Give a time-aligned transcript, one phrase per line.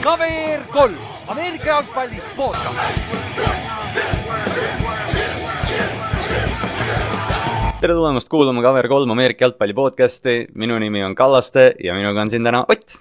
[0.00, 0.96] KVR kolm,
[1.28, 2.80] Ameerika jalgpalli podcast.
[7.80, 12.44] tere tulemast kuulama KVR3 Ameerika jalgpalli podcasti, minu nimi on Kallaste ja minuga on siin
[12.44, 12.96] täna Ott.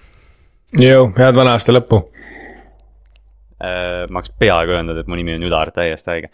[0.80, 2.04] jõu, head vana aasta lõppu.
[3.60, 6.30] Äh, ma oleks peaaegu öelnud, et mu nimi on Ülar, täiesti haige.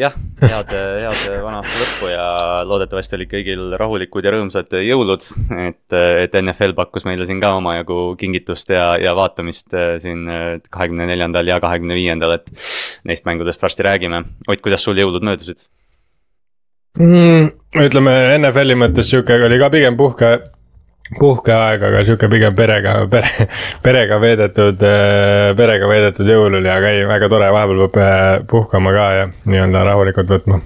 [0.00, 2.24] jah, head, head vana aasta lõppu ja
[2.64, 5.28] loodetavasti olid kõigil rahulikud ja rõõmsad jõulud.
[5.68, 10.24] et, et NFL pakkus meile siin ka omajagu kingitust ja, ja vaatamist äh, siin
[10.70, 12.50] kahekümne neljandal ja kahekümne viiendal, et
[13.04, 14.24] neist mängudest varsti räägime.
[14.48, 15.60] Ott, kuidas sul jõulud möödusid?
[16.98, 17.52] mm,?
[17.84, 20.34] ütleme NFL-i mõttes sihuke oli ka pigem puhke,
[21.18, 23.48] puhkeaeg, aga sihuke pigem perega, pere,
[23.84, 24.84] perega veedetud,
[25.58, 29.84] perega veedetud jõul oli, aga ei, väga tore, vahepeal peab äh, puhkama ka ja nii-öelda
[29.90, 30.62] rahulikult võtma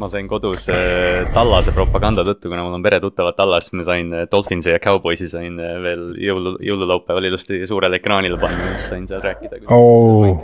[0.00, 4.26] ma sain kodus äh, Tallase propaganda tõttu, kuna mul on peretuttavad Tallas, ma sain äh,
[4.32, 9.20] Dolphinsi ja Cowboysi sain äh, veel jõulu, jõululaupäeval ilusti suurele ekraanile panna, siis sain seal
[9.24, 9.60] rääkida.
[9.68, 10.40] Oh.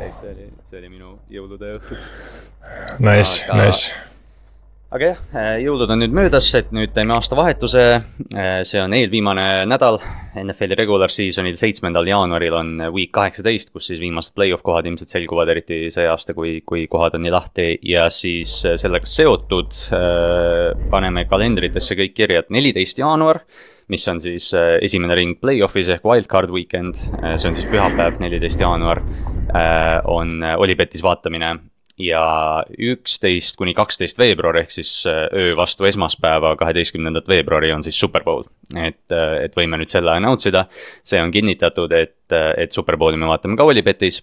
[0.68, 2.00] see oli, minu jõulude õhtu.
[3.00, 4.05] Nice nice
[4.94, 5.22] aga jah,
[5.64, 7.84] jõulud on nüüd möödas, et nüüd teeme aastavahetuse.
[8.68, 9.98] see on eelviimane nädal.
[10.36, 15.48] NFL-i regular season'il, seitsmendal jaanuaril on week kaheksateist, kus siis viimased play-off kohad ilmselt selguvad,
[15.48, 17.68] eriti see aasta, kui, kui kohad on nii lahti.
[17.82, 19.72] ja siis sellega seotud
[20.90, 23.42] paneme kalendritesse kõik kirja, et neliteist jaanuar
[23.88, 24.50] mis on siis
[24.82, 26.98] esimene ring play-off'is ehk wildcard weekend,
[27.38, 29.00] see on siis pühapäev, neliteist jaanuar,
[30.10, 31.54] on Olipetis vaatamine
[31.98, 37.98] ja üksteist kuni kaksteist veebruar ehk siis äh, öö vastu esmaspäeva, kaheteistkümnendat veebruari on siis
[38.00, 38.44] Superbowl.
[38.76, 40.66] et, äh, et võime nüüd selle announce ida,
[41.06, 44.22] see on kinnitatud, et, äh, et Superbowli me vaatame ka Olipetis.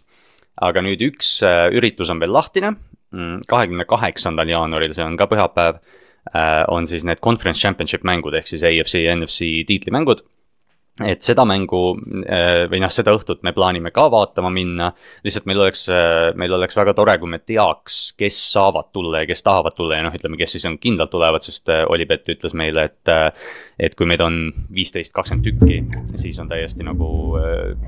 [0.62, 1.40] aga nüüd üks
[1.74, 2.76] üritus on veel lahtine,
[3.12, 5.80] mm, kahekümne kaheksandal jaanuaril, see on ka pühapäev,
[6.70, 10.22] on siis need conference championship mängud ehk siis AFC ja NFC tiitlimängud
[11.02, 11.80] et seda mängu
[12.30, 14.92] äh, või noh, seda õhtut me plaanime ka vaatama minna.
[15.26, 19.30] lihtsalt meil oleks, äh, meil oleks väga tore, kui me teaks, kes saavad tulla ja
[19.30, 22.54] kes tahavad tulla ja noh, ütleme, kes siis on kindlalt tulevad, sest äh, Olipet ütles
[22.54, 23.14] meile, et.
[23.84, 24.36] et kui meid on
[24.74, 25.80] viisteist, kakskümmend tükki,
[26.22, 27.08] siis on täiesti nagu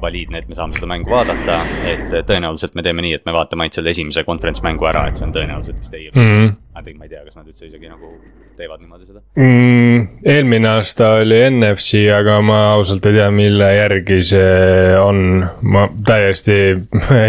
[0.01, 1.61] valiidne, et me saame seda mängu vaadata.
[1.87, 5.19] et tõenäoliselt me teeme nii, et me vaatame ainult selle esimese konverents mängu ära, et
[5.19, 6.21] see on tõenäoliselt vist ei mm.
[6.21, 6.64] -hmm.
[6.75, 8.11] Ma ei tea, kas nad üldse isegi nagu
[8.57, 10.25] teevad niimoodi seda mm,?
[10.27, 15.45] eelmine aasta oli NFC, aga ma ausalt ei tea, mille järgi see on.
[15.61, 16.57] ma täiesti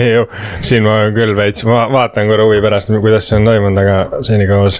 [0.67, 4.71] siin ma küll veits, ma vaatan korra huvi pärast, kuidas see on toimunud, aga senikaua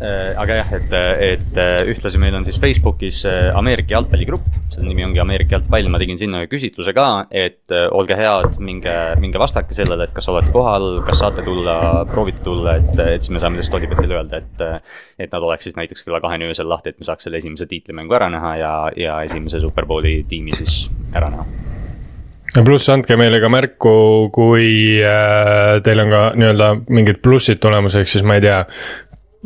[0.00, 4.88] Äh, aga jah, et, et äh, ühtlasi meil on siis Facebookis äh, Ameerika jalgpalligrupp, selle
[4.88, 9.42] nimi ongi Ameerika jalgpall, ma tegin sinna ühe küsitluse ka, et olge head, minge, minge
[9.42, 11.74] vastake sellele, et kas olete kohal, kas saate tulla,
[12.08, 14.84] proovite tulla, et, et siis me saame lihtsalt Olipetile öelda, et.
[15.20, 18.16] et nad oleks siis näiteks kella kaheni öösel lahti, et me saaks selle esimese tiitlimängu
[18.16, 21.46] ära näha ja, ja esimese Superbowli tiimi siis ära näha
[22.56, 23.92] ja pluss andke meile ka märku,
[24.34, 28.64] kui äh, teil on ka nii-öelda mingid plussid tulemas, ehk siis ma ei tea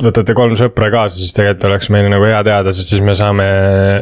[0.03, 3.47] võtate kolm sõpra kaasa, siis tegelikult oleks meile nagu hea teada, sest siis me saame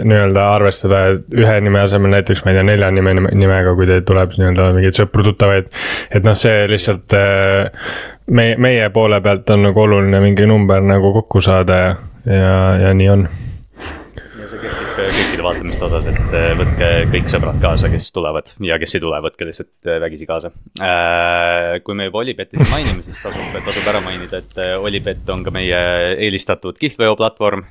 [0.08, 4.32] nii-öelda arvestada ühe nime asemel näiteks, ma ei tea, nelja nime, nimega, kui teil tuleb
[4.38, 5.68] nii-öelda mingeid sõpru-tuttavaid.
[6.16, 7.92] et noh, see lihtsalt äh,
[8.32, 12.94] meie, meie poole pealt on nagu oluline mingi number nagu kokku saada ja, ja, ja
[12.96, 13.26] nii on
[14.60, 19.20] kõikide vaatamiste osas, et äh, võtke kõik sõbrad kaasa, kes tulevad ja kes ei tule,
[19.24, 20.52] võtke lihtsalt äh, vägisi kaasa.
[20.82, 25.54] Äh, kui me juba Olipetti mainime, siis tasub, tasub ära mainida, et Olipet on ka
[25.54, 25.82] meie
[26.18, 27.64] eelistatud kihlveo platvorm.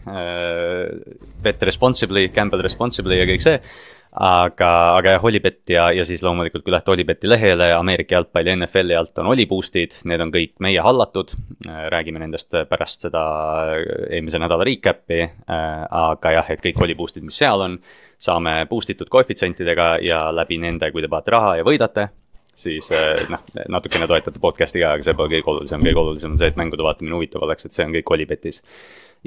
[1.41, 3.57] Bet responsibly, gamble responsibly ja kõik see
[4.11, 8.97] aga, aga jah, Olipet ja, ja siis loomulikult, kui lähete Olipeti lehele Ameerika jalgpalli NFL-i
[8.99, 11.35] alt on Oliboostid, need on kõik meie hallatud.
[11.67, 13.23] räägime nendest pärast seda
[14.09, 17.79] eelmise nädala recap'i, aga jah, et kõik Oliboostid, mis seal on,
[18.21, 22.09] saame boost itud koefitsientidega ja läbi nende, kui te panete raha ja võidate
[22.61, 22.89] siis
[23.31, 26.59] noh, natukene toetate podcast'i ka, aga see pole kõige olulisem, kõige olulisem on see, et
[26.59, 28.61] mängude vaatamine huvitav oleks, et see on kõik Olipetis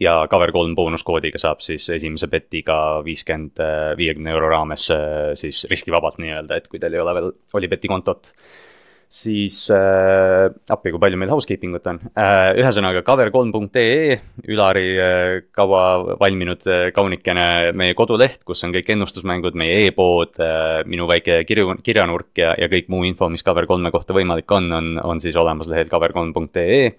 [0.00, 3.62] ja Cover3 boonuskoodiga saab siis esimese betiga viiskümmend,
[3.98, 4.88] viiekümne euro raames
[5.38, 8.32] siis riskivabalt nii-öelda, et kui teil ei ole veel Olibeti kontot.
[9.14, 14.16] Siis äh, appi, kui palju meil housekeeping ut on äh,, ühesõnaga cover3.ee,
[14.50, 20.80] Ülari äh, kaua valminud äh, kaunikene meie koduleht, kus on kõik ennustusmängud, meie e-pood äh,,
[20.90, 24.90] minu väike kirju, kirjanurk ja, ja kõik muu info, mis Cover3-e kohta võimalik on, on,
[25.04, 26.90] on siis olemas lehel cover3.ee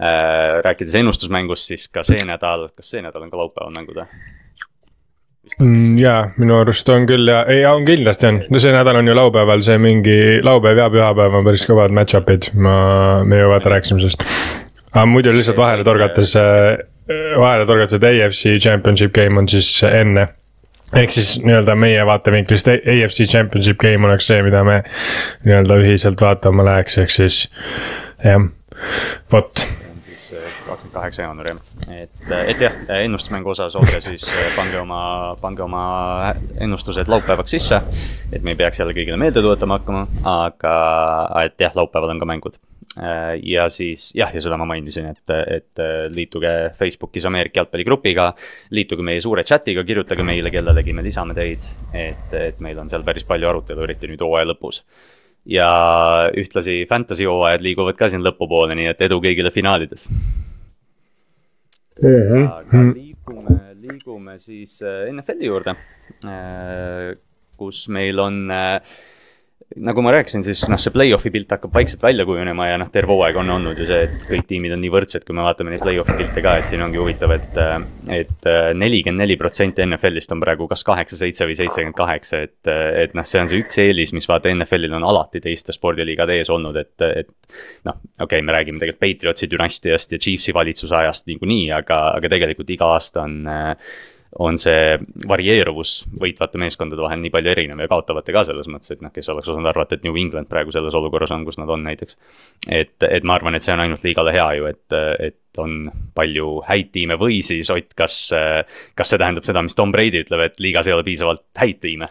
[0.00, 4.06] Äh, rääkides ennustusmängust, siis ka see nädal, kas see nädal on ka laupäeval mängud või?
[5.58, 9.10] Mm, jaa, minu arust on küll ja, ei on kindlasti on, no see nädal on
[9.10, 10.14] ju laupäeval see mingi
[10.46, 12.74] laupäev ja pühapäev on päris kõvad match-up'id, ma,
[13.28, 14.24] me ju vaata rääkisime sellest.
[14.94, 16.80] aga muidu lihtsalt vahele torgates, äh,
[17.36, 20.30] vahele torgata, et AFC championship game on siis enne.
[20.96, 24.80] Ehk siis nii-öelda meie vaatevinklist AFC Championship game oleks see, mida me
[25.44, 27.44] nii-öelda ühiselt vaatama läheks, ehk siis
[28.24, 28.48] jah,
[29.30, 29.60] vot.
[29.60, 31.60] kakskümmend kaheksa jaanuar jah,
[31.96, 34.26] et, et jah, ennustusmängu osas olge siis,
[34.56, 35.02] pange oma,
[35.40, 35.84] pange oma
[36.60, 37.82] ennustused laupäevaks sisse.
[38.32, 40.74] et me ei peaks jälle kõigile meelde tuletama hakkama, aga,
[41.44, 42.60] et jah, laupäeval on ka mängud
[42.98, 48.32] Äh, ja siis jah, ja seda ma mainisin, et, et äh, liituge Facebookis Ameerika jalgpalligrupiga.
[48.74, 53.06] liituge meie suure chat'iga, kirjutage meile kellelegi, me lisame teid, et, et meil on seal
[53.06, 54.82] päris palju arutelu, eriti nüüd hooaja lõpus.
[55.46, 55.70] ja
[56.36, 60.08] ühtlasi fantasy hooajad liiguvad ka siin lõpupoole, nii et edu kõigile finaalides.
[62.00, 65.74] Aga liigume, liigume siis äh, NFL-i juurde,
[67.60, 68.80] kus meil on äh,
[69.78, 73.14] nagu ma rääkisin, siis noh, see play-off'i pilt hakkab vaikselt välja kujunema ja noh, terve
[73.14, 75.84] hooaeg on olnud ju see, et kõik tiimid on nii võrdsed, kui me vaatame neid
[75.84, 78.26] play-off'i pilte ka, et siin ongi huvitav et, et.
[78.40, 78.48] et
[78.80, 82.70] nelikümmend neli protsenti NFL-ist on praegu kas kaheksa, seitse või seitsekümmend kaheksa, et,
[83.04, 86.50] et noh, see on see üks eelis, mis vaata NFL-il on alati teiste spordiliigade ees
[86.50, 87.30] olnud, et, et.
[87.86, 92.32] noh, okei okay,, me räägime tegelikult Patriotsi dünastiast ja Chiefsi valitsuse ajast niikuinii, aga, aga
[92.32, 93.42] tegelikult iga aasta on
[94.38, 94.94] on see
[95.28, 99.28] varieeruvus võitvate meeskondade vahel nii palju erinev ja kaotavate ka selles mõttes, et noh, kes
[99.32, 102.16] oleks osanud arvata, et New England praegu selles olukorras on, kus nad on näiteks.
[102.68, 105.82] et, et ma arvan, et see on ainult liigale hea ju, et, et on
[106.14, 108.22] palju häid tiime või siis Ott, kas,
[108.94, 112.10] kas see tähendab seda, mis Tom Brady ütleb, et liigas ei ole piisavalt häid tiime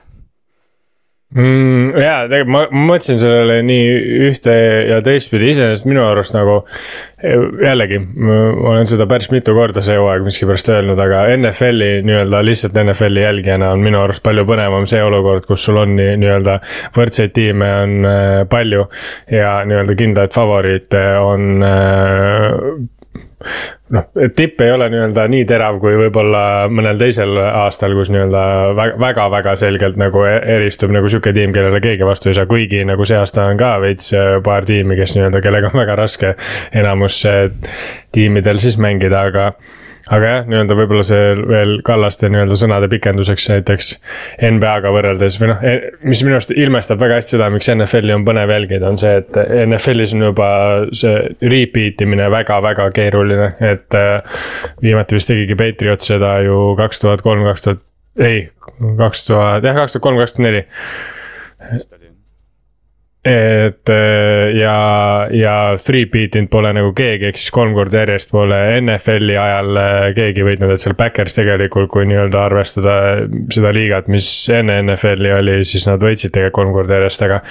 [1.36, 2.00] mm,?
[2.00, 3.88] jaa, tegelikult ma, ma mõtlesin sellele nii
[4.30, 4.56] ühte
[4.90, 6.62] ja teistpidi, iseenesest minu arust nagu
[7.20, 8.38] jällegi, ma
[8.74, 13.74] olen seda päris mitu korda see hooaeg miskipärast öelnud, aga NFL-i nii-öelda lihtsalt NFL-i jälgijana
[13.76, 16.60] on minu arust palju põnevam see olukord, kus sul on nii, nii-öelda
[16.98, 18.88] võrdseid tiime on äh, palju
[19.34, 22.98] ja nii-öelda kindlaid favoriite on äh,
[23.96, 28.44] noh, tipp ei ole nii-öelda nii terav kui võib-olla mõnel teisel aastal, kus nii-öelda
[29.00, 33.08] väga-väga selgelt nagu e-, eristub nagu sihuke tiim, kellele keegi vastu ei saa, kuigi nagu
[33.08, 36.34] see aasta on ka veits äh, paar tiimi, kes nii-öelda, kellega on väga raske
[36.84, 37.46] enamus äh,
[38.16, 39.52] tiimidel siis mängida, aga
[40.10, 43.92] aga jah, nii-öelda võib-olla see veel Kallaste nii-öelda sõnade pikenduseks näiteks
[44.50, 48.26] NBA-ga võrreldes või noh, e-, mis minu arust ilmestab väga hästi seda, miks NFL-i on
[48.28, 50.50] põnev jälgida, on see, et NFL-is on juba
[50.98, 51.16] see
[51.54, 54.42] repeat imine väga-väga keeruline, et äh,
[54.82, 57.86] viimati vist tegigi Patriot seda ju kaks tuhat kolm, kaks tuhat,
[58.26, 58.48] ei,
[59.00, 60.66] kaks tuhat, jah, kaks tuhat kolm, kaks tuhat neli
[63.26, 68.60] et äh, ja, ja three-beat inud pole nagu keegi, ehk siis kolm korda järjest pole
[68.80, 72.96] NFL-i ajal äh, keegi võitnud, et seal Backers tegelikult, kui nii-öelda arvestada
[73.52, 77.42] seda liigat, mis enne NFL-i oli, siis nad võitsid tegelikult kolm korda järjest, aga.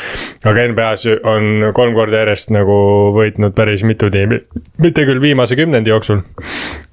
[0.48, 2.78] aga NBA-s on kolm korda järjest nagu
[3.16, 4.40] võitnud päris mitu tiimi,
[4.80, 6.24] mitte küll viimase kümnendi jooksul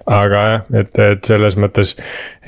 [0.06, 1.96] aga jah, et, et selles mõttes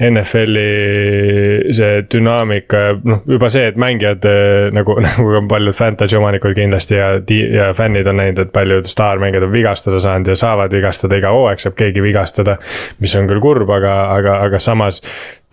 [0.08, 6.20] NFL-i see dünaamika ja noh, juba see, et mängijad eh, nagu, nagu ka paljud fantasy
[6.20, 7.10] omanikud kindlasti ja,
[7.54, 11.64] ja fännid on näinud, et paljud staarmängijad on vigastada saanud ja saavad vigastada, iga hooaeg
[11.64, 12.60] saab keegi vigastada.
[13.02, 15.02] mis on küll kurb, aga, aga, aga samas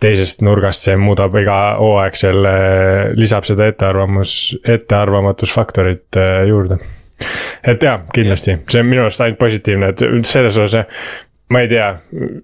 [0.01, 2.55] teisest nurgast see muudab iga hooaeg selle,
[3.17, 4.35] lisab seda ettearvamus,
[4.77, 6.77] ettearvamatusfaktorit eh, juurde
[7.65, 10.83] et jaa, kindlasti, see on minu arust ainult positiivne, et selles osas
[11.49, 11.91] ma ei tea,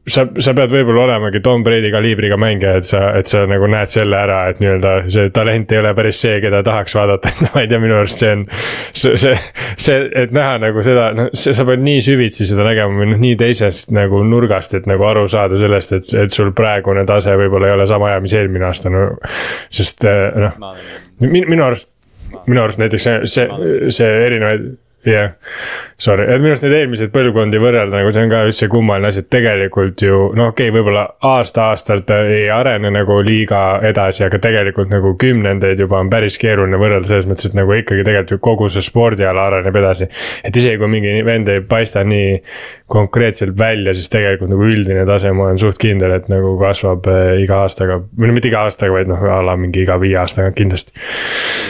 [0.05, 3.89] sa, sa pead võib-olla olemagi Tom Brady kaliibriga mängija, et sa, et sa nagu näed
[3.89, 7.63] selle ära, et nii-öelda see talent ei ole päris see, keda tahaks vaadata, et ma
[7.63, 8.43] ei tea, minu arust see on.
[8.93, 9.33] see, see,
[9.81, 13.39] see, et näha nagu seda, noh, sa pead nii süvitsi seda nägema või noh, nii
[13.41, 17.77] teisest nagu nurgast, et nagu aru saada sellest, et, et sul praegune tase võib-olla ei
[17.79, 19.07] ole sama hea, mis eelmine aasta, no.
[19.73, 20.61] sest noh,
[21.25, 21.89] minu arust,
[22.45, 23.49] minu arust näiteks see, see,
[23.97, 24.69] see erinevaid
[25.05, 25.31] jah yeah.,
[26.01, 29.23] sorry, et minu arust neid eelmiseid põlvkondi võrrelda nagu see on ka üldse kummaline asi,
[29.23, 34.91] et tegelikult ju noh, okei okay,, võib-olla aasta-aastalt ei arene nagu liiga edasi, aga tegelikult
[34.93, 38.69] nagu kümnendeid juba on päris keeruline võrrelda selles mõttes, et nagu ikkagi tegelikult ju kogu
[38.71, 40.09] see spordiala areneb edasi.
[40.43, 42.39] et isegi kui mingi vend ei paista nii
[42.91, 47.41] konkreetselt välja, siis tegelikult nagu üldine tase, ma olen suht kindel, et nagu kasvab äh,
[47.43, 50.51] iga aastaga, või no mitte iga aastaga, vaid noh, a la mingi iga viie aastaga
[50.55, 50.95] kindlasti.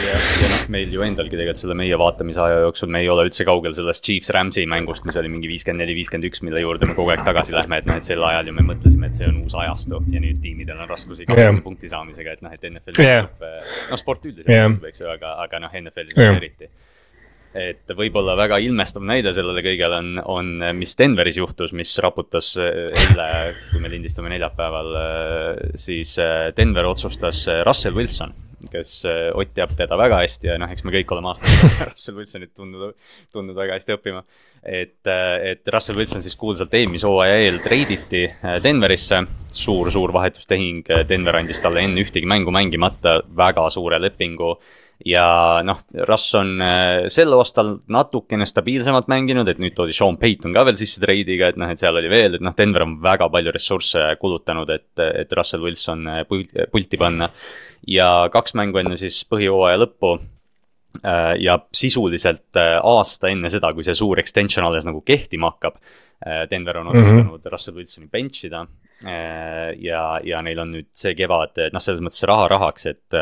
[0.08, 3.21] ja, ja noh, meil ju endalgi tegelikult selle meie vaatamise aja jooksul me ei ole
[3.22, 6.88] olla üldse kaugel sellest Chiefs-Rams'i mängust, mis oli mingi viiskümmend neli, viiskümmend üks, mille juurde
[6.88, 9.28] me kogu aeg tagasi lähme, et noh, et sel ajal ju me mõtlesime, et see
[9.30, 11.54] on uus ajastu ja nüüd tiimidel on raskusi yeah.
[11.64, 13.28] punkti saamisega, et noh, et NFL yeah.,
[13.90, 16.38] noh sport üldiselt yeah., eks ju, aga, aga noh, NFL-is yeah.
[16.40, 16.70] eriti
[17.52, 20.46] et võib-olla väga ilmestav näide sellele kõigele on, on,
[20.78, 23.26] mis Denveris juhtus, mis raputas eile,
[23.68, 24.96] kui me lindistame neljapäeval,
[25.76, 26.14] siis
[26.56, 28.32] Denver otsustas Russell Wilson
[28.72, 32.18] kes äh, Ott teab teda väga hästi ja noh, eks me kõik oleme aastaid Russell
[32.18, 32.94] Wilsonit tundnud,
[33.32, 34.22] tundnud väga hästi õppima.
[34.62, 38.26] et, äh, et Russell Wilson siis kuulsalt eelmise hooaja eel treiditi
[38.62, 39.90] Denverisse suur,.
[39.92, 44.56] suur-suur vahetustehing, Denver andis talle enne ühtegi mängu mängimata väga suure lepingu
[45.06, 50.54] ja noh, Russ on äh, sel aastal natukene stabiilsemalt mänginud, et nüüd toodi Sean Payton
[50.54, 53.28] ka veel sisse treidiga, et noh, et seal oli veel, et noh, Denver on väga
[53.32, 54.90] palju ressursse kulutanud, et,
[55.24, 57.30] et Russell Wilson äh, pulti panna.
[57.86, 63.94] Ja kaks mängu enne siis põhijooaja lõppu äh, ja sisuliselt aasta enne seda, kui see
[63.98, 65.82] suur extension alles nagu kehtima hakkab.
[66.22, 67.50] Denver on otsustanud mm -hmm.
[67.50, 72.22] Russell Wilsoni bench ida Äh, ja, ja neil on nüüd see kevad, noh, selles mõttes
[72.28, 73.16] raha rahaks, et,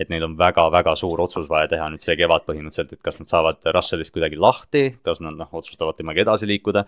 [0.00, 3.30] et neil on väga-väga suur otsus vaja teha nüüd see kevad põhimõtteliselt, et kas nad
[3.32, 6.84] saavad Russellist kuidagi lahti, kas nad noh, otsustavad temaga edasi liikuda.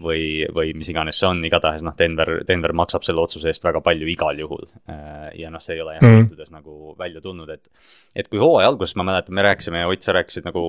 [0.00, 3.82] või, või mis iganes see on, igatahes noh, Denver, Denver maksab selle otsuse eest väga
[3.84, 4.64] palju igal juhul.
[4.90, 6.24] Äh, ja noh, see ei ole jah mm.
[6.24, 7.68] juhtudes nagu välja tulnud, et,
[8.16, 10.64] et kui hooaja alguses ma mäletan, me rääkisime ja Ott, sa rääkisid nagu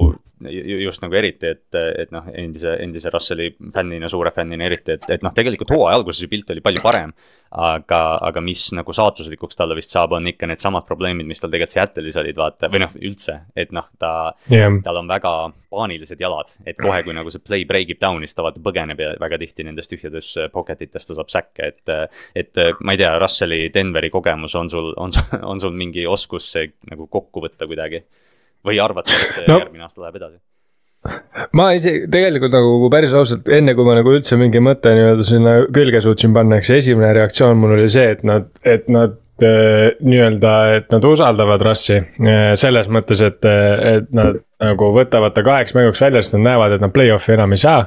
[0.83, 5.25] just nagu eriti, et, et noh, endise, endise Russelli fännina, suure fännina eriti, et, et
[5.25, 7.33] noh, tegelikult hooaja alguses ju pilt oli palju parem parem.
[7.55, 11.71] aga, aga mis nagu saatuslikuks talle vist saab, on ikka needsamad probleemid, mis tal tegelikult
[11.71, 14.09] Seattle'is olid, vaata, või noh, üldse, et noh, ta
[14.51, 15.31] yeah., tal on väga
[15.71, 18.99] paanilised jalad, et kohe, kui nagu see play break ib down, siis ta vaata põgeneb
[18.99, 21.95] ja väga tihti nendes tühjades pocket itest ta saab säkke, et.
[22.35, 26.51] et ma ei tea, Russelli Denveri kogemus on sul, on sul, on sul mingi oskus
[26.57, 28.03] see nagu kokku võtta kuidagi?
[28.65, 29.59] või arvad sa, et see no.
[29.61, 30.39] järgmine aasta läheb edasi?
[31.55, 35.55] Ma isegi tegelikult nagu päris ausalt, enne kui ma nagu üldse mingi mõte nii-öelda sinna
[35.75, 40.55] külge suutsin panna, eks esimene reaktsioon mul oli see, et nad, et nad äh, nii-öelda,
[40.79, 41.99] et nad usaldavad rassi.
[42.01, 46.77] Äh, selles mõttes, et, et nad nagu võtavad ta kaheks mänguks välja, sest nad näevad,
[46.77, 47.83] et nad play-off'i enam ei saa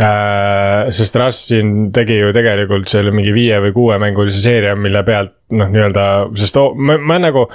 [0.00, 0.90] äh,.
[0.90, 5.70] sest Russ siin tegi ju tegelikult selle mingi viie või kuuemängulise seeria, mille pealt noh,
[5.70, 6.06] nii-öelda,
[6.40, 7.46] sest oh, ma, ma nagu.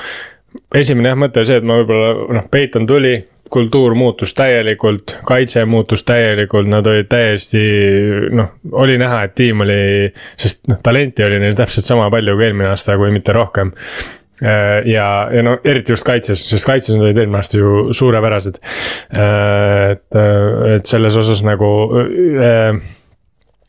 [0.74, 3.18] esimene jah mõte oli see, et ma võib-olla noh, Peiton tuli
[3.50, 7.64] kultuur muutus täielikult, kaitse muutus täielikult, nad olid täiesti
[8.36, 9.82] noh, oli näha, et tiim oli,
[10.40, 13.74] sest noh, talenti oli neil täpselt sama palju kui eelmine aasta, kui mitte rohkem.
[14.40, 18.62] Äh, ja, ja no eriti just kaitses, sest kaitses nad olid eelmine aasta ju suurepärased.
[18.62, 21.74] Äh, et, äh, et selles osas nagu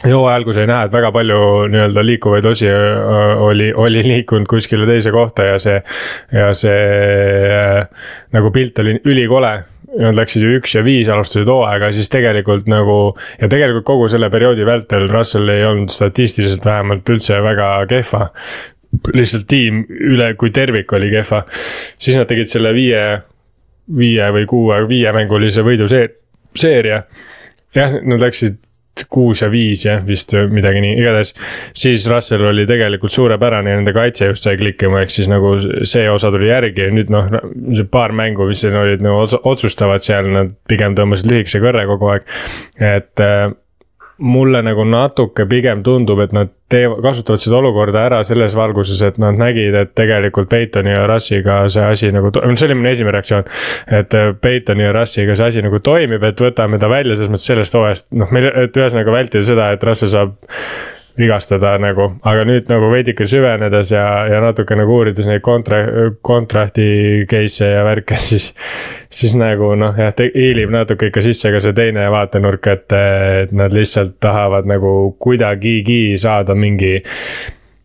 [0.04, 1.40] hooaja alguses oli näha, et väga palju
[1.73, 5.76] nii-öelda liikuvaid osi oli, oli liikunud kuskile teise kohta ja see,
[6.33, 6.78] ja see
[8.33, 9.52] nagu pilt oli ülikole
[9.99, 13.16] nad läksid ju üks ja viis, alustasid hooaega, siis tegelikult nagu.
[13.40, 18.30] ja tegelikult kogu selle perioodi vältel Russell ei olnud statistiliselt vähemalt üldse väga kehva.
[19.14, 21.42] lihtsalt tiim üle kui tervik oli kehva.
[21.99, 23.04] siis nad tegid selle viie,
[23.99, 27.02] viie või kuue, viiemängulise võidu seeria.
[27.75, 28.61] jah, nad läksid
[29.11, 31.32] kuus ja viis jah, vist midagi nii, igatahes.
[31.76, 35.54] siis Russell oli tegelikult suurepärane ja nende kaitse just sai klikkima, ehk siis nagu
[35.88, 37.30] see osa tuli järgi ja nüüd noh,
[37.76, 42.28] see paar mängu, mis olid nagu otsustavad seal, nad pigem tõmbasid lühikese kõrre kogu aeg.
[42.80, 43.49] et äh,
[44.21, 49.19] mulle nagu natuke pigem tundub, et nad teevad, kasutavad seda olukorda ära selles valguses, et
[49.23, 53.50] nad nägid, et tegelikult Peitoni ja Russiga see asi nagu, see oli minu esimene reaktsioon.
[54.00, 57.50] et äh, Peitoni ja Russiga see asi nagu toimib, et võtame ta välja selles mõttes
[57.53, 60.37] sellest hooajast, noh, meil, et ühesõnaga vältida seda, et Russell saab
[61.21, 65.83] vigastada nagu, aga nüüd nagu veidike süvenedes ja, ja natuke nagu uurides neid kontra,
[66.27, 68.50] contract'i case'e ja värke, siis.
[69.11, 72.99] siis nagu noh, jah, hiilib natuke ikka sisse ka see teine vaatenurk, et,
[73.45, 77.00] et nad lihtsalt tahavad nagu kuidagigi saada mingi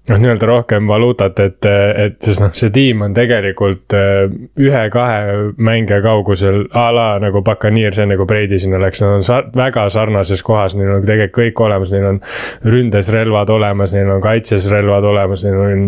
[0.09, 1.67] noh, nii-öelda rohkem valuutat, et,
[2.05, 4.25] et sest noh, see tiim on tegelikult äh,
[4.61, 9.39] ühe-kahe mängija kaugusel a la nagu Buccaneers enne kui Brady sinna läks, nad on sa
[9.55, 12.19] väga sarnases kohas, neil on tegelikult kõik olemas, neil on
[12.69, 15.85] ründes relvad olemas, neil on kaitses relvad olemas, neil on.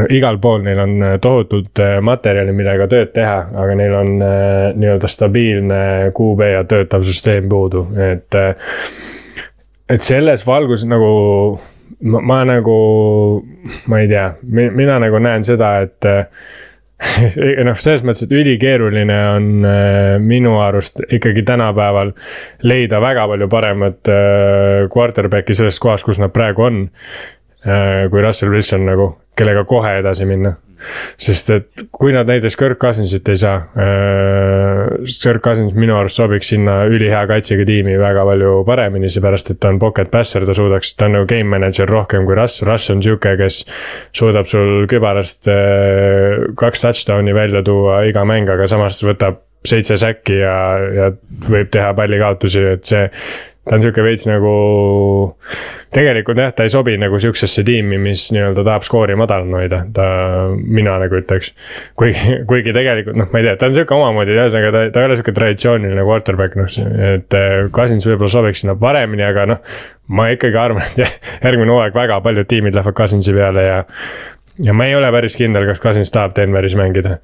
[0.00, 4.12] no igal pool neil on äh, tohutult äh, materjali, millega tööd teha, aga neil on
[4.20, 5.82] nii-öelda stabiilne
[6.16, 8.40] QB ja töötav süsteem puudu, et.
[9.90, 11.10] et selles valguses nagu
[12.02, 12.76] ma, ma nagu,
[13.86, 16.08] ma ei tea, mina nagu näen seda, et
[17.66, 22.12] noh, selles mõttes, et ülikeeruline on äh, minu arust ikkagi tänapäeval
[22.66, 26.82] leida väga palju paremat äh, quarterback'i selles kohas, kus nad praegu on.
[27.60, 30.54] Äh, kui Russell Wilson nagu, kellega kohe edasi minna
[31.20, 34.79] sest et kui nad näiteks Kirk Cousinsit ei saa äh,.
[35.22, 39.70] Kirk Cousins minu arust sobiks sinna ülihea kaitsega tiimi väga palju paremini, seepärast et ta
[39.72, 43.04] on pocket passer, ta suudaks, ta on nagu game manager rohkem kui Russ, Russ on
[43.04, 43.62] sihuke, kes.
[44.16, 50.40] suudab sul kübarast äh, kaks touchdown'i välja tuua iga mäng, aga samas võtab seitse säkki
[50.40, 50.56] ja,
[50.96, 51.10] ja
[51.50, 53.06] võib teha pallikaotusi, et see.
[53.70, 54.52] Ta on sihuke veits nagu
[55.94, 60.06] tegelikult jah, ta ei sobi nagu sihukesesse tiimi, mis nii-öelda tahab skoori madalal hoida, ta,
[60.58, 61.52] mina nagu ütleks.
[61.98, 65.10] kuigi, kuigi tegelikult noh, ma ei tea, ta on sihuke omamoodi, ühesõnaga ta, ta ei
[65.10, 66.72] ole sihuke traditsiooniline quarterback, noh,
[67.12, 69.62] et äh, Cousins võib-olla sobiks sinna paremini, aga noh.
[70.18, 73.78] ma ikkagi arvan, et järgmine hooaeg väga paljud tiimid lähevad Cousinsi peale ja
[74.66, 77.20] ja ma ei ole päris kindel, kas Cousins tahab Denveris mängida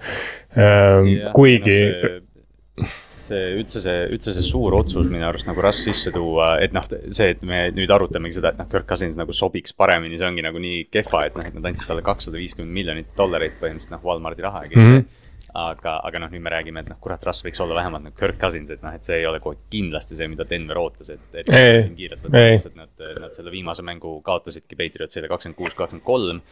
[0.54, 1.10] ähm,.
[1.34, 3.02] kuigi no see
[3.34, 7.32] üldse see, üldse see suur otsus minu arust nagu Russ sisse tuua, et noh, see,
[7.34, 10.62] et me nüüd arutamegi seda, et noh, Kirk Cousins nagu sobiks paremini, see ongi nagu
[10.62, 14.46] nii kehva, et noh, et nad andsid talle kakssada viiskümmend miljonit dollarit põhimõtteliselt noh, Walmarti
[14.46, 15.15] raha ja kõik mm -hmm.
[15.56, 18.38] Aga, aga noh, nüüd me räägime, et noh, kurat, Russ võiks olla vähemalt nagu Kirk
[18.40, 21.52] Cousins, et noh, et see ei ole kohe kindlasti see, mida Denver ootas, et, et.
[21.96, 26.42] kiirelt võtta, et nad, nad selle viimase mängu kaotasidki Patriotsile kakskümmend kuus, kakskümmend kolm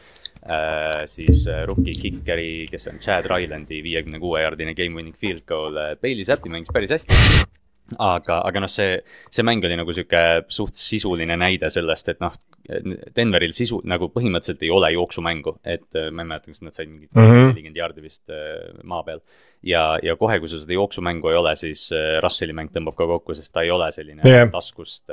[0.45, 1.05] äh,.
[1.11, 5.77] siis äh, rookie kickeri, kes on Chad Rylandi viiekümne kuue jaardine game winning field goal
[5.77, 7.63] äh,, Bailey Zappi mängis päris hästi
[8.01, 8.97] aga, aga noh, see,
[9.33, 14.63] see mäng oli nagu sihuke suht sisuline näide sellest, et noh, Denveril sisu nagu põhimõtteliselt
[14.65, 17.21] ei ole jooksumängu, et äh, ma ei mäleta, kas nad said mingi mhm.
[17.21, 17.77] nelikümmend mm -hmm.
[17.77, 19.21] jaardi vist äh, maa peal.
[19.63, 23.07] ja, ja kohe, kui sul seda jooksumängu ei ole, siis äh, Russeli mäng tõmbab ka
[23.07, 24.49] kokku, sest ta ei ole selline yeah.
[24.51, 25.13] taskust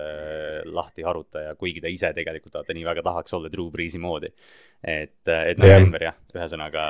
[0.65, 4.31] lahti harutaja, kuigi ta ise tegelikult vaata nii väga tahaks olla Drew Breesi moodi.
[4.83, 6.83] et, et noh yeah., Denver jah, ühesõnaga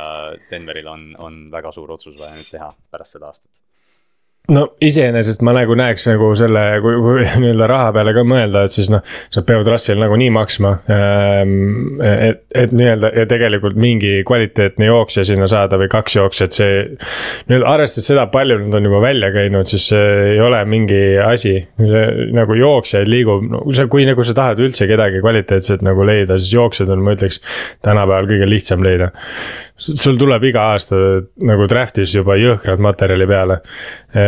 [0.51, 3.60] Denveril on, on väga suur otsus vaja nüüd teha pärast seda aastat
[4.49, 8.73] no iseenesest ma nagu näeks nagu selle, kui, kui nii-öelda raha peale ka mõelda, et
[8.73, 10.73] siis noh, sa pead Russell nagunii maksma.
[10.91, 16.83] Ehm, et, et nii-öelda ja tegelikult mingi kvaliteetne jooksja sinna saada või kaks jooksjat, see.
[17.51, 21.55] nüüd arvestades seda, palju nad on juba välja käinud, siis see ei ole mingi asi,
[22.35, 26.57] nagu jooksjaid liigub, no sa, kui nagu sa tahad üldse kedagi kvaliteetset nagu leida, siis
[26.57, 27.41] jooksjad on, ma ütleks,
[27.85, 29.11] tänapäeval kõige lihtsam leida
[29.81, 30.97] sul tuleb iga aasta
[31.47, 33.57] nagu draft'is juba jõhkrad materjali peale.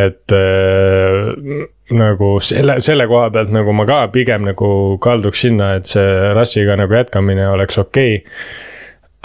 [0.08, 4.70] Et äh, nagu selle, selle koha pealt nagu ma ka pigem nagu
[5.04, 6.06] kalduks sinna, et see
[6.38, 8.38] rassiga nagu jätkamine oleks okei okay.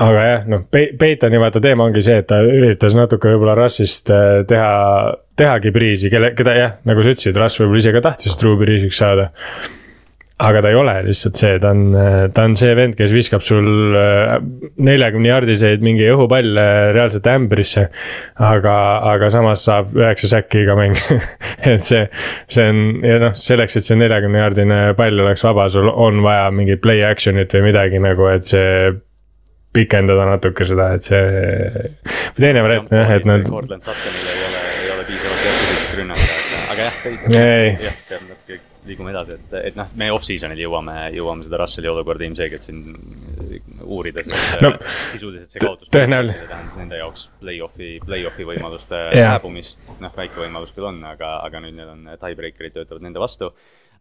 [0.08, 4.42] aga jah, noh, Peitoni vaata teema ongi see, et ta üritas natuke võib-olla rassist äh,
[4.48, 4.70] teha,
[5.38, 9.02] tehagi priisi, kelle, keda jah, nagu sa ütlesid, rass võib-olla ise ka tahtis Drew Breesiks
[9.02, 9.30] saada
[10.38, 11.96] aga ta ei ole lihtsalt see, ta on,
[12.34, 14.36] ta on see vend, kes viskab sul äh,
[14.86, 17.88] neljakümne jardiseid mingi õhupalle reaalselt ämbrisse.
[18.48, 18.76] aga,
[19.12, 20.94] aga samas saab üheksa säkki iga mäng
[21.72, 22.04] et see,
[22.46, 26.48] see on ja noh, selleks, et see neljakümne jardine pall oleks vaba, sul on vaja
[26.54, 28.94] mingit play action'it või midagi nagu, et see
[29.74, 31.90] pikendada natuke seda, et see.
[32.38, 33.44] teine variant jah, et nad.
[33.50, 36.24] Portland Suttonil ei ole, ei ole piisavalt jätkusuutlik rünnak,
[36.72, 41.60] aga jah, jah, peab natuke liigume edasi, et, et noh, me off-season'il jõuame, jõuame seda
[41.62, 42.82] Russeli olukorda ilmselgelt siin
[43.84, 44.72] uurida, sest no,
[45.12, 50.88] sisuliselt see kaotus tõenäoliselt tähendas nende jaoks play-off'i, play-off'i võimaluste hääbumist, noh, väike võimalus küll
[50.90, 53.52] on, aga, aga nüüd need on tiebreaker'id töötavad nende vastu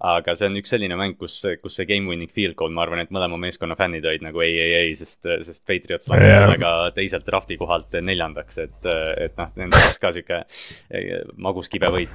[0.06, 3.02] aga see on üks selline mäng, kus, kus see game winning field goal, ma arvan,
[3.02, 6.44] et mõlema meeskonna fännid olid nagu ei, ei, ei, sest, sest Patriots langes yeah.
[6.46, 8.90] sellega teiselt drafti kohalt neljandaks, et,
[9.26, 11.08] et noh, nende jaoks ka sihuke eh,
[11.42, 12.14] magus kibe võit.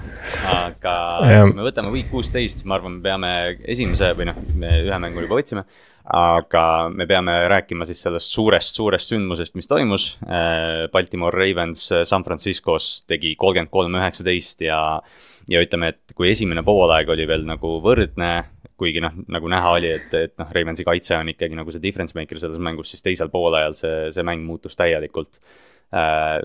[0.52, 1.48] aga yeah.
[1.50, 3.32] me võtame week kuusteist, ma arvan, me peame
[3.74, 5.66] esimese või noh, me ühe mängu juba võtsime
[6.02, 10.06] aga me peame rääkima siis sellest suurest, suurest sündmusest, mis toimus.
[10.26, 14.80] Eh, Baltimore Ravens San Franciscos tegi kolmkümmend kolm, üheksateist ja
[15.50, 18.32] ja ütleme, et kui esimene poolaeg oli veel nagu võrdne,
[18.78, 22.16] kuigi noh, nagu näha oli, et, et noh, Ravensi kaitse on ikkagi nagu see difference
[22.18, 25.38] maker selles mängus, siis teisel poolajal see, see mäng muutus täielikult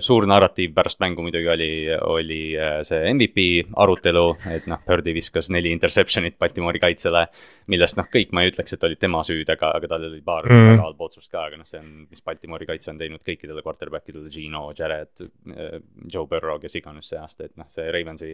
[0.03, 1.69] suur narratiiv pärast mängu muidugi oli,
[2.03, 3.45] oli äh, see MVP
[3.79, 7.27] arutelu, et noh, Birdi viskas neli interception'it Baltimoori kaitsele.
[7.71, 10.45] millest noh, kõik ma ei ütleks, et olid tema süüd, aga, aga tal oli paar
[10.47, 10.67] mm.
[10.71, 14.12] väga halba otsust ka, aga noh, see on, mis Baltimoori kaitse on teinud kõikidele quarterback
[14.12, 15.23] idele, Gino, Jared,
[15.55, 15.79] äh,
[16.12, 18.33] Joe Burrow, kes iganes see aasta, et noh, see Ravensi,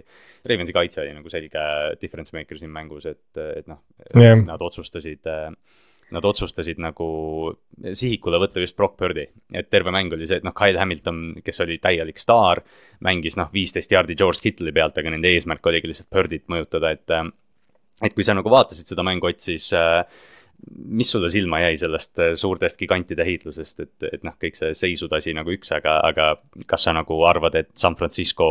[0.50, 1.66] Ravensi kaitse oli nagu selge
[2.02, 3.82] difference maker siin mängus, et, et noh
[4.18, 5.50] yeah., nad otsustasid äh,
[6.14, 7.08] nad otsustasid nagu
[7.84, 9.26] sihikule võtta just Brock Purdy.
[9.54, 12.64] et terve mäng oli see, et noh, Kyle Hamilton, kes oli täielik staar,
[13.04, 17.18] mängis noh, viisteist jaardi George Kittle'i pealt, aga nende eesmärk oligi lihtsalt Purdy't mõjutada, et
[18.04, 19.70] et kui sa nagu vaatasid seda mängu, Ott, siis
[20.74, 25.34] mis sulle silma jäi sellest suurtest gigantide heitlusest, et, et noh, kõik see seisude asi
[25.36, 26.34] nagu üks, aga, aga
[26.70, 28.48] kas sa nagu arvad, et San Francisco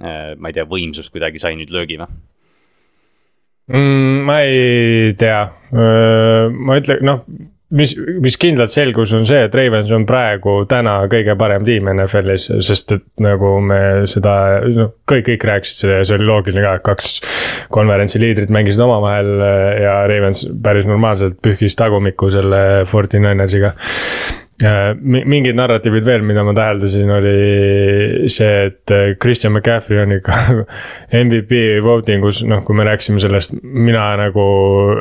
[0.00, 2.20] ma ei tea, võimsus kuidagi sai nüüd löögi või?
[3.70, 4.20] Mm,?
[4.26, 7.24] ma ei tea, ma ütlen, noh
[7.76, 12.48] mis, mis kindlalt selgus, on see, et Ravens on praegu täna kõige parem tiim NFL-is,
[12.66, 13.80] sest et nagu me
[14.10, 14.34] seda,
[14.76, 17.12] noh, kõik, kõik rääkisid seda ja see oli loogiline ka, et kaks
[17.74, 19.32] konverentsi liidrit mängisid omavahel
[19.84, 26.52] ja Ravens päris normaalselt pühkis tagumikku selle Forty Ninersiga Äh, mingid narratiivid veel, mida ma
[26.56, 30.36] täheldasin, oli see, et äh, Christian McCaffrey on ikka
[31.24, 34.44] MVP voting us, noh, kui me rääkisime sellest, mina nagu.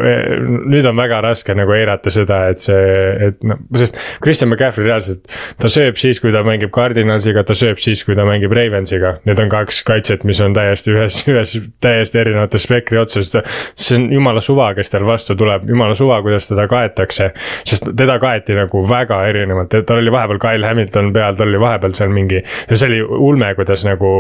[0.05, 2.79] Eh, nüüd on väga raske nagu eirata seda, et see,
[3.27, 5.27] et noh, sest Christian McCaffrey reaalselt.
[5.59, 9.17] ta sööb siis, kui ta mängib Cardinalsiga, ta sööb siis, kui ta mängib Ravensiga.
[9.27, 13.35] Need on kaks kaitset, mis on täiesti ühes, ühes täiesti erinevate spektri otsas.
[13.75, 17.31] see on jumala suva, kes tal vastu tuleb, jumala suva, kuidas teda kaetakse.
[17.67, 21.59] sest teda kaeti nagu väga erinevalt erinevalt, tal oli vahepeal Kyle Hamilton peal, tal oli
[21.59, 22.41] vahepeal seal mingi.
[22.45, 24.11] see oli ulme, kuidas nagu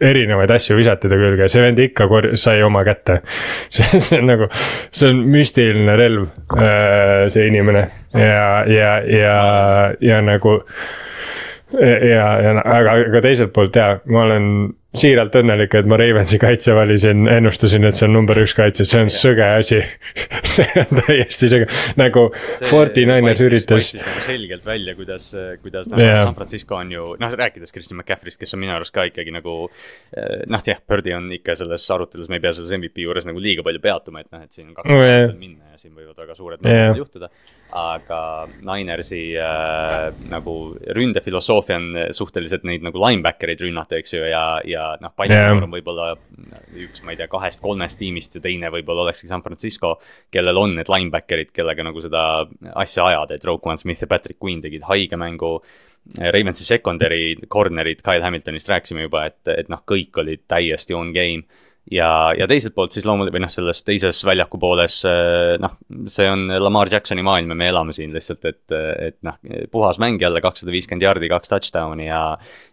[0.00, 3.20] erinevaid asju visati ta külge ja see vend ikka kor-, sai oma kätte.
[3.74, 4.48] see, see on nagu,
[4.90, 9.36] see on müstiline relv, äh, see inimene ja, ja, ja,
[10.00, 10.58] ja nagu
[11.78, 14.52] ja, ja aga, aga teiselt poolt jaa, ma olen
[15.00, 19.02] siiralt õnnelik, et ma Ravensi kaitse valisin, ennustasin, et see on number üks kaitse, see
[19.04, 19.80] on sõge asi
[20.54, 21.68] see on täiesti sõge,
[22.00, 22.28] nagu
[22.68, 23.92] Forty Niners üritas.
[23.98, 25.30] nagu selgelt välja, kuidas,
[25.62, 28.94] kuidas noh yeah., San Francisco on ju, noh rääkides Christian McCaffrey'st, kes on minu arust
[28.94, 29.60] ka ikkagi nagu.
[30.12, 33.42] Eh, noh, jah, Birdi on ikka selles arutelus, me ei pea selles MVP juures nagu
[33.42, 35.32] liiga palju peatuma, et noh, et siin on kaks oh, yeah.
[35.38, 36.96] minna ja siin võivad väga suured yeah.
[36.98, 37.30] juhtuda
[37.76, 38.20] aga
[38.64, 40.54] Ninersi äh, nagu
[40.96, 45.66] ründefilosoofia on suhteliselt neid nagu linebacker'id rünnata, eks ju, ja, ja noh, Baltimore yeah.
[45.66, 46.08] on võib-olla
[46.80, 49.98] üks, ma ei tea, kahest-kolmest tiimist ja teine võib-olla olekski San Francisco,
[50.32, 52.24] kellel on need linebacker'id, kellega nagu seda
[52.80, 55.58] asja ajada, et Roquan Smith ja Patrick Quinn tegid haige mängu.
[56.08, 61.44] Ravensi secondary corner'id, Kyle Hamiltonist rääkisime juba, et, et noh, kõik olid täiesti on game
[61.92, 65.76] ja, ja teiselt poolt siis loomulikult, või noh, selles teises väljaku pooles äh, noh,
[66.10, 68.76] see on Lamar Jacksoni maailm ja me elame siin lihtsalt, et,
[69.08, 69.38] et noh,
[69.72, 72.22] puhas mäng jälle, kakssada viiskümmend jardi, kaks touchdown'i ja.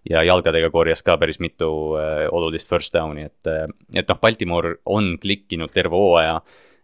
[0.10, 5.15] ja jalgadega korjas ka päris mitu äh, olulist first down'i, et, et noh, Baltimore on
[5.21, 6.39] klikkinud terve hooaja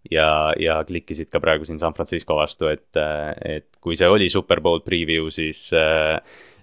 [0.09, 2.89] ja, ja klikkisid ka praegu siin San Francisco vastu, et,
[3.45, 6.17] et kui see oli Superbowl preview, siis äh,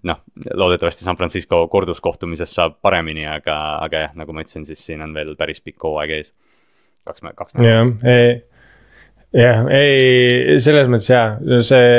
[0.07, 0.21] noh,
[0.55, 5.15] loodetavasti San Francisco korduskohtumisest saab paremini, aga, aga jah, nagu ma ütlesin, siis siin on
[5.17, 6.31] veel päris pikk hooaeg ees.
[7.09, 8.05] kaks, kaks nädalat.
[9.35, 11.91] jah, ei selles mõttes jaa, see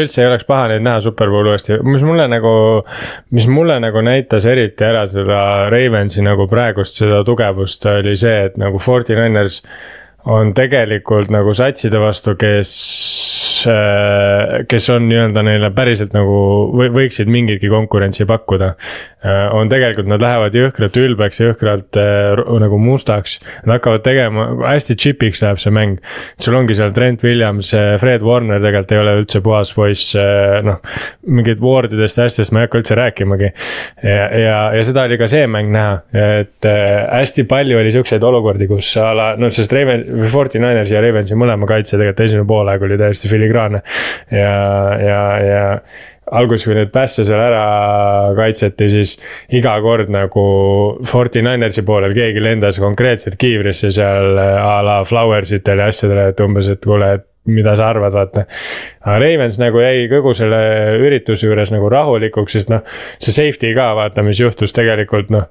[0.00, 2.52] üldse ei oleks paha neid näha Superbowli uuesti, mis mulle nagu.
[3.30, 8.60] mis mulle nagu näitas eriti ära seda Ravensi nagu praegust seda tugevust, oli see, et
[8.60, 9.62] nagu Forty Niners.
[10.28, 12.74] on tegelikult nagu satside vastu, kes
[14.70, 16.36] kes on nii-öelda neile päriselt nagu
[16.76, 18.74] või võiksid mingitki konkurentsi pakkuda.
[19.20, 23.34] Äh, on tegelikult, nad lähevad jõhkralt ülbeks, jõhkralt äh, nagu mustaks.
[23.66, 25.98] Nad hakkavad tegema, hästi chip'iks läheb see mäng.
[26.40, 30.14] sul ongi seal Trent Williams, Fred Warner tegelikult ei ole üldse puhas poiss,
[30.64, 30.78] noh.
[31.28, 33.50] mingit ward'idest ja asjadest ma ei hakka üldse rääkimagi.
[34.02, 36.00] ja, ja, ja seda oli ka see mäng näha,
[36.40, 41.04] et hästi palju oli siukseid olukordi, kus a la, no sest Raven, Forty Ninersi ja
[41.04, 43.82] Ravensi mõlema kaitse tegelikult esimene poolaeg oli täiesti fili filigraanne.
[44.30, 45.80] ja, ja, ja
[46.30, 47.62] alguses, kui neid pääste seal ära
[48.38, 49.16] kaitseti, siis
[49.58, 50.44] iga kord nagu
[51.06, 56.44] Forty Ninersi poolel keegi lendas konkreetselt kiivrisse seal a la Flowers itel ja asjadele, et
[56.44, 58.44] umbes, et kuule, et mida sa arvad, vaata.
[59.00, 60.60] aga Ravens nagu jäi kogu selle
[61.00, 62.84] ürituse juures nagu rahulikuks, sest noh,
[63.18, 65.48] see safety ka vaata, mis juhtus tegelikult noh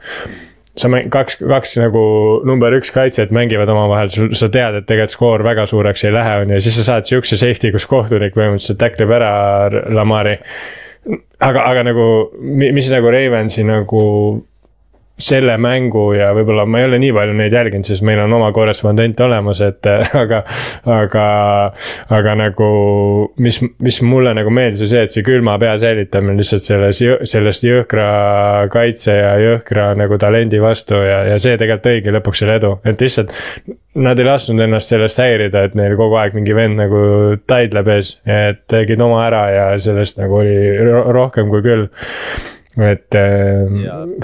[0.80, 2.02] sa mäng-, kaks, kaks nagu
[2.48, 6.54] number üks kaitset mängivad omavahel, sa tead, et tegelikult skoor väga suureks ei lähe, on
[6.54, 9.32] ju, ja siis sa saad siukse safety, kus kohtunik põhimõtteliselt tacklib ära
[9.96, 10.38] Lamari.
[11.40, 12.06] aga, aga nagu,
[12.40, 14.04] mis nagu Ravensi nagu
[15.20, 18.50] selle mängu ja võib-olla ma ei ole nii palju neid jälginud, sest meil on oma
[18.56, 19.90] korrespondent olemas, et
[20.22, 20.42] aga,
[20.88, 21.26] aga,
[22.16, 22.70] aga nagu.
[23.40, 27.02] mis, mis mulle nagu meeldis, on see, et see külma pea säilitamine lihtsalt selles,
[27.32, 28.08] sellest jõhkra
[28.72, 33.02] kaitse ja jõhkra nagu talendi vastu ja, ja see tegelikult tõigi lõpuks selle edu, et
[33.04, 33.36] lihtsalt.
[34.00, 37.02] Nad ei lasknud ennast sellest häirida, et neil kogu aeg mingi vend nagu
[37.50, 40.56] taidleb ees, et tegid oma ära ja sellest nagu oli
[41.16, 41.90] rohkem kui küll
[42.78, 43.66] et äh,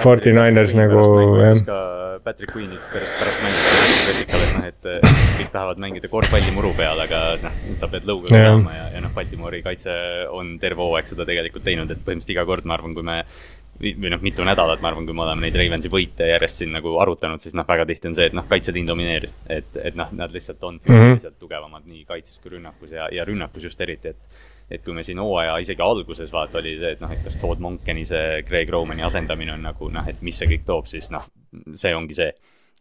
[0.01, 1.01] Forty Niners nagu
[1.41, 1.61] jah.
[2.25, 3.59] Patrick Queen ütles pärast, pärast mängu
[4.05, 8.31] Vessikale, et noh, et kõik tahavad mängida korvpalli muru peal, aga noh, sa pead lõuga
[8.31, 9.93] ka saama ja, ja noh, Baltimori kaitse
[10.33, 13.19] on terve hooaeg seda tegelikult teinud, et põhimõtteliselt iga kord, ma arvan, kui me
[13.79, 16.95] või noh, mitu nädalat, ma arvan, kui me oleme neid Ravensi võite järjest siin nagu
[17.03, 19.35] arutanud, siis noh, väga tihti on see, et noh, kaitseliin domineeris.
[19.51, 20.85] et, et noh, nad lihtsalt on mhm.
[20.85, 21.39] füüsiliselt mm -hmm.
[21.39, 24.17] tugevamad nii kaitses kui rünnakus ja, ja rünnakus just eriti, et
[24.71, 27.61] et kui me siin hooaja isegi alguses vaata oli see, et noh, et kas Todd
[27.61, 31.27] Monkeni see Craig Romani asendamine on nagu noh, et mis see kõik toob, siis noh,
[31.77, 32.31] see ongi see.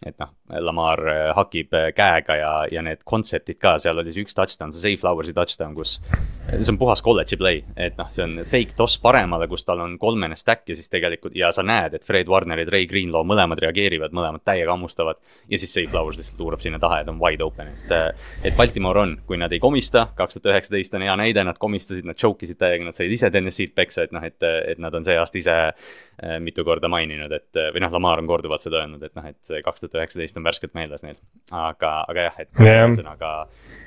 [0.02, 4.24] Et noh, Lamar äh, hakib äh, käega ja, ja need kontseptid ka, seal oli see
[4.24, 5.96] üks touchdown, see Zay Flowersi touchdown, kus.
[6.50, 9.94] see on puhas kolledži play, et noh, see on fake toss paremale, kus tal on
[10.00, 13.62] kolmene stack ja siis tegelikult ja sa näed, et Fred Warner ja Trey Greenlaw mõlemad
[13.62, 15.20] reageerivad, mõlemad täiega hammustavad.
[15.48, 18.28] ja siis Zay Flowers lihtsalt tuurab sinna taha ja ta on wide open, et, äh,
[18.44, 22.04] et Baltimore on, kui nad ei komista, kaks tuhat üheksateist on hea näide, nad komistasid,
[22.04, 25.06] nad choke isid täiega, nad said ise TNS-id peksa, et noh, et, et nad on
[25.06, 25.56] see aasta ise
[26.44, 29.62] mitu korda maininud, et või noh, Lamar on korduvalt seda öelnud, et noh, et see
[29.64, 31.16] kaks tuhat üheksateist on värskelt meeles neil.
[31.52, 33.80] aga, aga jah, et ühesõnaga yeah.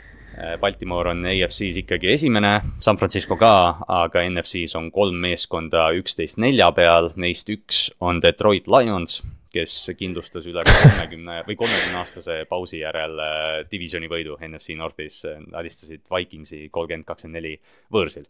[0.61, 2.51] Baltimore on AFC-s ikkagi esimene,
[2.83, 3.53] San Francisco ka,
[3.89, 10.45] aga NFC-s on kolm meeskonda üksteist nelja peal, neist üks on Detroit Lions, kes kindlustas
[10.45, 15.23] üle kolmekümne või kolmekümne aastase pausi järel äh, divisioni võidu NFC Northis,
[15.57, 17.55] alistasid Vikingsi kolmkümmend, kakskümmend neli
[17.93, 18.27] võõrsil.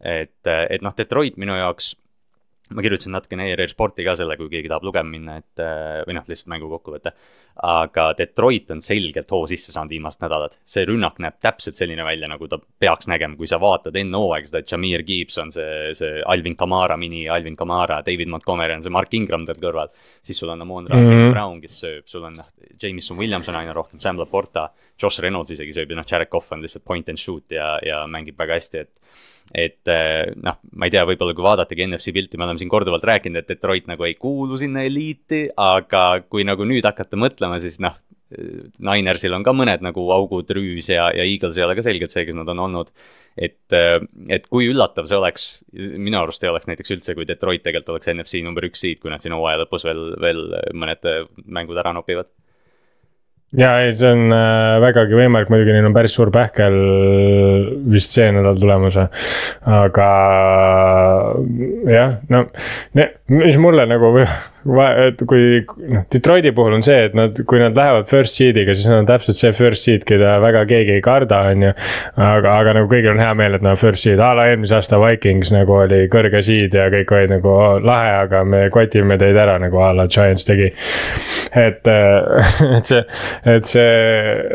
[0.00, 1.94] et, et noh, Detroit minu jaoks
[2.74, 5.62] ma kirjutasin natukene ERR Sporti ka selle, kui keegi tahab lugema minna, et
[6.06, 7.12] või noh, lihtsalt mängu kokkuvõte.
[7.66, 10.58] aga Detroit on selgelt hoo sisse saanud viimased nädalad.
[10.64, 14.50] see rünnak näeb täpselt selline välja, nagu ta peaks nägema, kui sa vaatad enne hooaega
[14.50, 19.14] seda Jameer Gibson, see, see Alvin Kamara, mini Alvin Kamara, David Montgomery on see Mark
[19.14, 19.88] Ingram tal kõrval.
[20.22, 21.32] siis sul on Amon Ra mm -hmm.
[21.32, 22.50] Brown, kes sööb, sul on noh,
[22.82, 24.68] Jameson Williams on aina rohkem, Sam Laporta,
[25.02, 28.06] Josh Reynolds isegi sööb ja noh, Jared Cough on lihtsalt point and shoot ja, ja
[28.06, 28.90] mängib väga hästi, et
[29.54, 33.04] et eh, noh, ma ei tea, võib-olla kui vaadatagi NFC pilti, me oleme siin korduvalt
[33.06, 37.80] rääkinud, et Detroit nagu ei kuulu sinna eliiti, aga kui nagu nüüd hakata mõtlema, siis
[37.82, 38.00] noh.
[38.26, 42.24] Ninersil on ka mõned nagu augud, Rüüs ja, ja Eagles ei ole ka selgelt see,
[42.26, 42.90] kes nad on olnud.
[43.38, 44.00] et, eh,
[44.34, 45.44] et kui üllatav see oleks,
[45.76, 49.12] minu arust ei oleks näiteks üldse, kui Detroit tegelikult oleks NFC number üks seed, kui
[49.12, 50.42] nad siin hooaja lõpus veel, veel
[50.74, 51.06] mõned
[51.46, 52.32] mängud ära nopivad
[53.54, 56.76] ja ei, see on äh, vägagi võimalik, muidugi neil on päris suur pähkel
[57.92, 58.98] vist see nädal tulemas.
[59.76, 60.10] aga
[61.92, 62.46] jah, no
[63.30, 64.12] mis mulle nagu
[65.06, 68.88] et kui noh, Detroiti puhul on see, et nad, kui nad lähevad first seed'iga, siis
[68.90, 71.72] nad on täpselt see first seed, keda väga keegi ei karda, on ju.
[72.26, 74.78] aga, aga nagu kõigil on hea meel, et nad on first seed, a la eelmise
[74.78, 79.18] aasta Vikings nagu oli kõrge seed ja kõik olid nagu oh, lahe, aga me kotime
[79.20, 80.72] teid ära nagu a la Giants tegi.
[81.56, 81.92] et,
[82.76, 83.04] et see,
[83.56, 83.86] et see,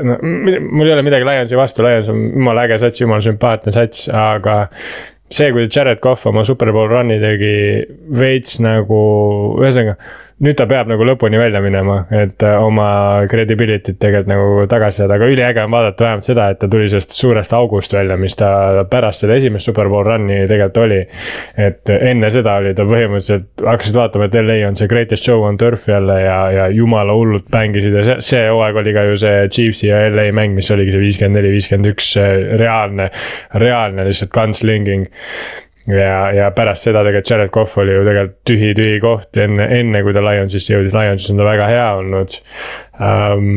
[0.08, 4.08] no mul ei ole midagi Lionsi vastu, Lions on jumala äge sats, jumala sümpaatne sats,
[4.12, 4.64] aga
[5.32, 7.54] see, kui Jared Cough oma Superbowl run'i tegi
[8.20, 9.02] veits nagu,
[9.62, 9.98] ühesõnaga
[10.42, 12.88] nüüd ta peab nagu lõpuni välja minema, et äh, oma
[13.30, 17.14] credibility't tegelikult nagu tagasi saada, aga üliäge on vaadata vähemalt seda, et ta tuli sellest
[17.14, 18.50] suurest august välja, mis ta
[18.90, 21.00] pärast seda esimest Superbowl run'i tegelikult oli.
[21.62, 25.58] et enne seda oli ta põhimõtteliselt, hakkasid vaatama, et LA on see greatest show on
[25.62, 29.48] turf jälle ja, ja jumala hullult mängisid ja see, see hooaeg oli ka ju see
[29.54, 32.14] Chiefsi ja LA mäng, mis oligi see viiskümmend neli, viiskümmend üks,
[32.62, 33.12] reaalne,
[33.62, 35.06] reaalne lihtsalt gunslinging
[35.88, 39.32] ja, ja pärast seda tegelikult Jared Cough oli ju tegelikult tühi-tühi koht.
[39.42, 42.38] Enne, enne kui ta Lionsisse jõudis, Lionsis on ta väga hea olnud.
[43.02, 43.50] Um,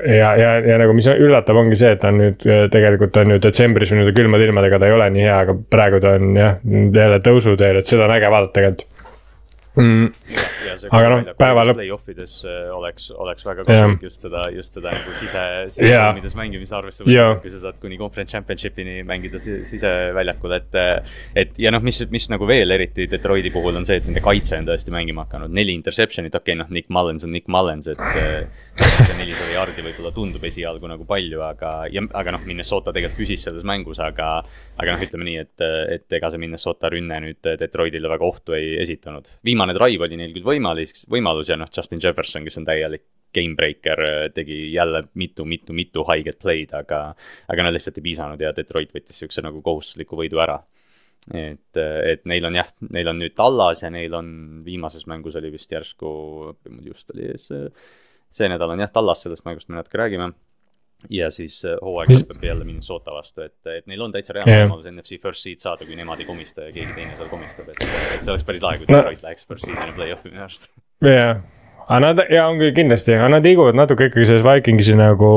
[0.00, 3.44] ja, ja, ja nagu, mis üllatab, ongi see, et ta on nüüd tegelikult on ju
[3.44, 6.58] detsembris või nüüd külmade ilmadega ta ei ole nii hea, aga praegu ta on jah,
[6.64, 8.90] jälle tõusuteel, et seda on äge vaadata tegelikult.
[9.74, 10.12] Mm..
[10.90, 11.80] Aga noh, päeva lõpp.
[11.80, 16.76] Play-off ides äh, oleks, oleks väga kasulik just seda, just seda nagu sise, sisetiimides mängimist
[16.76, 20.80] arvesse võttes, kui sa saad kuni conference championship'ini mängida siseväljakul, et.
[21.44, 24.58] et ja noh, mis, mis nagu veel eriti Detroiti puhul on see, et nende kaitse
[24.58, 28.00] on tõesti mängima hakanud, neli interception'it, okei okay,, noh, Nick Mullens on Nick Mullens, et
[28.74, 33.44] see nelisada jardi võib-olla tundub esialgu nagu palju, aga, ja, aga noh, Minnesota tegelikult püsis
[33.46, 34.36] selles mängus, aga.
[34.80, 38.74] aga noh, ütleme nii, et, et ega see Minnesota rünne nüüd Detroitile väga ohtu ei
[38.82, 39.28] esitanud.
[39.46, 43.56] viimane drive oli neil küll võimalus, võimalus ja noh, Justin Jefferson, kes on täielik game
[43.58, 47.14] breaker, tegi jälle mitu, mitu, mitu haiget play'd, aga.
[47.50, 50.60] aga no lihtsalt ei piisanud ja Detroit võttis siukse nagu kohustusliku võidu ära
[51.32, 54.28] et, et neil on jah, neil on nüüd Tallas ja neil on
[54.64, 56.08] viimases mängus oli vist järsku,
[56.84, 57.50] just oli ees
[58.34, 60.32] see nädal on jah Tallas, sellest mängust me natuke räägime.
[61.12, 64.68] Ja siis äh, hooaeg lõpeb jälle Minnesota vastu, et, et neil on täitsa reaalne yeah.
[64.68, 67.82] võimalus NFC first seed saada, kui nemad ei komista ja keegi teine seal komistab, et,
[67.84, 69.28] et see oleks päris lahe, kui Detroit no.
[69.28, 70.70] läheks first seed'ina play-off'i minu arust.
[71.04, 71.42] jah,
[71.88, 75.30] aga nad ja on küll kindlasti, aga nad liiguvad natuke ikkagi selles Vikingsi nagu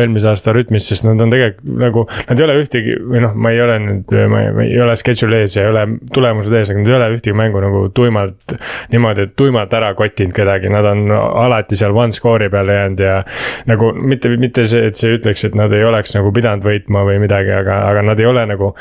[0.00, 2.04] eelmise aasta rütmis, sest nad on tegelikult nagu.
[2.28, 5.56] Nad ei ole ühtegi või noh, ma ei ole nüüd, ma ei, ole schedule ees
[5.56, 5.84] ja ei ole
[6.14, 8.56] tulemused ees, aga nad ei ole ühtegi mängu nagu tuimalt.
[8.92, 13.22] niimoodi, et tuimalt ära kottinud kedagi, nad on alati seal one score'i peale jäänud ja.
[13.70, 17.20] nagu mitte, mitte see, et see ütleks, et nad ei oleks nagu pidanud võitma või
[17.22, 18.74] midagi, aga, aga nad ei ole nagu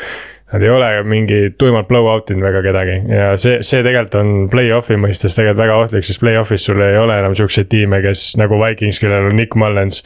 [0.52, 2.98] Nad ei ole mingi tuimalt blow-out inud väga kedagi.
[3.08, 7.16] Ja see, see tegelikult on play-off'i mõistes tegelikult väga ohtlik, sest play-off'is sul ei ole
[7.22, 10.02] enam siukseid tiime, kes nagu Vikings, kellel on Nick Mullens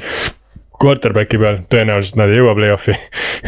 [0.81, 2.95] quarterback'i peal, tõenäoliselt nad ei jõua play-off'i.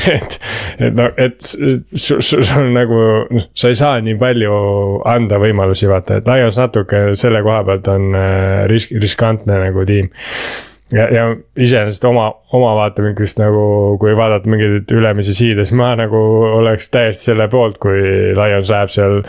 [0.08, 0.36] Et,
[0.80, 3.00] et noh, et sul, sul on nagu,
[3.58, 4.52] sa ei saa nii palju
[5.10, 10.12] anda võimalusi, vaata, et Lions natuke selle koha pealt on äh, risk, riskantne nagu tiim
[10.92, 11.24] ja, ja
[11.60, 13.64] iseenesest oma, oma vaatevinklist nagu,
[14.02, 16.20] kui vaadata mingeid ülemisi siide, siis ma nagu
[16.60, 18.02] oleks täiesti selle poolt, kui
[18.38, 19.20] Lions läheb seal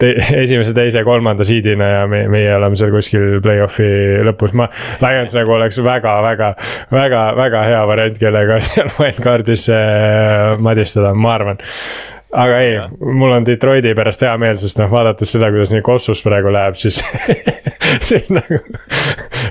[0.00, 3.88] te, esimese, teise, kolmanda siidina ja me, meie oleme seal kuskil play-off'i
[4.26, 4.68] lõpus, ma.
[5.04, 6.52] Lions nagu oleks väga, väga,
[6.92, 11.64] väga, väga hea variant, kellega seal wildcard'is äh, madistada, ma arvan
[12.32, 16.22] aga ei, mul on Detroiti pärast hea meel, sest noh, vaadates seda, kuidas nii Kossus
[16.26, 17.00] praegu läheb, siis
[18.08, 18.60] siis nagu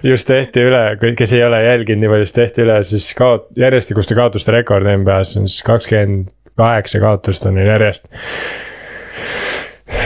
[0.03, 0.83] just tehti üle,
[1.17, 5.39] kes ei ole jälginud nii palju, siis tehti üle siis kaot-, järjestikuste kaotuste rekord NBA-s
[5.41, 8.07] on siis kakskümmend kaheksa kaotust on neil järjest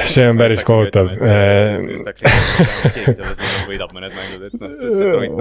[0.13, 1.12] see on päris kohutav.
[3.10, 4.72] sellest võidab mõned mängud, et noh,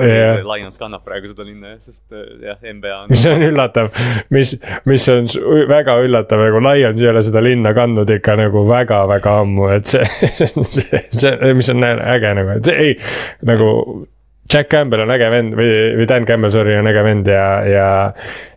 [0.52, 3.12] Lions kannab praegu seda linna jah, sest äh, jah, NBA on.
[3.12, 3.90] mis on üllatav,
[4.34, 4.54] mis,
[4.88, 5.30] mis on
[5.70, 10.04] väga üllatav, nagu Lions ei ole seda linna kandnud ikka nagu väga-väga ammu, et see,
[10.74, 12.96] see, see, mis on äge nagu, et see ei,
[13.48, 13.72] nagu
[14.52, 17.88] Jack Campbell on äge vend või, või Dan Campbell, sorry, on äge vend ja, ja.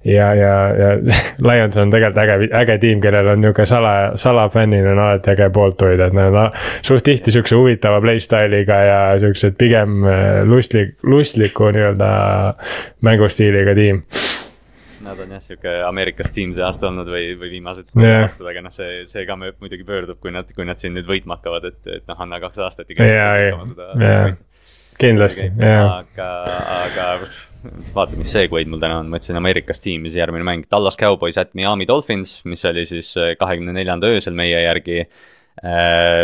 [0.08, 0.92] ja, ja, ja
[1.48, 5.84] Lions on tegelikult äge, äge tiim, kellel on nihuke sala, salafännina on alati äge poolt
[5.84, 10.96] hoida, et nad on suht tihti sihukese huvitava play style'iga ja siuksed pigem äh, lustlik,
[11.04, 12.12] lustliku nii-öelda
[13.04, 14.06] mängustiiliga tiim
[15.02, 18.22] Nad on jah, sihuke Ameerikas tiim see aasta olnud või, või viimased yeah.
[18.28, 21.40] aastad, aga noh, see, see ka muidugi pöördub, kui nad, kui nad siin nüüd võitma
[21.40, 23.10] hakkavad, et, et noh, anna kaks aastat ikka.
[23.10, 23.58] ja, ja,
[23.98, 24.22] ja
[25.02, 26.02] kindlasti, jaa.
[26.02, 26.30] aga,
[26.82, 27.08] aga
[27.96, 31.38] vaata, mis seegwaid mul täna on, ma ütlesin Ameerikas tiim, siis järgmine mäng, Tallas Cowboys
[31.42, 36.24] at Miami Dolphins, mis oli siis äh, kahekümne neljanda öösel meie järgi äh,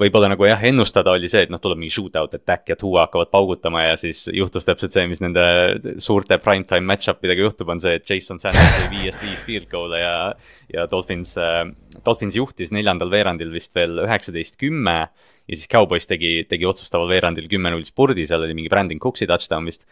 [0.00, 3.32] võib-olla nagu jah, ennustada oli see, et noh, tuleb mingi shootout attack ja Tua hakkavad
[3.32, 5.44] paugutama ja siis juhtus täpselt see, mis nende
[6.00, 10.00] suurte primetime match-up idega juhtub, on see, et Jason Sanders tõi viiest viis field goal'e
[10.00, 10.14] ja.
[10.72, 11.66] ja Dolphins, äh,
[12.06, 15.02] Dolphins juhtis neljandal veerandil vist veel üheksateist, kümme
[15.50, 19.66] ja siis Cowboys tegi, tegi otsustaval veerandil kümme-null spurdi, seal oli mingi Brandon Cooksi touchdown
[19.66, 19.82] vist.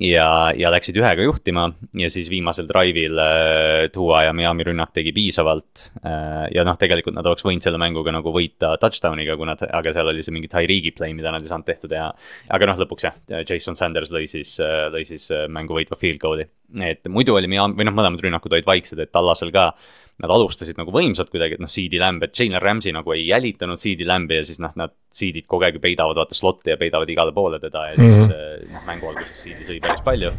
[0.00, 1.66] ja, ja läksid ühega juhtima
[2.00, 6.48] ja siis viimasel drive'il äh, Tua ja Miami rünnak tegi piisavalt äh,.
[6.54, 10.12] ja noh, tegelikult nad oleks võinud selle mänguga nagu võita touchdown'iga, kui nad, aga seal
[10.14, 12.08] oli see mingi Tyree'i play, mida nad ei saanud tehtud ja.
[12.56, 16.22] aga noh, lõpuks jah, Jason Sanders lõi siis, äh, lõi siis äh, mängu võitva field
[16.22, 16.48] goal'i.
[16.80, 19.74] et muidu oli Miami, või noh, mõlemad rünnakud olid vaiksed, et Tallasel ka
[20.22, 23.80] nad alustasid nagu võimsalt kuidagi, et noh, CD Lamb, et Jalen Ramsey nagu ei jälitanud
[23.80, 27.34] CD Lamb'i ja siis noh, nad CD-d kogu aeg peidavad vaata slot'i ja peidavad igale
[27.34, 28.72] poole teda ja siis mm -hmm.
[28.76, 30.30] noh, mängu alguses CD sõi päris palju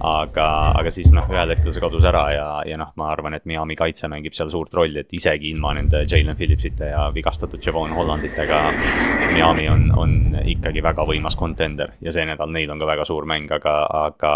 [0.00, 0.46] aga,
[0.80, 3.76] aga siis noh, ühel hetkel see kadus ära ja, ja noh, ma arvan, et Miami
[3.78, 8.60] kaitse mängib seal suurt rolli, et isegi ilma nende Jalen Phillipsite ja vigastatud Javon Hollanditega.
[9.34, 13.28] Miami on, on ikkagi väga võimas contender ja see nädal neil on ka väga suur
[13.28, 13.74] mäng, aga,
[14.06, 14.32] aga.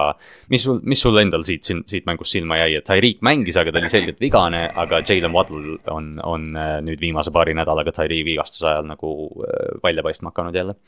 [0.53, 3.81] mis sul, mis sul endal siit, siit mängust silma jäi, et Tyreek mängis, aga ta
[3.81, 8.69] oli selgelt vigane, aga Jalen Waddle on, on äh, nüüd viimase paari nädalaga Tyreek vigastuse
[8.71, 10.79] ajal nagu äh, välja paistma hakanud jälle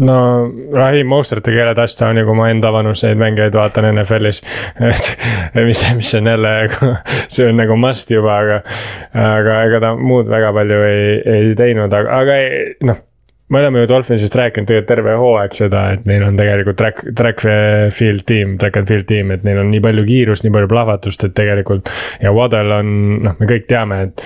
[0.00, 0.16] no
[0.72, 4.42] Rahim Mosterti keele touchdown'i, kui ma enda vanuseid mängijaid vaatan NFL-is.
[4.88, 5.12] et
[5.66, 6.56] mis, mis on jälle,
[7.32, 8.60] see on nagu must juba, aga,
[9.12, 13.08] aga ega ta muud väga palju ei, ei teinud, aga, aga ei, noh
[13.52, 17.44] me oleme ju Dolphinsist rääkinud tegelikult terve hooaeg seda, et neil on tegelikult track, track
[17.92, 21.26] field tiim, track and field tiim, et neil on nii palju kiirust, nii palju plahvatust,
[21.28, 21.92] et tegelikult.
[22.22, 22.94] ja Waddle on,
[23.26, 24.24] noh, me kõik teame, et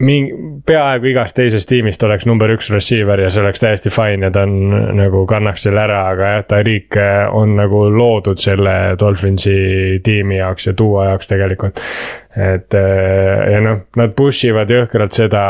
[0.00, 0.32] mingi,
[0.66, 4.46] peaaegu igast teisest tiimist oleks number üks receiver ja see oleks täiesti fine ja ta
[4.48, 6.98] on nagu kannaks selle ära, aga jah, Tariq
[7.36, 11.84] on nagu loodud selle Dolphinsi tiimi jaoks ja duo jaoks tegelikult
[12.30, 15.42] et ja noh, nad push ivad jõhkralt seda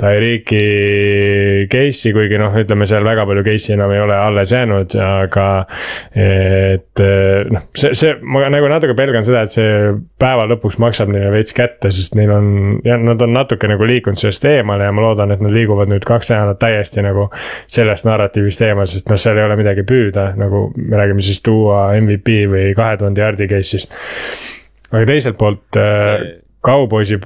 [0.00, 0.62] Tyreeki
[1.72, 5.48] case'i, kuigi noh, ütleme seal väga palju case'i enam ei ole alles jäänud, aga.
[6.16, 7.02] et
[7.52, 11.56] noh, see, see, ma nagu natuke pelgan seda, et see päeva lõpuks maksab neile veits
[11.56, 12.48] kätte, sest neil on,
[12.86, 16.08] jah, nad on natuke nagu liikunud sellest eemale ja ma loodan, et nad liiguvad nüüd
[16.08, 17.30] kaks nädalat täiesti nagu.
[17.70, 21.92] sellest narratiivist eemal, sest noh, seal ei ole midagi püüda, nagu me räägime siis tuua
[22.00, 23.94] MVP või kahe tuhande jaardi case'ist
[24.90, 27.18] aga teiselt poolt äh, Cowboysi,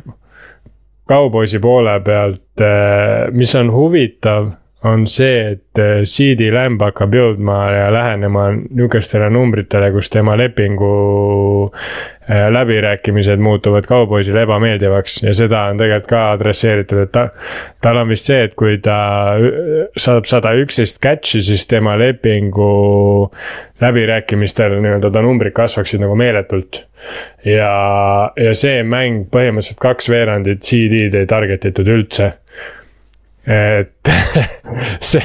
[1.08, 4.52] Cowboysi poole pealt, äh, mis on huvitav,
[4.84, 10.94] on see, et äh, CD Lamb hakkab jõudma ja lähenema nihukestele numbritele, kus tema lepingu
[12.30, 17.24] Äh, läbirääkimised muutuvad kauboisile ebameeldivaks ja seda on tegelikult ka adresseeritud, et ta.
[17.82, 18.98] tal on vist see, et kui ta
[19.98, 22.68] saab sada üksteist catch'i, siis tema lepingu
[23.82, 26.84] läbirääkimistel nii-öelda ta numbrid kasvaksid nagu meeletult.
[27.44, 27.72] ja,
[28.36, 32.30] ja see mäng põhimõtteliselt kaks veerandit CD-d ei target itud üldse
[33.46, 34.10] et
[35.10, 35.22] see,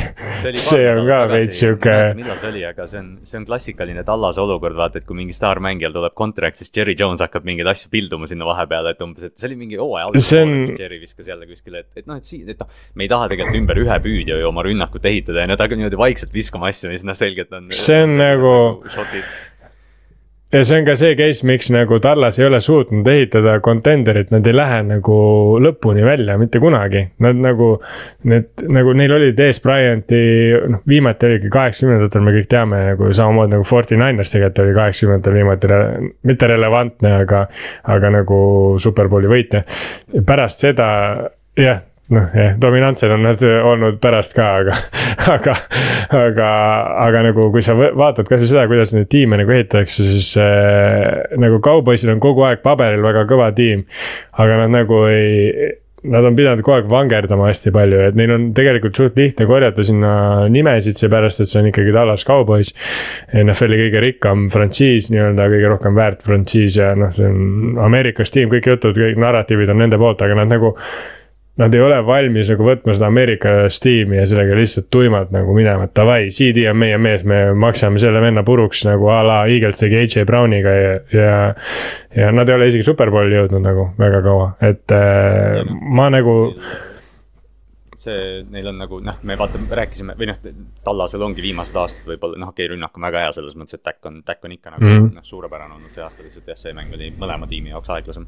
[0.56, 1.96] see on ka veits sihuke.
[2.16, 5.36] millal see oli, aga see on, see on klassikaline Tallase olukord, vaata, et kui mingi
[5.36, 9.36] staarmängijal tuleb kontrakt, siis Jerry Jones hakkab mingeid asju pilduma sinna vahepeale, et umbes, et
[9.36, 10.56] see oli mingi hooaja alguses on...
[10.80, 13.60] Jerry viskas jälle kuskile, et, et noh, et siin, et noh, me ei taha tegelikult
[13.62, 17.04] ümber ühe püüdja ju oma rünnakut ehitada ja nad hakkavad niimoodi vaikselt viskama asju, mis
[17.08, 17.68] noh, selgelt on.
[17.76, 18.56] see on nagu,
[18.96, 19.26] nagu
[20.56, 24.48] ja see on ka see case, miks nagu Tallas ei ole suutnud ehitada contender'it, nad
[24.48, 25.18] ei lähe nagu
[25.64, 27.04] lõpuni välja mitte kunagi.
[27.26, 27.72] Nad nagu,
[28.32, 30.22] need nagu neil olid ees Bryanti,
[30.72, 35.40] noh viimati oligi kaheksakümnendatel, me kõik teame nagu samamoodi nagu Forty Niners tegelikult oli kaheksakümnendatel
[35.40, 35.82] viimati re,,
[36.32, 37.46] mitte relevantne, aga,
[37.96, 38.40] aga nagu
[38.82, 39.66] superbowli võitja.
[40.26, 40.88] pärast seda
[41.60, 41.84] jah
[42.14, 44.76] noh jah, dominantsed on nad olnud pärast ka, aga,
[45.36, 45.56] aga,
[46.14, 46.50] aga,
[47.08, 51.62] aga nagu kui sa vaatad kasvõi seda, kuidas neid tiime nagu ehitatakse, siis äh, nagu
[51.66, 53.88] Cowboysil on kogu aeg paberil väga kõva tiim.
[54.38, 55.74] aga nad nagu ei,
[56.06, 59.86] nad on pidanud kogu aeg vangerdama hästi palju, et neil on tegelikult suht lihtne korjata
[59.86, 60.14] sinna
[60.52, 62.74] nimesid, seepärast et see on ikkagi Dallas Cowboys.
[63.34, 68.52] NFL-i kõige rikkam frantsiis nii-öelda, kõige rohkem väärt frantsiis ja noh, see on Ameerikas tiim,
[68.54, 70.76] kõik jutud, kõik narratiivid on nende poolt, aga nad nagu
[71.58, 75.88] nad ei ole valmis nagu võtma seda Ameerika stiimi ja sellega lihtsalt tuimalt nagu minema,
[75.88, 79.80] et davai, CD on meie mees, me maksame selle venna puruks nagu a la Eagles
[79.80, 81.38] tegi AJ Browniga ja, ja.
[82.16, 85.62] ja nad ei ole isegi superbowli jõudnud nagu väga kaua, et äh,
[85.96, 86.36] ma nagu
[87.96, 90.42] see, neil on nagu noh, me vaata, rääkisime või noh,
[90.84, 93.94] Tallasel ongi viimased aastad võib-olla noh, okei okay,, rünnak on väga hea selles mõttes, et
[93.94, 95.16] äkk on, äkk on ikka nagu mm -hmm.
[95.22, 98.28] noh, suurepärane olnud see aasta lihtsalt jah, see mäng oli mõlema tiimi jaoks aeglasem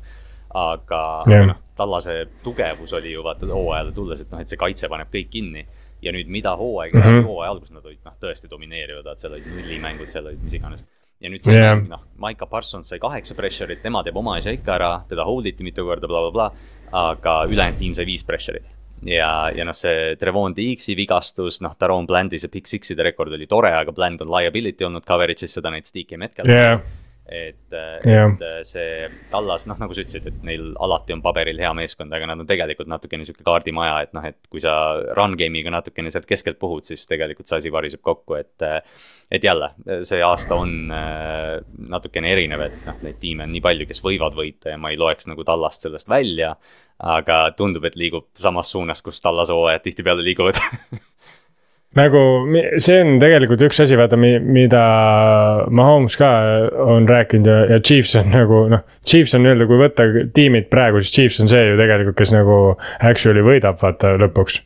[0.54, 1.02] aga
[1.48, 5.30] noh, Tallase tugevus oli ju vaata hooajale tulles, et noh, et see kaitse paneb kõik
[5.34, 5.66] kinni.
[6.02, 9.34] ja nüüd, mida hooaeg edasi mm -hmm., hooaja alguses nad olid noh, tõesti domineerivad, seal
[9.34, 10.84] olid nullimängud, seal olid mis iganes.
[11.20, 11.82] ja nüüd see yeah.
[11.90, 15.64] noh, Maika Parsons sai kaheksa pressure'it, tema teeb oma asja ikka ära, teda hold iti
[15.64, 16.52] mitu korda bla, bla, blablabla.
[16.92, 18.70] aga ülejäänud tiim sai viis pressure'it
[19.02, 23.48] ja, ja noh, see Trevon Diggs'i vigastus, noh, Taron Blandi see Big Six'ide rekord oli
[23.48, 26.82] tore, aga Bland on liability olnud coverage'is, seda näitas DK Metcalf yeah
[27.28, 27.76] et
[28.06, 31.72] yeah., et äh, see Tallas, noh, nagu sa ütlesid, et neil alati on paberil hea
[31.78, 34.74] meeskond, aga nad on tegelikult natukene niisugune kaardimaja, et noh, et kui sa
[35.18, 38.80] run game'iga natukene sealt keskelt puhud, siis tegelikult see asi variseb kokku, et äh,
[39.32, 39.74] et jälle,
[40.08, 41.58] see aasta on äh,
[41.92, 45.00] natukene erinev, et noh, neid tiime on nii palju, kes võivad võita ja ma ei
[45.00, 46.54] loeks nagu Tallast sellest välja,
[46.98, 50.62] aga tundub, et liigub samas suunas, kus Tallase hooajad tihtipeale liiguvad
[51.96, 52.22] nagu
[52.84, 54.82] see on tegelikult üks asi, vaata, mida
[55.74, 56.30] Mahomes ka
[56.84, 58.84] on rääkinud ja, ja Chiefs on nagu noh.
[59.08, 62.58] Chiefs on nii-öelda, kui võtta tiimid praegu, siis Chiefs on see ju tegelikult, kes nagu
[63.00, 64.60] actually võidab, vaata lõpuks.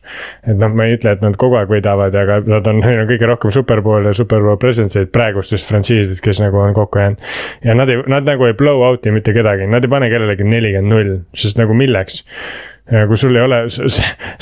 [0.50, 3.08] et noh, ma ei ütle, et nad kogu aeg võidavad, aga nad on, neil on
[3.10, 7.32] kõige rohkem superbowl ja superbowl presence'id praegustest frantsiisidest, kes nagu on kokku jäänud.
[7.64, 10.92] ja nad ei, nad nagu ei blow out'i mitte kedagi, nad ei pane kellelegi nelikümmend
[10.92, 12.24] null, sest nagu milleks
[12.90, 13.86] ja kui sul ei ole see,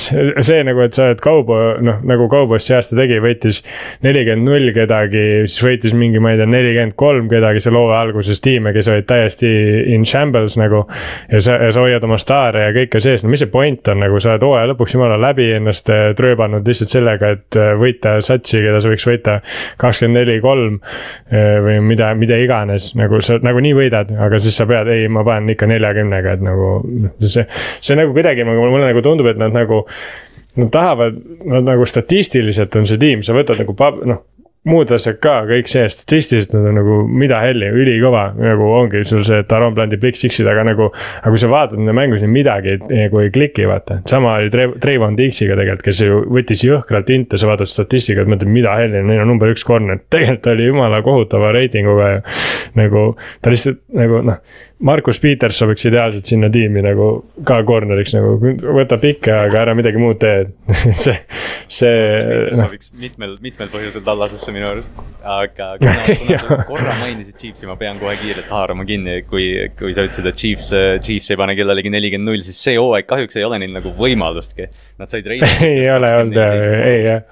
[0.00, 3.60] see, see nagu, et sa oled kaubo, noh nagu kaubos see aasta tegi, võitis
[4.06, 8.40] nelikümmend null kedagi, siis võitis mingi, ma ei tea, nelikümmend kolm kedagi seal hooaja alguses
[8.40, 9.50] tiime, kes olid täiesti
[9.92, 10.86] in shambles nagu.
[11.30, 14.00] ja sa, ja sa hoiad oma staare ja kõike sees, no mis see point on
[14.00, 18.16] nagu, sa oled hooaja lõpuks jumala läbi ennast äh, trööbanud lihtsalt sellega, et äh, võita
[18.24, 19.36] satsi, keda sa võiks võita
[19.80, 20.80] kakskümmend neli, kolm.
[21.28, 25.22] Äh, või mida, mida iganes, nagu sa nagunii võidad, aga siis sa pead, ei, ma
[25.26, 26.72] panen ikka neljakümnega, et nagu
[27.20, 27.44] see,
[27.84, 29.84] see nagu kuidagi räägime, aga mulle nagu tundub, et nad nagu.
[30.58, 31.14] Nad tahavad,
[31.46, 33.70] nad nagu statistiliselt on see tiim, sa võtad nagu
[34.10, 34.24] noh
[34.68, 39.22] muud asjad ka, kõik see, statistiliselt nad on nagu mida helli, ülikõva, nagu ongi sul
[39.24, 40.90] see Taron Blandi Big Six'id, aga nagu.
[41.22, 45.16] aga kui sa vaatad nende mängu, siis midagi nagu ei kliki, vaata, sama oli Trayvon
[45.16, 49.32] Dixiga tegelikult, kes ju võttis jõhkralt inte, sa vaatad statistikat, mõtled, mida helli, neil on
[49.32, 52.22] number üks corner, tegelikult oli jumala kohutava reitinguga ja.
[52.76, 54.44] nagu ta lihtsalt nagu noh,
[54.80, 57.06] Markus Peters sobiks ideaalselt sinna tiimi nagu
[57.46, 60.46] ka corner'iks nagu, võta pikke, aga ära midagi muud tee
[61.02, 61.16] see,
[61.68, 61.92] see.
[62.48, 62.62] No.
[62.62, 67.76] sobiks mitmel, mitmel põhjusel Tallasesse minu arust, aga kuna, kuna sa korra mainisid Chiefsi, ma
[67.80, 70.72] pean kohe kiirelt haarama kinni, kui, kui sa ütlesid, et Chiefs,
[71.04, 74.70] Chiefs ei pane kellelegi nelikümmend null, siis see hooaeg kahjuks ei ole neil nagu võimalustki.
[75.00, 75.66] Nad said reisi.
[75.68, 77.26] ei ole olnud, ei jah.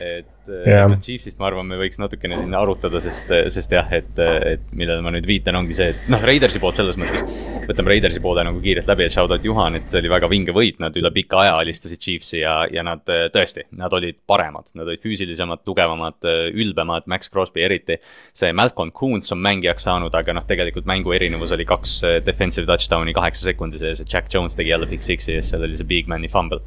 [0.00, 0.86] et yeah..
[0.90, 5.04] noh, Chiefsist ma arvan, me võiks natukene siin arutada, sest, sest jah, et, et millele
[5.04, 7.24] ma nüüd viitan, ongi see, et noh, Raidersi poolt selles mõttes.
[7.64, 10.54] võtame Raidersi poole nagu kiirelt läbi, et shout out Juhan, et see oli väga vinge
[10.56, 14.88] võit, nad üle pika aja alistasid Chiefsi ja, ja nad tõesti, nad olid paremad, nad
[14.88, 17.98] olid füüsilisemad, tugevamad, ülbemad, Max Crosby eriti.
[18.36, 23.16] see Malcolm Coons on mängijaks saanud, aga noh, tegelikult mängu erinevus oli kaks defensive touchdown'i
[23.16, 25.88] kaheksa sekundi sees, et Jack Jones tegi jälle big six'i ja siis seal oli see
[25.88, 26.60] big man'i fumble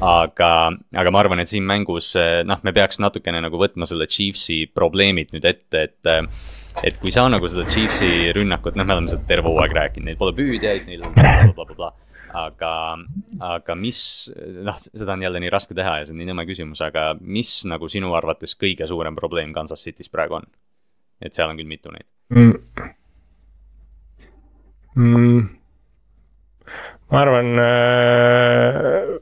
[0.00, 0.50] aga,
[0.96, 2.12] aga ma arvan, et siin mängus
[2.46, 6.10] noh, me peaks natukene nagu võtma selle Chiefsi probleemid nüüd ette, et.
[6.84, 10.18] et kui sa nagu seda Chiefsi rünnakut, noh, me oleme seda terve hooaeg rääkinud, neil
[10.20, 11.94] pole püüdjaid, neil on blablabla.
[12.36, 12.72] aga,
[13.40, 14.00] aga mis,
[14.66, 17.62] noh, seda on jälle nii raske teha ja see on nii nõme küsimus, aga mis
[17.64, 20.48] nagu sinu arvates kõige suurem probleem Kansas City's praegu on?
[21.24, 22.92] et seal on küll mitu neid mm..
[24.96, 25.40] Mm.
[27.12, 29.16] ma arvan äh,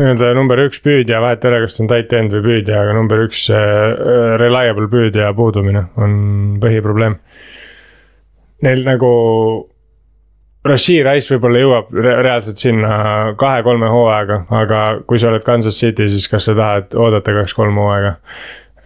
[0.00, 2.94] nii-öelda number üks püüdja, vahet ei ole, kas see on tight end või püüdja, aga
[2.96, 6.14] number üks äh, reliable püüdja puudumine on
[6.62, 7.18] põhiprobleem.
[8.64, 9.10] Neil nagu
[10.64, 12.96] Rashid Rice võib-olla jõuab re reaalselt sinna
[13.40, 18.16] kahe-kolme hooaega, aga kui sa oled Kansas City, siis kas sa tahad oodata kaks-kolm hooaega?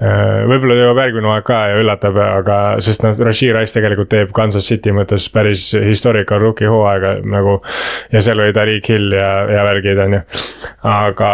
[0.02, 4.32] Äh, võib-olla jõuab järgmine hooaeg ka ja üllatab, aga sest noh, Rashid Rice tegelikult teeb
[4.34, 7.60] Kansas City mõttes päris historical rookie hooaega nagu.
[8.10, 10.20] ja seal oli Tariq Hill ja, ja värgid on ju,
[10.90, 11.30] aga,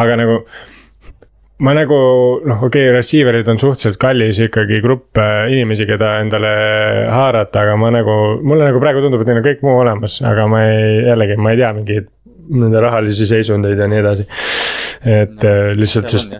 [0.00, 0.40] aga nagu
[1.62, 1.98] ma nagu
[2.50, 6.50] noh, okei okay,, receiver'id on suhteliselt kallis ikkagi grupp äh, inimesi, keda endale
[7.14, 10.48] haarata, aga ma nagu, mulle nagu praegu tundub, et neil on kõik muu olemas, aga
[10.50, 12.10] ma ei, jällegi ma ei tea mingeid
[12.50, 14.26] nende rahalisi seisundeid ja nii edasi.
[15.02, 16.34] et no, äh, lihtsalt sest.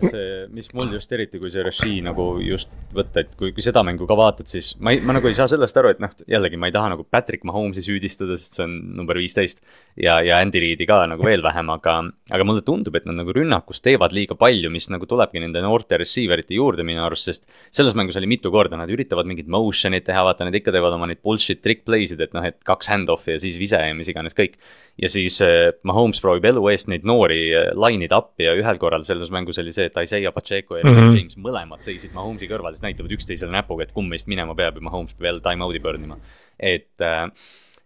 [0.53, 4.07] mis mul just eriti, kui see režii nagu just võtta, et kui, kui seda mängu
[4.07, 6.69] ka vaatad, siis ma ei, ma nagu ei saa sellest aru, et noh, jällegi ma
[6.69, 9.63] ei taha nagu Patrick Mahomes'i süüdistada, sest see on number viisteist.
[9.99, 11.95] Ja, ja Andy Reid'i ka nagu veel vähem, aga,
[12.33, 15.99] aga mulle tundub, et nad nagu rünnakus teevad liiga palju, mis nagu tulebki nende noorte
[16.01, 17.45] receiver ite juurde minu arust, sest.
[17.73, 21.09] selles mängus oli mitu korda, nad üritavad mingit motion'it teha, vaata nad ikka teevad oma
[21.09, 24.37] neid bullshit trick play'sid, et noh, et kaks hand-off'i ja siis vise ja mis iganes
[24.37, 24.57] kõik.
[25.01, 28.77] ja siis äh, Mahomes proovib elu eest neid noori äh, line ida appi ja ühel
[28.81, 31.17] korral selles mängus oli see, et Isaiah Pacheco ja mm -hmm.
[31.17, 34.81] James mõlemad seisid Mahomes'i kõrval, siis näitavad üksteisele näpuga, et kumb meist minema peab ja
[34.81, 36.17] Mahomes peab jälle time-out'i burn ima.
[36.59, 37.29] et äh,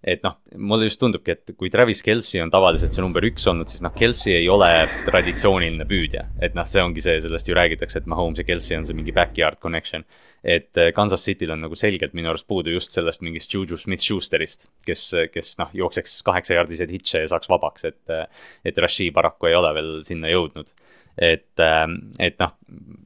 [0.07, 3.67] et noh, mulle just tundubki, et kui Travis Kelci on tavaliselt see number üks olnud,
[3.67, 4.69] siis noh, Kelci ei ole
[5.07, 6.23] traditsiooniline püüdja.
[6.39, 9.15] et noh, see ongi see, sellest ju räägitakse, et Mahomes ja Kelci on see mingi
[9.15, 10.05] backyard connection
[10.43, 14.67] et äh, Kansas City'l on nagu selgelt minu arust puudu just sellest mingist Juju Smith-Schusterist,
[14.85, 18.27] kes, kes noh, jookseks kaheksajaardiseid hitše ja saaks vabaks, et, äh,
[18.65, 20.71] et Rashid paraku ei ole veel sinna jõudnud.
[21.17, 21.83] et, äh,
[22.21, 22.53] et noh,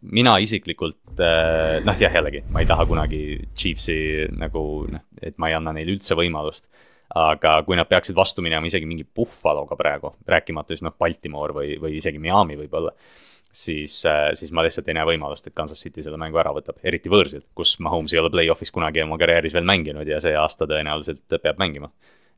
[0.01, 3.21] mina isiklikult noh, jah, jällegi ma ei taha kunagi
[3.55, 6.67] Chiefsi nagu noh, et ma ei anna neile üldse võimalust
[7.15, 11.75] aga kui nad peaksid vastu minema isegi mingi Buffaloga praegu, rääkimata siis noh, Baltimore või,
[11.81, 12.93] või isegi Miami võib-olla
[13.51, 16.79] siis, äh, siis ma lihtsalt ei näe võimalust, et Kansas City selle mängu ära võtab,
[16.87, 20.67] eriti võõrsilt, kus Mahomes ei ole play-off'is kunagi oma karjääris veel mänginud ja see aasta
[20.69, 21.91] tõenäoliselt peab mängima.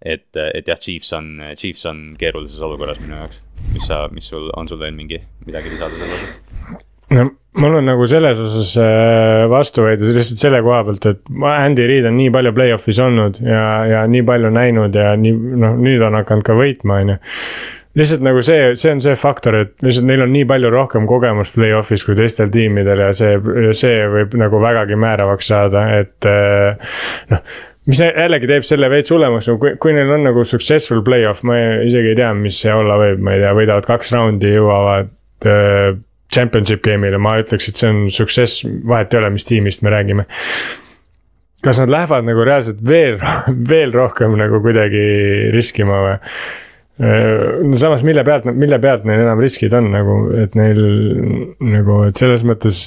[0.03, 3.41] et, et jah, Chiefs on, Chiefs on keerulises olukorras minu jaoks.
[3.73, 6.89] mis sa, mis sul, on sul veel mingi, midagi lisada selle osas?
[7.11, 7.29] No
[7.59, 12.17] mul on nagu selles osas äh, vastuväide lihtsalt selle koha pealt, et Andy Reid on
[12.17, 16.47] nii palju play-off'is olnud ja, ja nii palju näinud ja nii noh, nüüd on hakanud
[16.47, 17.19] ka võitma, on ju
[17.99, 21.53] lihtsalt nagu see, see on see faktor, et lihtsalt neil on nii palju rohkem kogemust
[21.59, 23.35] play-off'is kui teistel tiimidel ja see,
[23.77, 26.97] see võib nagu vägagi määravaks saada, et eh,
[27.33, 27.45] noh
[27.83, 31.89] mis jällegi teeb selle veits hullemaks, kui, kui neil on nagu successful play-off, ma ei,
[31.89, 35.11] isegi ei tea, mis see olla võib, ma ei tea, võidavad kaks raundi, jõuavad
[35.51, 35.91] äh,
[36.33, 40.27] championship game'ile, ma ütleks, et see on success, vahet ei ole, mis tiimist me räägime.
[41.63, 43.21] kas nad lähevad nagu reaalselt veel,
[43.69, 45.03] veel rohkem nagu kuidagi
[45.55, 46.15] riskima või?
[46.99, 50.81] No samas, mille pealt, mille pealt neil enam riskid on nagu, et neil
[51.57, 52.83] nagu, et selles mõttes.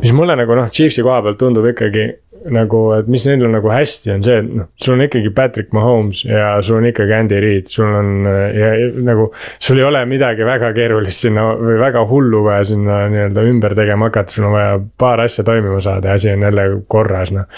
[0.00, 2.10] mis mulle nagu noh, Chiefsi koha pealt tundub ikkagi
[2.48, 5.74] nagu, et mis neil on nagu hästi, on see, et noh, sul on ikkagi Patrick
[5.76, 9.30] Mahomes ja sul on ikkagi Andy Reid, sul on ja, ja nagu.
[9.60, 14.08] sul ei ole midagi väga keerulist sinna või väga hullu vaja sinna nii-öelda ümber tegema
[14.08, 17.48] hakata, sul on vaja paar asja toimima saada ja asi on jälle korras, noh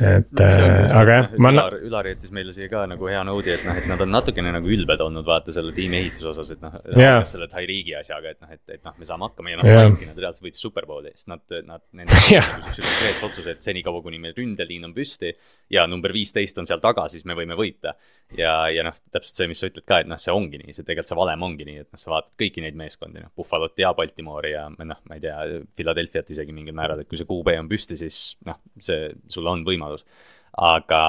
[0.00, 1.52] et äh, aga jah, ma.
[1.54, 4.50] Ülar, Ülar jättis meile siia ka nagu hea noodi, et noh, et nad on natukene
[4.54, 7.20] nagu ülbed olnud vaata selle tiimi ehituse osas, et noh yeah..
[7.28, 9.84] selle Tyreegi asjaga, et noh, et, et noh, me saame hakkama ja nad yeah.
[9.84, 12.50] saidki, nad reaalselt võitsid superbowli, sest nad, nad, nende yeah.
[12.74, 15.34] konkreetse otsuse, et senikaua, kuni meil ründeliin on püsti.
[15.72, 17.94] Ja number viisteist on seal taga, siis me võime võita.
[18.38, 20.84] ja, ja noh, täpselt see, mis sa ütled ka, et noh, see ongi nii, see
[20.84, 23.94] tegelikult see valem ongi nii, et noh, sa vaatad kõiki neid meeskondi, noh, Buffalot ja
[23.96, 25.40] Baltimoori ja noh, ma ei tea,
[25.76, 29.66] Philadelphiat isegi mingil määral, et kui see QB on püsti, siis noh, see, sul on
[29.66, 30.06] võimalus
[30.54, 31.02] aga,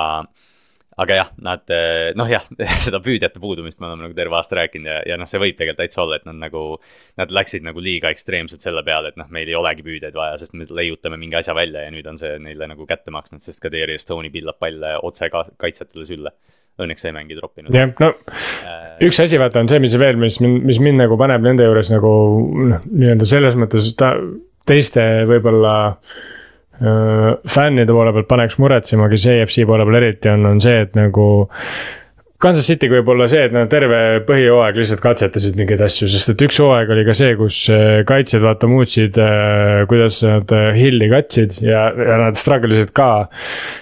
[1.02, 1.72] aga jah, nad
[2.16, 2.46] noh, jah,
[2.86, 5.84] seda püüdjate puudumist me oleme nagu terve aasta rääkinud ja, ja noh, see võib tegelikult
[5.84, 6.64] täitsa olla, et nad nagu.
[7.20, 10.56] Nad läksid nagu liiga ekstreemselt selle peale, et noh, meil ei olegi püüdjaid vaja, sest
[10.58, 13.72] me leiutame mingi asja välja ja nüüd on see neile nagu kätte maksnud, sest ka
[13.72, 16.34] Darius Tony pillab palle otse ka kaitsjatele sülle
[16.82, 17.72] õnneks sai mängi troppinud.
[17.76, 18.12] jah, no
[18.68, 21.92] äh, üks asi vaata on see, mis veel, mis, mis mind nagu paneb nende juures
[21.94, 22.12] nagu
[22.72, 24.12] noh, nii-öelda selles mõttes ta
[24.68, 26.35] teiste võib-olla Äh,
[26.80, 31.28] fännide poole pealt paneks muretsema, kes EFC poole peal eriti on, on see, et nagu
[32.46, 33.98] Kansas City'ga võib olla see, et nad terve
[34.28, 38.44] põhijooaeg lihtsalt katsetasid mingeid asju, sest et üks hooaeg oli ka see, kus äh, kaitsjad
[38.44, 43.10] vaata muutsid äh,, kuidas nad äh, Hilli katsid ja, ja nad struggle isid ka.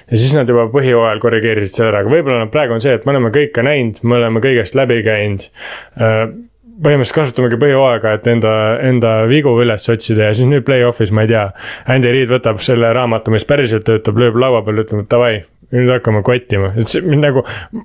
[0.06, 3.10] ja siis nad juba põhijooajal korrigeerisid selle ära, aga võib-olla nad praegu on see, et
[3.10, 5.50] me oleme kõike näinud, me oleme kõigest läbi käinud
[6.84, 8.54] põhimõtteliselt kasutamegi põhjooaega, et enda,
[8.84, 11.48] enda vigu üles otsida ja siis nüüd play-off'is, ma ei tea.
[11.94, 15.34] Andy Reid võtab selle raamatu, mis päriselt töötab, lööb laua peale, ütleb, et davai,
[15.74, 17.44] nüüd hakkame kottima, et see mind nagu,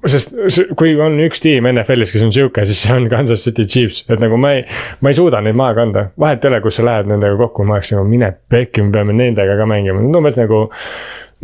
[0.08, 0.34] sest
[0.78, 4.20] kui on üks tiim NFL-is, kes on sihuke, siis see on Kansas City Chiefs, et
[4.20, 4.66] nagu ma ei.
[5.04, 7.78] ma ei suuda neid maha kanda, vahet ei ole, kus sa lähed nendega kokku, ma
[7.78, 10.66] oleks nagu mine pekki, me peame nendega ka mängima, umbes nagu.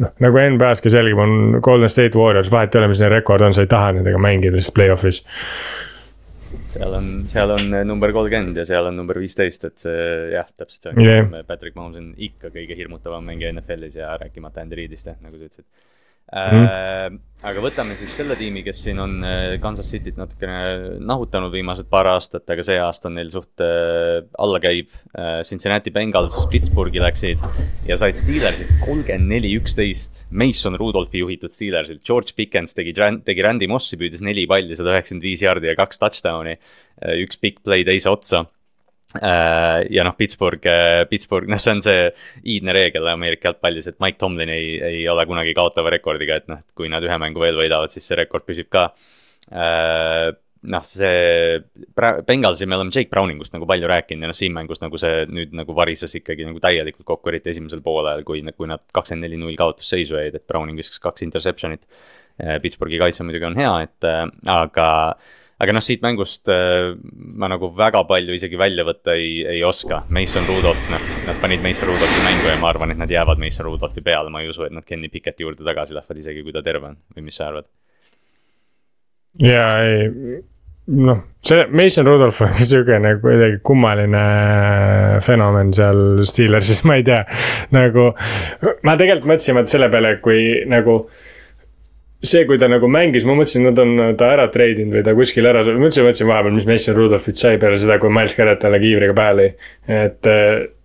[0.02, 3.44] noh, nagu NBA-s, kes jälgib, on Golden State Warriors, vahet ei ole, mis neil rekord
[3.46, 5.22] on, sa ei taha nendega mängida lihtsalt play-off'is
[6.72, 10.88] seal on, seal on number kolmkümmend ja seal on number viisteist, et see jah, täpselt
[10.88, 11.42] see on yeah..
[11.48, 15.50] Patrick Mahomes on ikka kõige hirmutavam mängija NFL-is ja rääkimata Andy Reidist jah, nagu sa
[15.50, 15.68] ütlesid
[16.32, 17.20] Mm.
[17.44, 22.08] Aga võtame siis selle tiimi, kes siin on äh, Kansas Cityt natukene nahutanud viimased paar
[22.14, 24.94] aastat, aga see aasta on neil suht äh, allakäiv.
[25.44, 27.44] Cincinnati Bengals Pittsburghi läksid
[27.84, 30.24] ja said Steelersilt kolmkümmend neli, üksteist.
[30.32, 35.28] Mason Rudolphi juhitud Steelersilt, George Pickens tegi, tegi Randy Mossi, püüdis neli palli, sada üheksakümmend
[35.28, 36.56] viis jaardi ja kaks touchdown'i.
[37.20, 38.46] üks big play teise otsa
[39.20, 42.06] ja noh, Pittsburgh, äh, Pittsburgh, noh, see on see
[42.50, 46.62] iidne reegel Ameerika jalgpallis, et Mike Tomlin ei, ei ole kunagi kaotava rekordiga, et noh,
[46.64, 48.88] et kui nad ühe mängu veel võidavad, siis see rekord püsib ka.
[49.52, 50.32] Äh,
[50.64, 51.60] noh, see
[52.26, 55.54] Bengalsi me oleme Jake Browningust nagu palju rääkinud ja noh, siin mängus nagu see nüüd
[55.54, 59.58] nagu varises ikkagi nagu täielikult kokku, eriti esimesel poolel, kui, kui nad kakskümmend neli null
[59.60, 61.86] kaotusseisu jäid, et Browning viskas kaks interception'it.
[62.34, 64.06] Pittsburghi kaitse muidugi on hea, et
[64.50, 64.86] aga
[65.64, 66.92] aga noh, siit mängust äh,
[67.40, 70.04] ma nagu väga palju isegi välja võtta ei, ei oska.
[70.14, 73.66] Mason Rudolph, noh, nad panid Mason Rudolphi mängu ja ma arvan, et nad jäävad Mason
[73.68, 76.64] Rudolphi peale, ma ei usu, et nad Kenny Picketi juurde tagasi lähevad, isegi kui ta
[76.64, 77.70] terve on või mis sa arvad?
[79.42, 80.42] ja ei,
[80.86, 84.24] noh, see Mason Rudolph on siukene kuidagi kummaline
[85.24, 87.22] fenomen seal Steelersis, ma ei tea.
[87.74, 88.10] nagu,
[88.84, 91.04] ma tegelikult mõtlesin vaat selle peale, kui nagu
[92.24, 95.48] see, kui ta nagu mängis, ma mõtlesin, nad on ta ära treidinud või ta kuskil
[95.50, 98.80] ära, ma üldse mõtlesin vahepeal, mis Mason Rudolphit sai peale seda, kui Miles Garrett talle
[98.82, 99.50] kiivriga pähe lõi.
[100.02, 100.32] et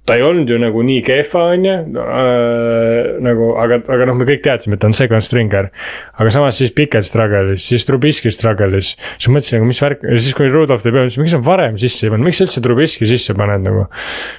[0.07, 4.25] ta ei olnud ju nagu nii kehva, on ju äh,, nagu, aga, aga noh, me
[4.25, 5.69] kõik teadsime, et ta on second stringer.
[6.17, 10.49] aga samas siis Pickett struggle'is, siis Trubisky struggle'is, siis mõtlesin, aga mis värk, siis kui
[10.49, 13.65] Rudolph teeb, mõtlesin, miks sa varem sisse ei pannud, miks sa üldse Trubisky sisse paned
[13.67, 13.85] nagu.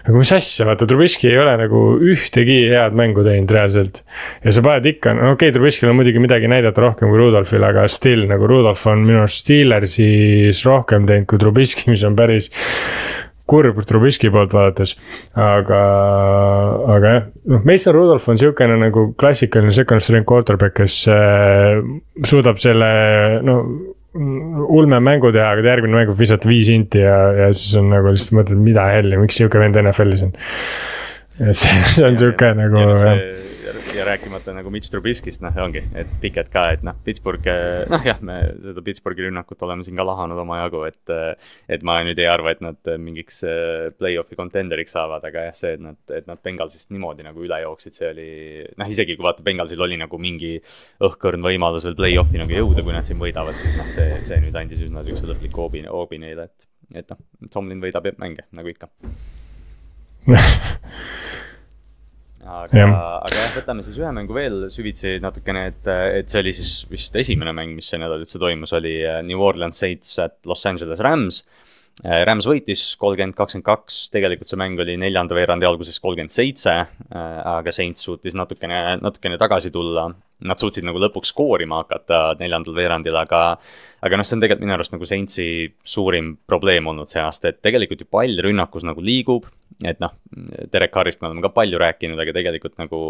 [0.09, 4.03] nagu mis asja, vaata Trubisky ei ole nagu ühtegi head mängu teinud reaalselt.
[4.43, 7.69] ja sa paned ikka, no okei okay,, Trubiskyl on muidugi midagi näidata rohkem kui Rudolphil,
[7.69, 12.51] aga still nagu Rudolph on minu arust Steelersis rohkem teinud kui Trubisky, mis on päris
[13.51, 14.97] kurb Trubisky poolt vaadates.
[15.35, 15.81] aga,
[16.97, 21.81] aga jah, noh, Mason Rudolph on sihukene nagu klassikaline second string quarterback, kes äh,
[22.27, 22.91] suudab selle,
[23.47, 23.61] no
[24.11, 28.11] ulme mängu teha, aga järgmine mäng võib visata viis inti ja, ja siis on nagu
[28.11, 30.35] lihtsalt mõtled, mida helli, miks sihuke vend NFL-is on.
[31.39, 33.23] et see, see on sihuke nagu jah
[33.97, 37.47] ja rääkimata nagu Mitch Trubiskist, noh, ongi, et Piket ka, et noh, Pittsburgh,
[37.91, 41.15] noh jah, me seda Pittsburghi rünnakut oleme siin ka lahanud omajagu, et.
[41.71, 45.75] et ma nüüd ei arva, et nad mingiks äh, play-off'i contenderiks saavad, aga jah, see,
[45.77, 48.29] et nad, et nad Bengalsist niimoodi nagu üle jooksid, see oli.
[48.81, 50.57] noh, isegi kui vaata, Bengalsil oli nagu mingi
[51.07, 54.57] õhkõrn võimalus veel play-off'i nagu jõuda, kui nad siin võidavad, siis noh, see, see nüüd
[54.61, 56.71] andis üsna sihukese lõpliku hoobi, hoobi neile, et.
[57.03, 57.21] et noh,
[57.53, 58.91] Tomlin võidab mänge nagu ikka
[62.51, 62.85] aga,
[63.21, 65.91] aga jah, võtame siis ühe mängu veel süvitsi natukene, et,
[66.21, 69.43] et see oli siis vist esimene mäng, mis see nädal üldse toimus, oli äh, New
[69.45, 71.43] Orleans Saints at Los Angeles Rams.
[72.05, 76.77] Äh, Rams võitis kolmkümmend, kakskümmend kaks, tegelikult see mäng oli neljanda veerandi alguses kolmkümmend seitse,
[76.81, 80.09] äh, aga Saints suutis natukene, natukene tagasi tulla.
[80.49, 83.43] Nad suutsid nagu lõpuks skoorima hakata neljandal veerandil, aga,
[84.01, 85.49] aga noh, see on tegelikult minu arust nagu Saintsi
[85.85, 89.49] suurim probleem olnud see aasta, et tegelikult ju pall rünnakus nagu liigub
[89.87, 90.13] et noh,
[90.73, 93.01] Derek Carrist me oleme ka palju rääkinud, aga tegelikult nagu,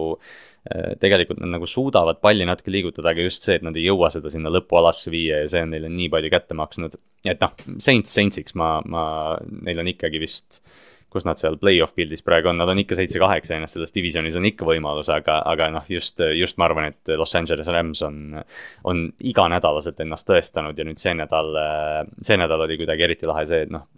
[1.02, 4.30] tegelikult nad nagu suudavad palli natuke liigutada, aga just see, et nad ei jõua seda
[4.32, 6.94] sinna lõpualasse viia ja see on neile nii palju kätte maksnud.
[7.24, 9.04] et noh, Saints Saintsiks ma, ma,
[9.66, 10.60] neil on ikkagi vist
[11.10, 14.46] kus nad seal play-off pildis praegu on, nad on ikka seitse-kaheksa ennast selles divisionis on
[14.48, 18.20] ikka võimalus, aga, aga noh, just, just ma arvan, et Los Angeles Rams on.
[18.84, 21.50] on iganädalaselt ennast tõestanud ja nüüd see nädal,
[22.22, 23.88] see nädal oli kuidagi eriti lahe see, et noh.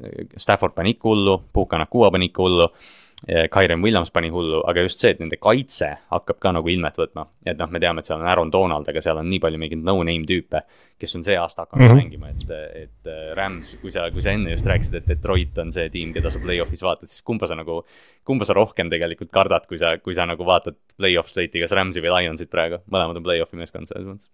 [0.40, 2.68] Stafford pani ikka hullu, Puka Nakua pani ikka hullu
[3.22, 7.26] Kyren Williams pani hullu, aga just see, et nende kaitse hakkab ka nagu ilmet võtma.
[7.46, 9.84] et noh, me teame, et seal on Aaron Donald, aga seal on nii palju mingeid
[9.86, 10.64] no-name tüüpe,
[10.98, 12.02] kes on see aasta hakanud mm -hmm.
[12.02, 15.72] mängima, et, et äh, Rams, kui sa, kui sa enne just rääkisid, et Detroit on
[15.72, 17.84] see tiim, keda sa play-off'is vaatad, siis kumba sa nagu.
[18.24, 22.02] kumba sa rohkem tegelikult kardad, kui sa, kui sa nagu vaatad play-off slate'i, kas Rams'i
[22.02, 24.30] või Lionsit praegu, mõlemad on play-off'i meeskond selles mõttes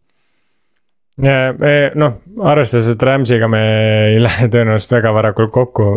[1.94, 2.12] noh,
[2.46, 3.62] arvestades, et Rams'iga me
[4.12, 5.88] ei lähe tõenäoliselt väga varakult kokku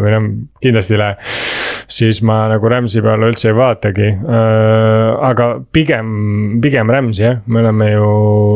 [0.00, 1.62] või noh, kindlasti ei lähe.
[1.90, 4.10] Siis ma nagu Rams'i peale üldse ei vaatagi.
[5.30, 6.08] aga pigem,
[6.64, 8.08] pigem Rams'i jah, me oleme ju,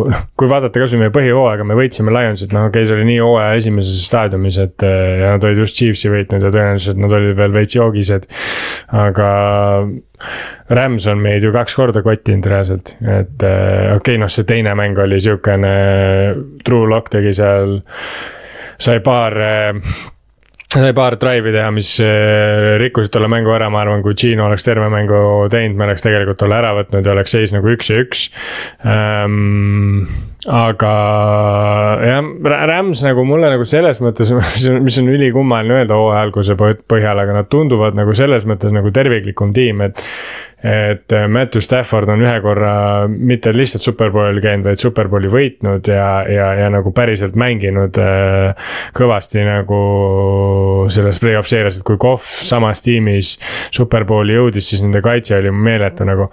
[0.09, 3.23] noh, kui vaadata kasvõi meie põhihooaega, me võitsime Lionsit, noh okei okay,, see oli nii
[3.23, 7.55] hooaja esimeses staadiumis, et ja nad olid just Chiefsi võitnud ja tõenäoliselt nad olid veel
[7.55, 8.29] veits joogised.
[8.99, 9.31] aga
[10.69, 14.75] Rams on meid ju kaks korda kottinud reaalselt, et äh, okei okay,, noh, see teine
[14.79, 15.73] mäng oli siukene,
[16.67, 17.79] True Lock tegi seal,
[18.79, 19.95] sai paar äh,
[20.69, 24.67] sai paar drive'i teha, mis äh, rikkusid tolle mängu ära, ma arvan, kui Gino oleks
[24.67, 25.21] terve mängu
[25.53, 28.27] teinud, me oleks tegelikult tolle ära võtnud ja oleks seis nagu üks ja üks
[28.85, 30.03] ähm,.
[30.49, 30.91] aga
[32.05, 32.29] jah,
[32.69, 37.25] Rams nagu mulle nagu selles mõttes, mis on, mis on ülikummaline öelda hooaja alguse põhjal,
[37.25, 40.05] aga nad tunduvad nagu selles mõttes nagu terviklikum tiim, et
[40.63, 42.73] et äh, Matthew Stafford on ühe korra
[43.07, 49.45] mitte lihtsalt superbowlil käinud, vaid superbowli võitnud ja, ja, ja nagu päriselt mänginud äh, kõvasti
[49.47, 49.79] nagu
[50.93, 53.37] selles play-off seerias, et kui Kohv samas tiimis
[53.75, 56.29] superbowli jõudis, siis nende kaitse oli meeletu nagu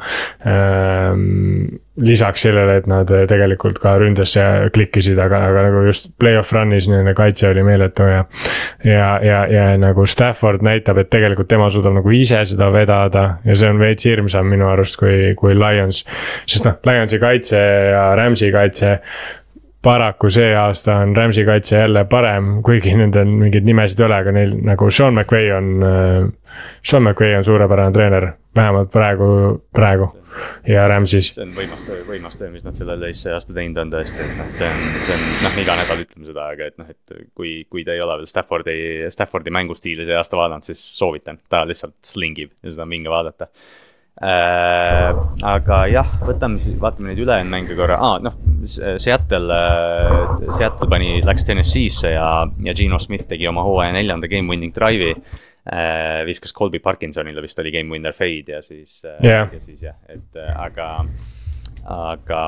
[0.47, 4.35] ähm, lisaks sellele, et nad tegelikult ka ründes
[4.75, 8.25] klikkisid, aga, aga nagu just play-off run'is nende kaitse oli meeletu ja.
[8.83, 13.55] ja, ja, ja nagu Stafford näitab, et tegelikult tema suudab nagu ise seda vedada ja
[13.55, 16.03] see on veits hirmsam minu arust kui, kui Lions.
[16.43, 17.63] sest noh, Lionsi kaitse
[17.93, 18.97] ja Rams'i kaitse
[19.85, 24.33] paraku see aasta on Rams'i kaitse jälle parem, kuigi nendel mingeid nimesid ei ole, aga
[24.33, 26.31] neil nagu Sean McVay on äh,.
[26.85, 29.27] Sean McVay on suurepärane treener, vähemalt praegu,
[29.75, 30.07] praegu
[30.67, 31.33] ja Rams'is.
[31.35, 34.37] see on võimas töö, võimas töö, mis nad selle teise aasta teinud on tõesti, et
[34.39, 37.55] noh, see on, see on noh, iga nädal ütleme seda, aga et noh, et kui,
[37.69, 38.77] kui te ei ole veel Staffordi,
[39.13, 43.49] Staffordi mängustiili see aasta vaadanud, siis soovitan, ta lihtsalt slingib ja seda minge vaadata
[44.23, 45.09] äh,.
[45.43, 51.17] aga jah, võtame siis, vaatame neid ülejäänud mänge korra ah,, noh, Seattle äh,, Seattle pani,
[51.25, 52.29] läks Tennessee'sse ja,
[52.63, 56.23] ja Gino Smith tegi oma hooaja neljanda game winning drive'i äh,.
[56.27, 60.39] viskas Colby Parkinsonile vist oli game winner fade ja siis yeah., ja siis jah, et
[60.39, 60.89] äh, aga,
[61.83, 62.41] aga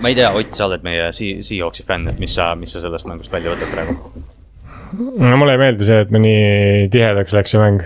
[0.00, 3.08] ma ei tea, Ott, sa oled meie Seahawksi fänn, et mis sa, mis sa sellest
[3.08, 4.25] mängust välja võtad praegu?
[4.96, 7.84] No mulle ei meeldi see, et me nii tihedaks läks see mäng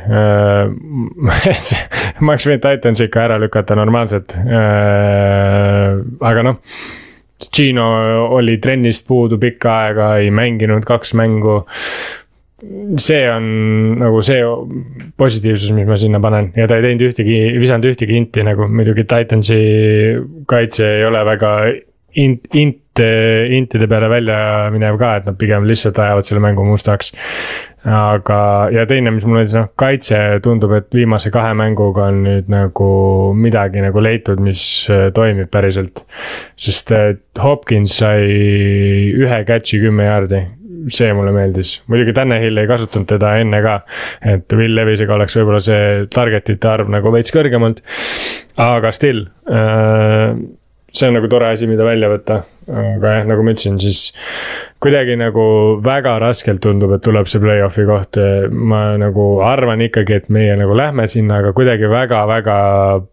[1.50, 4.36] et ma oleks võinud Titansi ikka ära lükata normaalselt.
[6.30, 6.60] aga noh,
[7.48, 7.86] Gino
[8.36, 11.62] oli trennist puudu pikka aega, ei mänginud kaks mängu.
[13.00, 13.46] See on
[14.02, 14.42] nagu see
[15.16, 16.50] positiivsus, mis ma sinna panen.
[16.58, 18.68] Ja ta ei teinud ühtegi, visanud ühtegi inti nagu.
[18.68, 19.60] Muidugi Titansi
[20.50, 21.54] kaitse ei ole väga
[22.20, 24.38] int, int, intide peale välja
[24.74, 27.12] minev ka, et nad pigem lihtsalt ajavad selle mängu mustaks.
[27.84, 32.50] aga, ja teine, mis mulle ütles, noh, kaitse tundub, et viimase kahe mänguga on nüüd
[32.52, 32.90] nagu
[33.32, 36.04] midagi nagu leitud, mis äh, toimib päriselt.
[36.56, 36.92] sest
[37.40, 38.26] Hopkins sai
[39.16, 40.44] ühe catch'i kümme jaardi
[40.88, 43.80] see mulle meeldis, muidugi Tanel ei kasutanud teda enne ka.
[44.34, 47.82] et Will Levisega oleks võib-olla see target'ite arv nagu veits kõrgemalt.
[48.60, 50.34] aga still äh,
[50.92, 54.10] see on nagu tore asi, mida välja võtta, aga jah, nagu ma ütlesin, siis
[54.82, 55.44] kuidagi nagu
[55.84, 58.18] väga raskelt tundub, et tuleb see play-off'i koht.
[58.50, 62.58] ma nagu arvan ikkagi, et meie nagu lähme sinna, aga kuidagi väga-väga,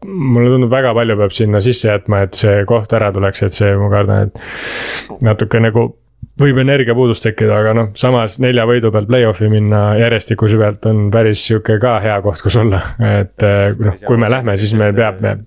[0.08, 3.72] mulle tundub, väga palju peab sinna sisse jätma, et see koht ära tuleks, et see,
[3.78, 5.90] ma kardan, et natuke nagu
[6.38, 11.46] võib energiapuudust tekkida, aga noh, samas nelja võidu pealt play-off'i minna järjestikuse pealt on päris
[11.46, 12.82] sihuke ka hea koht, kus olla,
[13.22, 13.48] et
[13.78, 15.38] noh, kui me lähme, siis meil peab, me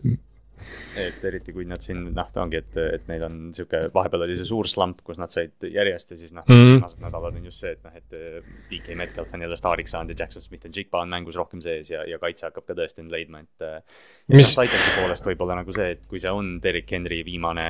[1.08, 4.48] et eriti kui nad siin noh, ongi, et, et neil on sihuke, vahepeal oli see
[4.48, 7.64] suur slump, kus nad said järjest ja siis noh mm -hmm., viimased nädalad on just
[7.64, 10.72] see, et noh, et äh, DK Metcalf on jälle staariks saanud ja Jackson Smith ja
[10.76, 13.64] Jigba on mängus rohkem sees ja, ja kaitse hakkab ka tõesti nüüd leidma, et.
[13.64, 13.82] Äh,
[14.28, 14.54] mis?
[14.54, 17.66] Titansi poolest võib-olla nagu see, et kui see on Derek Henry viimane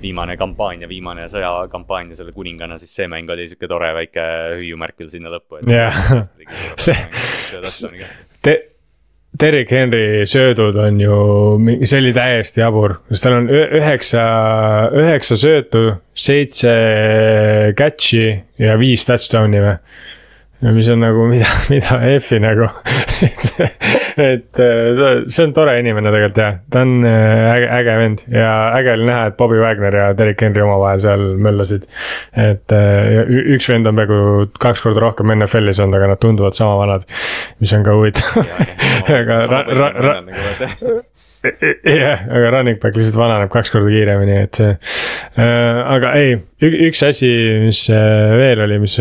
[0.00, 4.24] viimane kampaania, viimane sõjakampaania selle kuningana, siis see mäng oli sihuke tore väike
[4.56, 5.60] hüüumärk veel sinna lõppu.
[5.68, 6.00] jah,
[6.86, 8.06] see,
[8.42, 8.69] te
[9.38, 11.16] Derek Henry söödud on ju,
[11.86, 14.24] see oli täiesti jabur, sest tal on üheksa,
[14.90, 15.84] üheksa söötu,
[16.18, 16.72] seitse
[17.78, 18.24] catch'i
[18.60, 19.76] ja viis touchdown'i või
[20.60, 22.68] ja mis on nagu mida, mida F-i nagu
[23.24, 23.52] et,
[24.20, 28.94] et see on tore inimene tegelikult jah, ta on äh, äge, äge vend ja äge
[28.96, 31.86] oli näha, et Bobby Wagner ja Derek Henry omavahel seal möllasid.
[32.36, 33.22] et äh,
[33.56, 37.06] üks vend on peaaegu kaks korda rohkem NFL-is olnud, aga nad tunduvad sama vanad,
[37.60, 38.40] mis on ka huvitav.
[39.20, 41.00] aga ra-, ra-, ra-,
[42.02, 44.74] jah, aga running back lihtsalt vananeb kaks korda kiiremini, et see
[45.40, 47.28] aga ei, üks asi,
[47.62, 48.96] mis äh, veel oli, mis,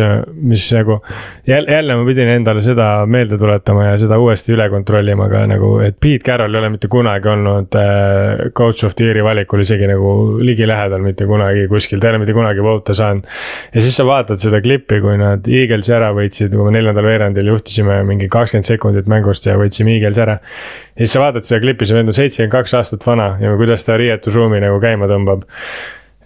[0.48, 1.00] mis nagu
[1.48, 5.72] jälle, jälle ma pidin endale seda meelde tuletama ja seda uuesti üle kontrollima ka nagu,
[5.84, 9.90] et Pete Carroll ei ole mitte kunagi olnud äh, coach of the year'i valikul isegi
[9.90, 10.14] nagu
[10.46, 13.28] ligilähedal mitte kunagi kuskil, ta ei ole mitte kunagi vote'e saanud.
[13.74, 17.52] ja siis sa vaatad seda klippi, kui nad Eaglesi ära võitsid, kui me neljandal veerandil
[17.56, 20.40] juhtisime mingi kakskümmend sekundit mängust ja võitsime Eaglesi ära.
[20.40, 23.86] ja siis sa vaatad seda klippi, see vend on seitsekümmend kaks aastat vana ja kuidas
[23.86, 25.48] ta riietusruumi nagu käima tõmbab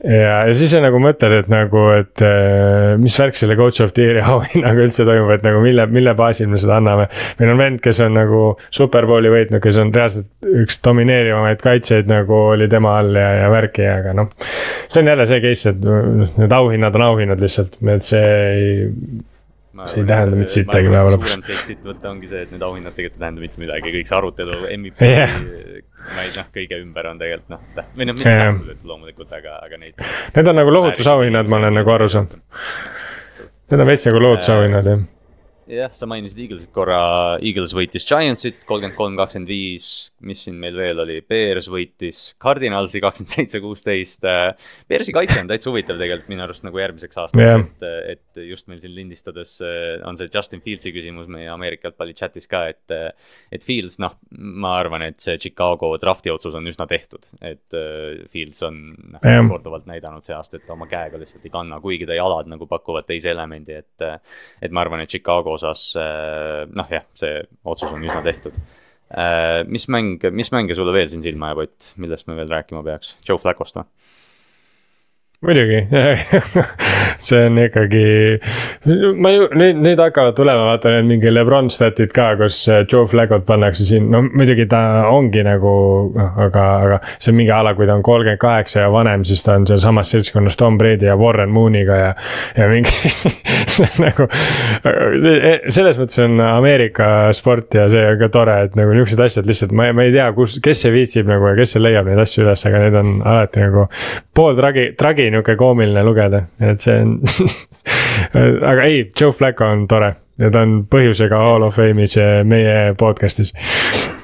[0.04, 3.93] ja, ja siis sa nagu mõtled, et nagu, et äh, mis värk selle coach of
[3.95, 7.08] the year'i auhinnaga üldse toimub, et nagu mille, mille baasil me seda anname.
[7.39, 12.39] meil on vend, kes on nagu superbowli võitnud, kes on reaalselt üks domineerivamaid kaitsjaid nagu
[12.54, 14.32] oli tema all ja, ja värki, aga noh.
[14.89, 15.86] see on jälle see case, et
[16.41, 18.74] need auhinnad on auhinnad lihtsalt, et see ei
[19.89, 21.32] see ei tähenda mitte sittagi päeva lõpuks.
[21.32, 24.12] suurem case siit võtta ongi see, et need auhinnad tegelikult ei tähenda mitte midagi, kõik
[24.12, 25.39] see arutelu MVP yeah
[26.12, 29.82] ma ei noh, kõige ümber on tegelikult noh, või noh, mitte tähtsused loomulikult, aga, aga
[29.82, 30.06] neid.
[30.36, 32.39] Need on nagu lohutusauhinnad, ma olen nagu aru saanud.
[33.72, 35.04] Need on veits nagu lohutusauhinnad jah
[35.70, 36.99] jah, sa mainisid Eaglesit korra,
[37.43, 39.88] Eagles võitis Giantsit kolmkümmend kolm, kakskümmend viis,
[40.26, 44.28] mis siin meil veel oli, Bears võitis Cardinalsi kakskümmend seitse, kuusteist.
[44.89, 48.68] Bearsi kaitse on täitsa huvitav tegelikult minu arust nagu järgmiseks aastaks yeah., et, et just
[48.72, 52.97] meil siin lindistades eh, on see Justin Fieldsi küsimus meie Ameerika jalgpalli chatis ka, et.
[53.53, 54.18] et Fields, noh,
[54.59, 58.82] ma arvan, et see Chicago draft'i otsus on üsna tehtud, et eh, Fields on
[59.16, 62.49] noh yeah., korduvalt näidanud see aasta, et oma käega lihtsalt ei kanna, kuigi ta jalad
[62.51, 64.07] nagu pakuvad teise elemendi, et.
[64.64, 68.58] et ma arvan, et Chicago osas äh, noh, jah, see otsus on üsna tehtud.
[69.14, 72.84] Äh, mis mäng, mis mänge sulle veel siin silma jääb, Ott, millest me veel rääkima
[72.86, 73.89] peaks, Joe Flaccost või?
[75.44, 75.82] Muidugi
[77.24, 78.04] see on ikkagi,
[79.20, 83.08] ma ju nüüd, nüüd hakkavad tulema, vaata need mingi Lebron statid ka, kus äh, Joe
[83.10, 84.82] Flacco't pannakse siin, no muidugi ta
[85.12, 85.74] ongi nagu
[86.16, 87.00] noh, aga, aga.
[87.18, 90.14] see on mingi ala, kui ta on kolmkümmend kaheksa ja vanem, siis ta on sealsamas
[90.16, 92.12] seltskonnas Tom Brady ja Warren Mooniga ja,
[92.58, 92.94] ja mingi
[94.06, 94.28] nagu.
[95.74, 99.76] selles mõttes on Ameerika sport ja see on ka tore, et nagu niuksed asjad lihtsalt,
[99.76, 102.46] ma, ma ei tea, kus, kes see viitsib nagu ja kes see leiab neid asju
[102.46, 103.88] üles, aga need on alati nagu
[104.36, 107.18] pool tragi, tragi nihuke koomiline lugeda, et see on
[108.72, 112.18] aga ei, Joe Flacco on tore ja ta on põhjusega Hall of Fame'is
[112.50, 113.54] meie podcast'is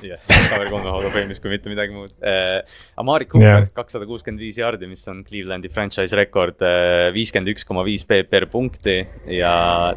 [0.01, 2.61] jah, Cover kolme Hall of Fame'is, kui mitte midagi muud äh,.
[2.99, 7.83] Amari Cooper kakssada kuuskümmend viis jaardi, mis on Clevelandi franchise rekord äh,, viiskümmend üks koma
[7.87, 8.97] viis PPR punkti.
[9.35, 9.53] ja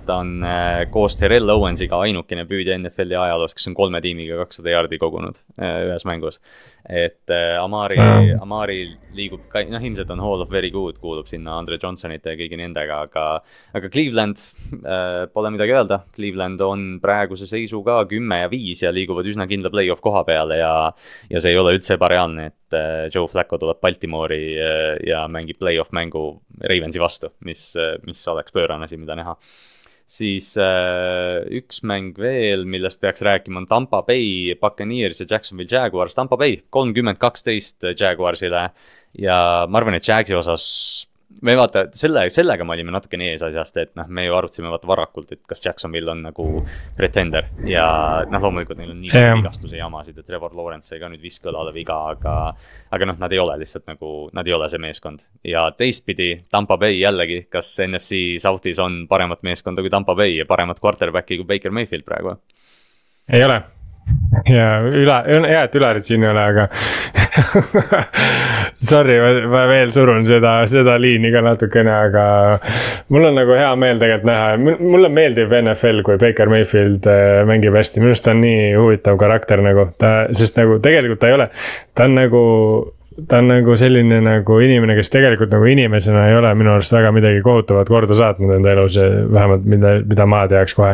[0.07, 4.75] ta on äh, koos Terrell Owensiga ainukene püüdja NFL-i ajaloos, kes on kolme tiimiga kakssada
[4.75, 6.41] jaardi kogunud äh, ühes mängus
[6.93, 8.82] et äh, Amari mm., Amari
[9.16, 12.59] liigub ka, noh, ilmselt on Hall of Very Good, kuulub sinna Andre Johnsonite ja kõigi
[12.61, 13.24] nendega, aga.
[13.76, 14.40] aga Cleveland
[14.82, 19.72] äh,, pole midagi öelda, Cleveland on praeguse seisuga kümme ja viis ja liiguvad üsna kindla
[19.72, 20.74] play-off koha peale ja.
[21.32, 25.61] ja see ei ole üldse ebareaalne, et äh, Joe Flacco tuleb Baltimore'i äh, ja mängib
[25.62, 26.26] play-off mängu
[26.61, 29.36] Ravensi vastu, mis äh,, mis oleks pöörane asi, mida näha
[30.13, 36.17] siis äh, üks mäng veel, millest peaks rääkima, on Tampa Bay Buccaneers ja Jacksonville Jaguars,
[36.19, 38.69] Tampa Bay kolmkümmend kaksteist Jaguarsile.
[39.19, 39.39] ja
[39.69, 40.67] ma arvan, et Jagsi osas
[41.43, 44.89] me vaata selle, sellega me olime natukene ees asjast, et noh, me ju arutasime vaata
[44.91, 46.47] varakult, et kas Jacksonville on nagu
[46.99, 47.87] pretender ja
[48.30, 51.74] noh, loomulikult neil on nii palju vigastuse jamasid, et Trevor Lawrence sai ka nüüd viskkõlale
[51.74, 52.37] viga, aga.
[52.93, 56.78] aga noh, nad ei ole lihtsalt nagu, nad ei ole see meeskond ja teistpidi Tampa
[56.80, 61.49] Bay jällegi, kas NFC South'is on paremat meeskonda kui Tampa Bay ja paremat quarterback'i kui
[61.55, 62.37] Baker Mayfield praegu?
[63.33, 63.62] ei ole
[64.48, 66.68] ja üla, hea, et Ülarit siin ei ole, aga
[68.82, 69.16] Sorry,
[69.48, 72.24] ma veel surun seda, seda liini ka natukene, aga.
[73.12, 77.76] mul on nagu hea meel tegelikult näha, mulle meeldib NFL, kui Baker Mayfield äh, mängib
[77.78, 81.38] hästi, minu arust ta on nii huvitav karakter nagu, ta, sest nagu tegelikult ta ei
[81.38, 81.48] ole,
[81.96, 82.42] ta on nagu
[83.29, 87.13] ta on nagu selline nagu inimene, kes tegelikult nagu inimesena ei ole minu arust väga
[87.15, 88.99] midagi kohutavat korda saatnud enda elus,
[89.33, 90.93] vähemalt mida, mida ma teaks kohe.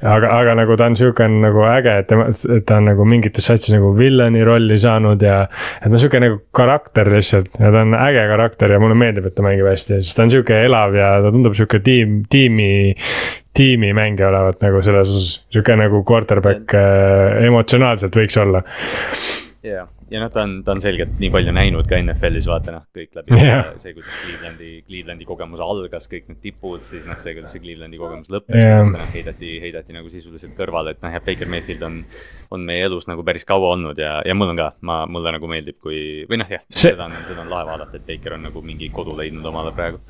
[0.00, 3.50] aga, aga nagu ta on sihuke nagu äge, et tema, et ta on nagu mingites
[3.50, 5.42] satsis nagu villani rolli saanud ja.
[5.80, 9.30] et ta on sihuke nagu karakter lihtsalt ja ta on äge karakter ja mulle meeldib,
[9.30, 12.72] et ta mängib hästi, sest ta on sihuke elav ja ta tundub sihuke tiim, tiimi
[13.54, 18.62] tiimimängija olevat nagu selles osas, sihuke nagu quarterback äh, emotsionaalselt võiks olla.
[19.66, 22.84] Yeah ja noh, ta on, ta on selgelt nii palju näinud ka NFL-is, vaata noh,
[22.96, 23.70] kõik läbi yeah.
[23.80, 28.00] see, kuidas Clevelandi, Clevelandi kogemus algas, kõik need tipud, siis noh, see, kuidas see Clevelandi
[28.00, 32.00] kogemus lõppes yeah., noh, heidati, heidati nagu sisuliselt kõrvale, et noh, jah, Baker Mayfield on.
[32.50, 35.50] on meie elus nagu päris kaua olnud ja, ja mul on ka, ma, mulle nagu
[35.50, 36.00] meeldib, kui,
[36.30, 38.90] või noh, jah see..., seda on, seda on lahe vaadata, et Baker on nagu mingi
[38.94, 40.02] kodu leidnud omale praegu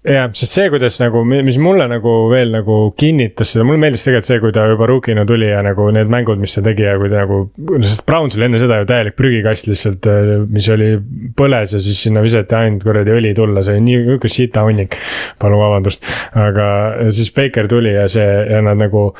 [0.00, 4.28] jah, sest see, kuidas nagu, mis mulle nagu veel nagu kinnitas seda, mulle meeldis tegelikult
[4.30, 7.10] see, kui ta juba rookina tuli ja nagu need mängud, mis ta tegi ja kui
[7.12, 7.40] ta nagu.
[7.84, 10.08] sest Browns oli enne seda ju täielik prügikast lihtsalt,
[10.48, 10.94] mis oli
[11.36, 14.96] põles ja siis sinna visati ainult kuradi õli tulla, see oli nii, nihuke sita hunnik.
[15.40, 16.70] palun vabandust, aga
[17.12, 18.24] siis Baker tuli ja see
[18.54, 19.10] ja nad nagu.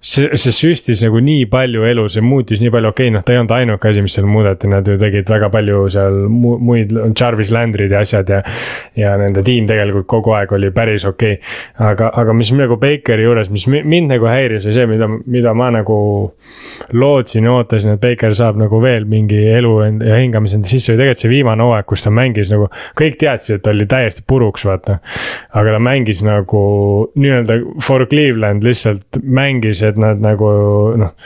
[0.00, 3.34] see, see süstis nagu nii palju elu, see muutis nii palju, okei okay,, noh, ta
[3.34, 7.52] ei olnud ainuke asi, mis seal muudeti, nad ju tegid väga palju seal muid, Jarvis
[7.52, 8.40] Landrid ja asjad ja.
[8.96, 11.90] ja nende tiim tegelikult kogu kogu aeg oli päris okei okay..
[11.90, 15.70] aga, aga mis nagu Bakeri juures, mis mind nagu häiris, oli see, mida, mida ma
[15.74, 15.98] nagu
[16.92, 19.74] lootsin ja ootasin, et Baker saab nagu veel mingi elu
[20.06, 22.70] ja hingamise enda sisse või tegelikult see viimane hooaeg, kus ta mängis nagu.
[22.98, 25.00] kõik teadsid, et ta oli täiesti puruks, vaata.
[25.52, 26.64] aga ta mängis nagu
[27.14, 30.50] nii-öelda for Cleveland lihtsalt mängis, et nad nagu
[31.00, 31.16] noh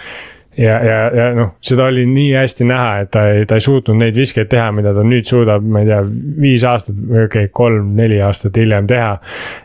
[0.57, 3.99] ja, ja, ja noh, seda oli nii hästi näha, et ta ei, ta ei suutnud
[3.99, 6.01] neid viskeid teha, mida ta nüüd suudab, ma ei tea,
[6.45, 9.13] viis aastat, okei okay,, kolm-neli aastat hiljem teha.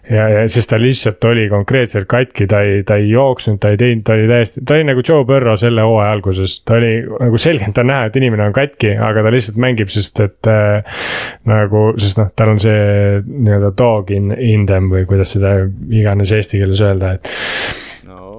[0.10, 3.82] ja, ja sest ta lihtsalt oli konkreetselt katki, ta ei, ta ei jooksnud, ta ei
[3.82, 6.60] teinud, ta oli täiesti, ta oli nagu Joe Burrow selle hooaja alguses.
[6.66, 10.24] ta oli nagu selgelt on näha, et inimene on katki, aga ta lihtsalt mängib, sest
[10.26, 11.04] et äh,
[11.50, 15.56] nagu, sest noh, tal on see nii-öelda dog in, in them või kuidas seda
[15.90, 17.88] iganes eesti keeles öelda, et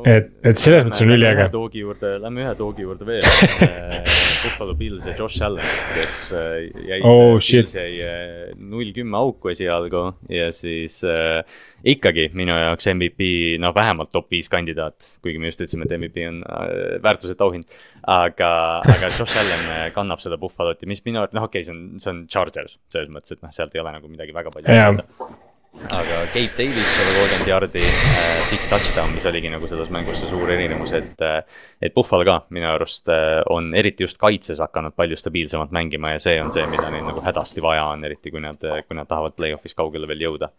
[0.08, 1.46] et, et selles mõttes on üliäge.
[1.52, 3.98] doogi juurde, lähme ühe doogi juurde veel äh,
[4.44, 9.52] Buffalo Bills ja Josh Allan, kes äh, jäi oh,, Bills jäi äh, null kümme auku
[9.52, 11.42] esialgu ja siis äh,
[11.84, 13.30] ikkagi minu jaoks MVP,
[13.62, 15.10] no vähemalt top viis kandidaat.
[15.22, 17.78] kuigi me just ütlesime, et MVP on äh, väärtusetu auhind.
[18.06, 21.86] aga, aga Josh Allan kannab seda Buffalot ja mis minu noh, okei okay,, see on,
[22.00, 26.24] see on Chargers selles mõttes, et noh, sealt ei ole nagu midagi väga palju aga
[26.32, 30.50] Kate Davis sada kolmkümmend jardi äh,, big touchdown, mis oligi nagu selles mängus see suur
[30.50, 31.44] erinevus, et äh,.
[31.82, 36.22] et Buffalo ka minu arust äh, on eriti just kaitses hakanud palju stabiilsemalt mängima ja
[36.22, 39.38] see on see, mida neil nagu hädasti vaja on, eriti kui nad, kui nad tahavad
[39.38, 40.50] play-off'is kaugele veel jõuda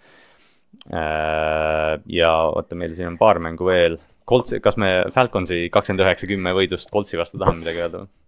[0.95, 1.99] äh,.
[2.21, 3.99] ja oota, meil siin on paar mängu veel.
[4.31, 8.20] Colts, kas me Falconsi kakskümmend üheksa, kümme võidust Coltsi vastu tahame midagi öelda või?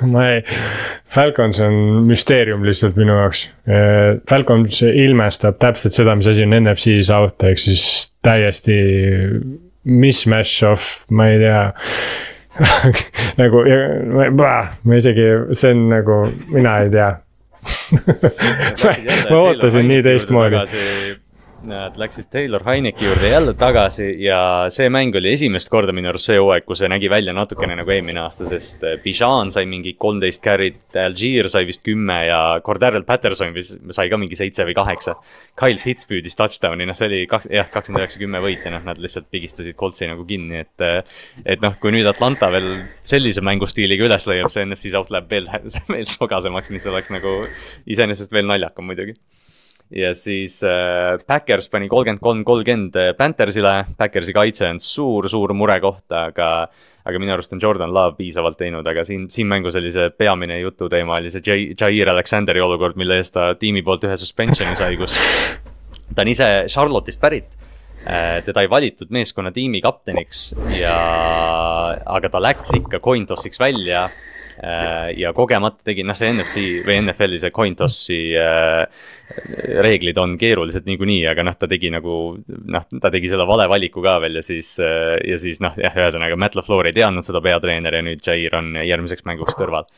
[0.12, 0.42] ma ei,
[1.10, 1.74] Falcons on
[2.08, 3.46] müsteerium lihtsalt minu jaoks.
[4.30, 7.84] Falcons ilmestab täpselt seda, mis asi on NFC South ehk siis
[8.24, 8.76] täiesti
[9.84, 11.64] mismatch of, ma ei tea.
[13.40, 13.64] Nagu,
[14.36, 15.26] ma isegi,
[15.56, 16.16] see on nagu,
[16.50, 17.10] mina ei tea.
[19.30, 20.60] Ma ootasin nii teistmoodi
[21.60, 26.30] Nad läksid Taylor Heineki juurde jälle tagasi ja see mäng oli esimest korda minu arust
[26.30, 29.92] see hooaeg, kus see nägi välja natukene nagu eelmine aasta, sest äh, Bijan sai mingi
[30.00, 34.76] kolmteist carry't, Algier sai vist kümme ja Cordarrel Patterson vist sai ka mingi seitse või
[34.78, 35.18] kaheksa.
[35.60, 38.86] Kyle Fitz püüdis touchdown'i, noh, see oli kaks, jah, kakskümmend üheksa, kümme võit ja noh,
[38.86, 40.86] nad lihtsalt pigistasid Coltsi nagu kinni, et.
[40.86, 42.70] Äh, et noh, kui nüüd Atlanta veel
[43.04, 45.52] sellise mängustiiliga üles leiab, see NFC South läheb veel,
[45.92, 47.42] veel sogasemaks, mis oleks nagu
[47.84, 49.18] iseenesest veel naljakam muidugi
[49.90, 56.06] ja siis äh, Backers pani kolmkümmend kolm, kolmkümmend äh, Panthersile, Backersi kaitse on suur-suur murekoht,
[56.14, 56.50] aga.
[57.00, 60.58] aga minu arust on Jordan Love piisavalt teinud, aga siin, siin mängus oli see peamine
[60.60, 61.40] jututeema oli see
[61.72, 65.16] Jair Alexanderi olukord, mille eest ta tiimi poolt ühe suspension'i sai, kus.
[66.14, 67.56] ta on ise Charlotte'ist pärit
[68.04, 70.98] äh, teda ei valitud meeskonna tiimi kapteniks ja,
[72.04, 74.10] aga ta läks ikka coin toss'iks välja
[75.16, 78.82] ja kogemata tegi, noh, see NFC või NFL-i see coin toss'i äh,
[79.80, 84.04] reeglid on keerulised niikuinii, aga noh, ta tegi nagu noh, ta tegi selle vale valiku
[84.04, 87.40] ka veel ja siis, äh, ja siis noh, jah, ühesõnaga Matt LaFleur ei teadnud seda
[87.44, 89.88] peatreener ja nüüd Jair on järgmiseks mänguks kõrval.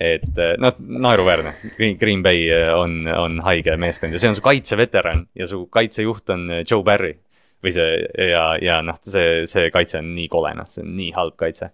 [0.00, 5.46] et noh, naeruväärne, Green Bay on, on haige meeskond ja see on su kaitseveteran ja
[5.48, 7.14] su kaitsejuht on Joe Barry.
[7.58, 11.08] Või see ja, ja noh, see, see kaitse on nii kole, noh, see on nii
[11.16, 11.72] halb kaitse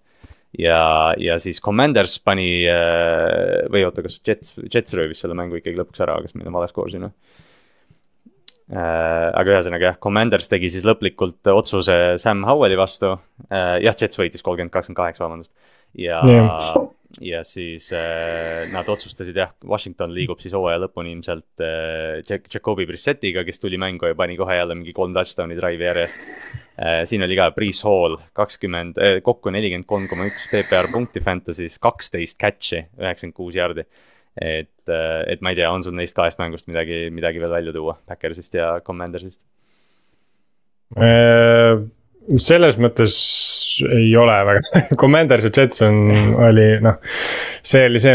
[0.58, 5.78] ja, ja siis Commanders pani äh, või oota, kas Jets, Jets röövis selle mängu ikkagi
[5.78, 7.14] lõpuks ära, kas meil on vale skoor siin või?
[8.72, 13.12] Äh, aga ühesõnaga jah, Commanders tegi siis lõplikult otsuse Sam Howelli vastu.
[13.50, 15.52] Äh, jah, Jets võitis kolmkümmend, kakskümmend kaheksa, vabandust.
[15.94, 16.88] ja yeah.,
[17.22, 23.44] ja siis äh, nad otsustasid jah, Washington liigub siis hooaja lõpuni ilmselt äh, Jacobi Brissettiga,
[23.46, 27.02] kes tuli mängu ja pani kohe jälle mingi kolm touchdown'i drive'i järjest äh,.
[27.08, 31.78] siin oli ka Priis Hall kakskümmend äh,, kokku nelikümmend kolm koma üks PPR punkti Fantasy's,
[31.82, 33.86] kaksteist catch'i, üheksakümmend kuus jardi.
[34.34, 37.76] et äh,, et ma ei tea, on sul neist kahest mängust midagi, midagi veel välja
[37.76, 39.40] tuua, Backersist ja Commandersist
[40.98, 41.53] äh,?
[42.40, 43.14] Selles mõttes
[43.84, 45.98] ei ole väga Commanders ja Jets on,
[46.46, 47.00] oli noh.
[47.64, 48.14] see oli see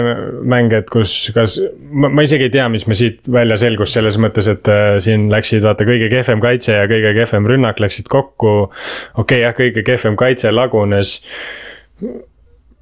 [0.49, 1.57] mäng, et kus, kas,
[1.91, 5.28] ma, ma isegi ei tea, mis me siit välja selgus selles mõttes, et äh, siin
[5.34, 8.55] läksid vaata kõige kehvem kaitse ja kõige kehvem rünnak läksid kokku.
[8.64, 11.20] okei okay, jah, kõige kehvem kaitse lagunes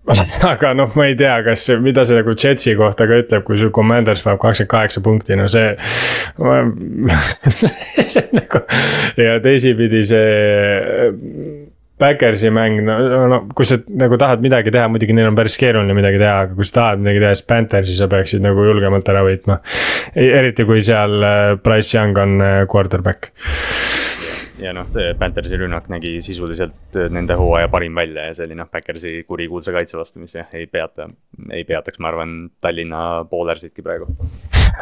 [0.52, 3.72] aga noh, ma ei tea, kas, mida see nagu Jetsi kohta ka ütleb, kui sul
[3.76, 5.74] Commanders paneb kakskümmend kaheksa punkti, no see.
[8.12, 8.64] see on nagu
[9.20, 11.67] ja teisipidi see
[11.98, 12.96] Backersi mäng, no,
[13.32, 16.58] no kui sa nagu tahad midagi teha, muidugi neil on päris keeruline midagi teha, aga
[16.58, 19.58] kui sa tahad midagi teha, siis Panthersi sa peaksid nagu julgemalt ära võitma.
[20.14, 23.32] eriti kui seal äh, Price Young on äh, quarterback
[24.62, 24.88] ja noh,
[25.20, 29.74] Panthersi rünnak nägi sisuliselt äh, nende hooaja parim välja ja see oli noh, Backersi kurikuulsa
[29.76, 31.10] kaitse vastu, mis jah, ei peata,
[31.52, 34.10] ei peataks, ma arvan, Tallinna bowlersitki praegu.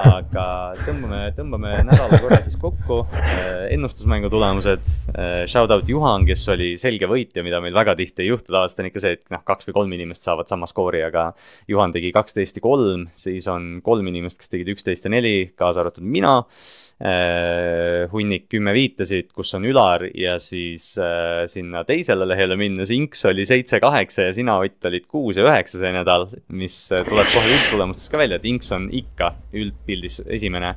[0.06, 0.46] Aga
[0.86, 4.88] tõmbame, tõmbame nädala korra siis kokku, äh, ennustusmängu tulemused.
[5.14, 8.84] Äh, shout out Juhan, kes oli selge võitja, mida meil väga tihti ei juhtu, tavaliselt
[8.84, 11.30] on ikka see, et noh, kaks või kolm inimest saavad sama skoori, aga
[11.72, 15.84] Juhan tegi kaksteist ja kolm, siis on kolm inimest, kes tegid üksteist ja neli, kaasa
[15.84, 16.42] arvatud mina
[16.96, 23.44] hunnik kümme viitasid, kus on Ülar ja siis äh, sinna teisele lehele minnes Inks oli
[23.46, 28.14] seitse-kaheksa ja sina, Ott, olid kuus ja üheksa see nädal, mis äh, tuleb kohe üldtulemustest
[28.14, 30.76] ka välja, et Inks on ikka üldpildis esimene.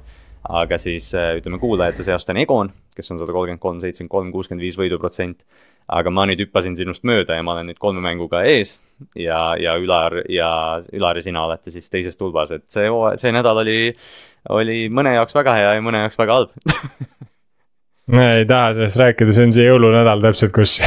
[0.48, 4.30] aga siis äh, ütleme, kuulajate seast on Egon, kes on sada kolmkümmend kolm, seitsekümmend kolm,
[4.32, 5.44] kuuskümmend viis võiduprotsent
[5.88, 8.76] aga ma nüüd hüppasin sinust mööda ja ma olen nüüd kolme mänguga ees
[9.16, 10.50] ja, ja Ülar ja
[10.92, 12.90] Ülar ja sina olete siis teises tulbas, et see,
[13.20, 13.78] see nädal oli
[14.48, 16.50] oli mõne jaoks väga hea ja mõne jaoks väga halb
[18.08, 20.78] ma ei taha sellest rääkida, see on see jõulunädal täpselt, kus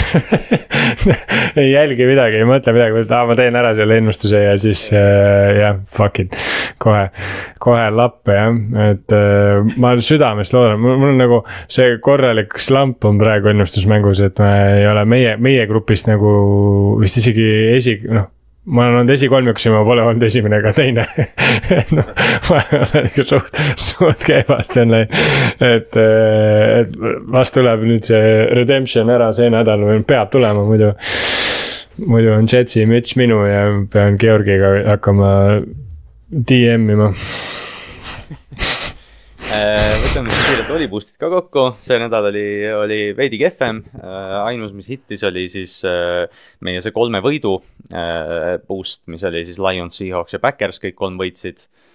[1.62, 5.52] ei jälgi midagi, ei mõtle midagi, aa ma teen ära selle ennustuse ja siis äh,
[5.60, 6.38] jah, fuck it.
[6.82, 7.06] kohe,
[7.62, 13.22] kohe lappe jah, et äh, ma südamest loodan, mul on nagu see korralik slump on
[13.22, 16.32] praegu ennustusmängus, et me ei ole meie, meie grupist nagu
[17.02, 18.32] vist isegi esi, noh
[18.66, 21.06] ma olen olnud esikolmikus ja ma pole olnud esimene ega teine
[21.80, 22.12] et noh,
[22.50, 25.18] ma olen ikka suht, suht kehvasti on läinud.
[25.66, 27.00] et, et
[27.34, 30.94] las tuleb nüüd see redemption ära see nädal või peab tulema, muidu.
[32.06, 35.34] muidu on Jetsi müts minu ja pean Georgiga hakkama
[36.32, 37.12] DM ima
[39.52, 43.82] võtame siis kiirelt Oliboostid ka kokku, see nädal oli, oli veidi kehvem.
[44.00, 46.26] Äh, ainus, mis hittis, oli siis äh,
[46.64, 47.58] meie see kolme võidu
[48.68, 51.66] boost, mis oli siis Lions, Seahawks ja Backers, kõik kolm võitsid.
[51.66, 51.91] Äh,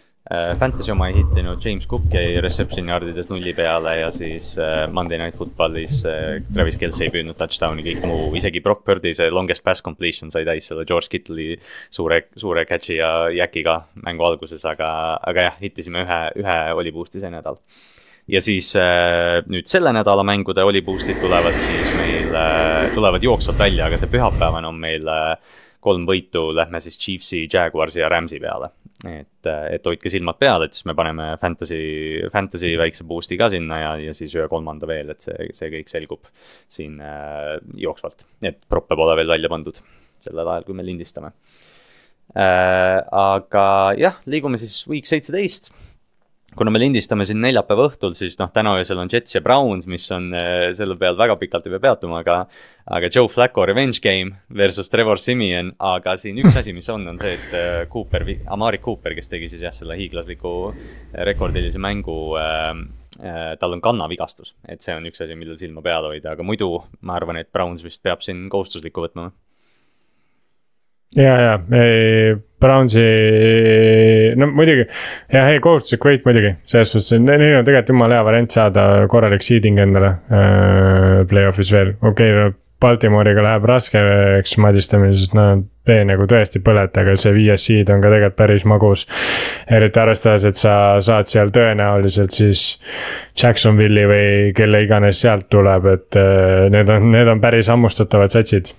[0.58, 5.20] Fantasy oma ei hittinud, James Cook jäi reception yardides nulli peale ja siis äh, Monday
[5.20, 9.62] Night Footballis äh, Travis Kelce ei püüdnud touchdown'i, kõik muu, isegi Brock Purdy see longest
[9.62, 11.54] pass completion sai täis selle George Kittle'i
[11.94, 14.88] suure, suure catch'i ja jackiga mängu alguses, aga,
[15.22, 17.60] aga jah, hittisime ühe, ühe oli boost'i see nädal.
[18.26, 18.72] ja siis
[19.46, 22.34] nüüd selle nädala mängude oli boost'id tulevad siis meil,
[22.98, 25.06] tulevad jooksvalt välja, aga see pühapäevane on meil
[25.78, 28.72] kolm võitu, lähme siis Chiefsi, Jaguarsi ja Rams'i peale
[29.04, 31.80] et, et hoidke silmad peal, et siis me paneme fantasy,
[32.32, 35.92] fantasy väikse boost'i ka sinna ja, ja siis ühe kolmanda veel, et see, see kõik
[35.92, 36.30] selgub
[36.72, 38.24] siin äh, jooksvalt.
[38.46, 39.82] et proppe pole veel välja pandud
[40.24, 41.34] sellel ajal, kui me lindistame
[42.32, 43.02] äh,.
[43.04, 43.66] aga
[44.00, 45.70] jah, liigume siis week seitseteist
[46.56, 50.06] kuna me lindistame siin neljapäeva õhtul, siis noh, täna öösel on Jets ja Browns, mis
[50.14, 52.38] on äh, selle peal väga pikalt ei pea peatuma, aga.
[52.96, 57.18] aga Joe Flacco revenge game versus Trevor Simeon, aga siin üks asi, mis on, on
[57.18, 62.18] see, et äh, Cooper, Amari Cooper, kes tegi siis jah, selle hiiglasliku äh, rekordilise mängu
[62.40, 62.86] äh,
[63.60, 67.16] tal on kannavigastus, et see on üks asi, millel silma peal hoida, aga muidu ma
[67.16, 69.30] arvan, et Browns vist peab siin kohustuslikku võtma.
[71.16, 73.02] Ja, ja ei, Brownsi,
[74.40, 78.54] no muidugi jah, ei kohustuslik võit muidugi, selles suhtes, neil on tegelikult jumala hea variant
[78.54, 85.32] saada korralik seeding endale äh, play-off'is veel, okei okay, no Baltimore'iga läheb raskeks madistamine, sest
[85.36, 89.06] nad tee nagu tõesti põleta, aga see viies seed on ka tegelikult päris magus.
[89.72, 92.64] eriti arvestades, et sa saad seal tõenäoliselt siis
[93.40, 98.74] Jacksonville'i või kelle iganes sealt tuleb, et äh, need on, need on päris hammustatavad satsid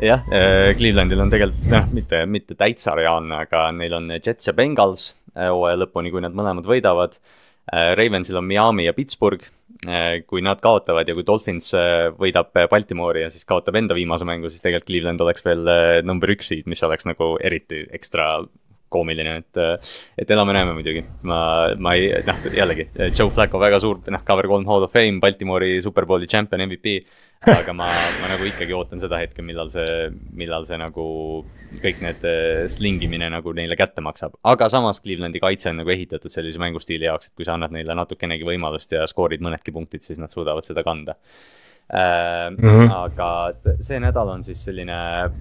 [0.00, 4.54] jah, äh, Clevelandil on tegelikult noh, mitte, mitte täitsa reaalne, aga neil on Jets ja
[4.56, 7.16] Bengals äh, hooaja lõpuni, kui nad mõlemad võidavad.
[7.70, 9.48] Äh, Ravensil on Miami ja Pittsburgh.
[10.28, 11.70] kui nad kaotavad ja kui Dolphins
[12.20, 15.70] võidab Baltimoori ja siis kaotab enda viimase mängu, siis tegelikult Cleveland oleks veel
[16.04, 18.26] number üks seed, mis oleks nagu eriti ekstra
[18.90, 19.88] koomiline, et,
[20.18, 21.04] et elame-näeme muidugi.
[21.28, 21.40] ma,
[21.78, 25.78] ma ei, noh, jällegi, Joe Flacco väga suur, noh, cover kolm Hall of Fame, Baltimori
[25.84, 27.00] Superbowli champion, MVP
[27.48, 27.86] aga ma,
[28.20, 31.04] ma nagu ikkagi ootan seda hetke, millal see, millal see nagu
[31.80, 34.36] kõik need äh, slingimine nagu neile kätte maksab.
[34.44, 37.96] aga samas Clevelandi kaitse on nagu ehitatud sellise mängustiili jaoks, et kui sa annad neile
[37.96, 41.16] natukenegi võimalust ja skoorid mõnedki punktid, siis nad suudavad seda kanda.
[41.90, 42.92] Mm -hmm.
[42.94, 44.94] aga see nädal on siis selline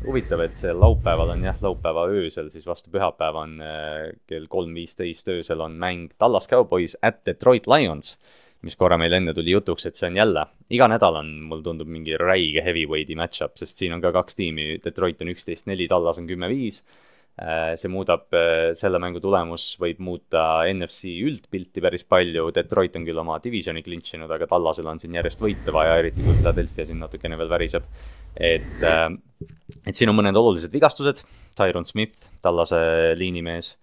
[0.06, 4.74] huvitav, et see laupäeval on jah, laupäeva öösel siis vastu pühapäeva on äh, kell kolm
[4.74, 8.18] viisteist öösel on mäng Tallas Cowboys at Detroit Lions
[8.66, 10.46] mis korra meil enne tuli jutuks, et see on jälle,
[10.76, 14.74] iga nädal on, mulle tundub, mingi räige heavyweighti match-up, sest siin on ka kaks tiimi,
[14.84, 16.82] Detroit on üksteist neli, Tallas on kümme viis.
[17.40, 23.06] Äh, see muudab, äh, selle mängu tulemus võib muuta NFC üldpilti päris palju, Detroit on
[23.08, 26.90] küll oma divisioni clinch inud, aga Tallasel on siin järjest võite vaja, eriti kui Philadelphia
[26.90, 27.86] siin natukene veel väriseb.
[28.36, 29.08] et, äh,
[29.86, 31.24] et siin on mõned olulised vigastused,
[31.56, 33.78] Tyron Smith, Tallase liinimees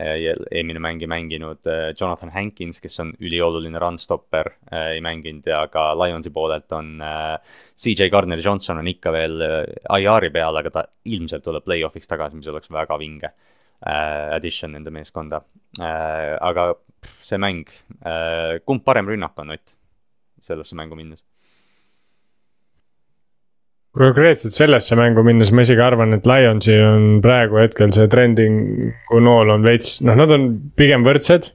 [0.00, 5.62] eelmine mäng ei mänginud äh, Jonathan Hankins, kes on ülioluline run-stopper, äh, ei mänginud ja
[5.72, 6.98] ka Lionsi poolelt on
[7.76, 9.40] CJ Gardner-Johnson on ikka veel
[9.96, 13.32] IR-i peal, aga ta ilmselt tuleb play-off'iks tagasi, mis oleks väga vinge
[13.80, 15.40] addition nende meeskonda.
[15.80, 16.66] aga
[17.24, 17.64] see mäng,
[18.68, 19.72] kumb parem rünnak on, Ott,
[20.44, 21.24] sellesse mängu minnes?
[23.96, 29.50] Konkreetselt sellesse mängu minnes ma isegi arvan, et Lionsil on praegu hetkel see trendingu nool
[29.56, 30.46] on veits, noh, nad on
[30.78, 31.52] pigem võrdsed.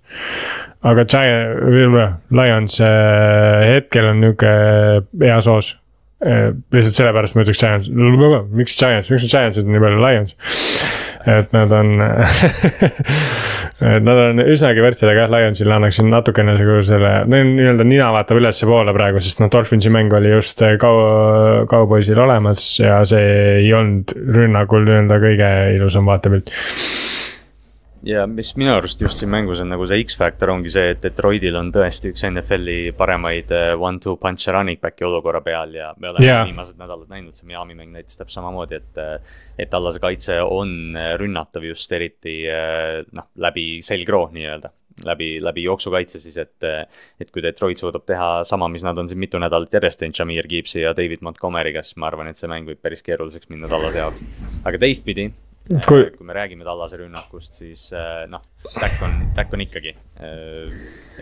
[0.86, 4.52] aga Giant, Lions äh, hetkel on nihuke
[5.24, 5.72] hea soos
[6.22, 6.52] äh,.
[6.76, 7.90] lihtsalt sellepärast ma ütleks Giants,
[8.54, 10.36] miks Giants, miks Giantsid on nii palju Lions
[11.26, 11.96] et nad on
[13.82, 18.40] nad on üsnagi võrdsed, aga jah, Lionsile annaksin natukene nagu selle, neil nii-öelda nina vaatab
[18.40, 24.16] ülespoole praegu, sest noh, Dolphinsi mäng oli just kau-, kauboisil olemas ja see ei olnud
[24.38, 26.54] rünnakul nii-öelda kõige ilusam vaatepilt
[28.06, 31.58] ja mis minu arust just siin mängus on nagu see X-faktor ongi see, et Detroitil
[31.58, 36.28] on tõesti üks NFL-i paremaid äh, one-two punch'e running back'i olukorra peal ja me oleme
[36.28, 36.46] yeah.
[36.46, 39.02] viimased nädalad näinud, see Miami mäng näitas täpselt samamoodi, et.
[39.02, 42.42] Äh, et Allase kaitse on äh, rünnatav just eriti
[43.16, 44.68] noh, läbi selgroo nii-öelda
[45.08, 46.64] läbi, läbi jooksukaitse siis, et,
[47.20, 50.48] et kui Detroit suudab teha sama, mis nad on siin mitu nädalat järjest teinud Jameer
[50.52, 54.04] Gibbsi ja David Montgomery'ga, siis ma arvan, et see mäng võib päris keeruliseks minna Tallase
[54.04, 54.24] jaoks.
[54.64, 55.30] aga teistpidi,
[55.66, 56.10] kui...
[56.14, 58.44] kui me räägime tallase rünnakust, siis äh, noh,
[58.76, 59.96] Dak on, Dak on ikkagi.
[60.22, 60.76] Äh,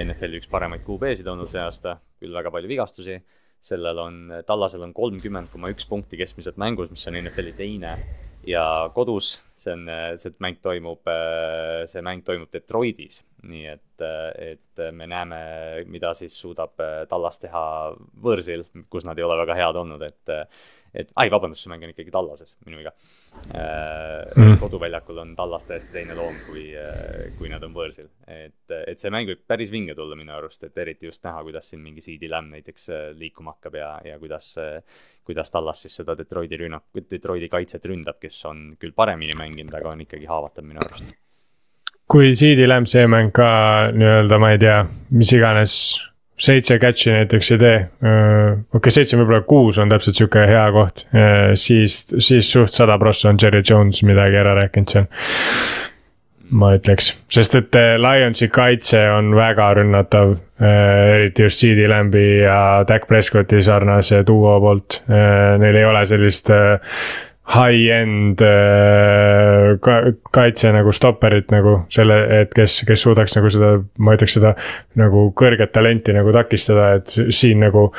[0.04, 3.22] NFL-i üks paremaid QB-sid olnud see aasta, küll väga palju vigastusi.
[3.64, 7.94] sellel on, tallasel on kolmkümmend koma üks punkti keskmiselt mängus, mis on NFL-i teine
[8.44, 9.88] ja kodus, see on,
[10.20, 15.40] see mäng toimub, äh, see mäng toimub Detroitis, nii et, et me näeme,
[15.88, 16.76] mida siis suudab
[17.08, 17.64] Tallas teha
[18.24, 20.36] võõrsil, kus nad ei ole väga head olnud, et
[20.94, 22.92] et ai, vabandust, see mäng on ikkagi Tallases, minu viga.
[23.50, 24.58] Äh, mm..
[24.62, 28.12] koduväljakul on Tallas täiesti teine loom, kui, äh, kui nad on võõrsil.
[28.30, 31.72] et, et see mäng võib päris vinge tulla minu arust, et eriti just näha, kuidas
[31.72, 34.54] siin mingi CD Lamb näiteks äh, liikuma hakkab ja, ja kuidas,
[35.26, 39.96] kuidas Tallas siis seda Detroiti rünnak, Detroiti kaitset ründab, kes on küll paremini mänginud, aga
[39.96, 41.18] on ikkagi haavatav minu arust.
[42.14, 43.50] Kui CD Lamb see mäng ka
[43.96, 44.82] nii-öelda, ma ei tea,
[45.16, 45.78] mis iganes
[46.44, 47.78] seitse catch'i näiteks ei tee.
[48.02, 51.06] okei okay,, seitse, võib-olla kuus on täpselt sihuke hea koht,
[51.60, 55.10] siis, siis suht sada prossa on Jerry Jones midagi ära rääkinud seal.
[56.54, 63.08] ma ütleks, sest et Lionsi kaitse on väga rünnatav, eriti just CD Lambi ja Dak
[63.10, 66.52] Prescotti sarnase duo poolt, neil ei ole sellist
[67.44, 69.96] high-end äh, ka,
[70.32, 74.54] kaitse nagu stopperit nagu selle, et kes, kes suudaks nagu seda, ma ütleks seda
[75.00, 77.90] nagu kõrget talenti nagu takistada, et siin nagu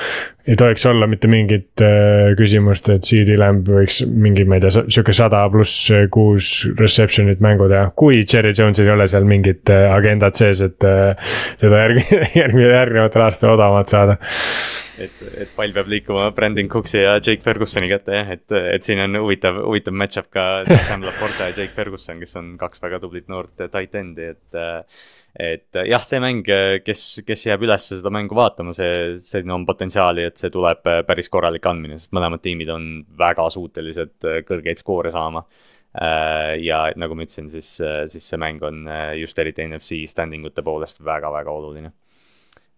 [0.48, 4.86] ei tohiks olla mitte mingit äh, küsimust, et CD Lamb võiks mingi, ma ei tea,
[4.88, 6.50] sihuke sada pluss kuus
[6.80, 7.90] reception'it mängu teha.
[7.96, 12.08] kui Cherry Jones'il ei ole seal mingit äh, agendat sees, et äh, teda järgi,
[12.40, 14.16] järgmine, järgnevatel aastatel odavamalt saada
[15.02, 19.02] et, et pall peab liikuma Brandon Cooksi ja Jake Fergusoni kätte jah, et, et siin
[19.04, 20.46] on huvitav, huvitav match-up ka
[20.86, 24.62] Sam Laporta ja Jake Ferguson, kes on kaks väga tublit noort tight end'i, et.
[25.34, 26.46] et jah, see mäng,
[26.86, 31.30] kes, kes jääb üles seda mängu vaatama, see, siin on potentsiaali, et see tuleb päris
[31.32, 32.86] korralik andmine, sest mõlemad tiimid on
[33.18, 35.42] väga suutelised kõrgeid skoore saama.
[36.62, 37.74] Ja nagu ma ütlesin, siis,
[38.10, 38.86] siis see mäng on
[39.18, 41.90] just eriti NFC standing ute poolest väga-väga oluline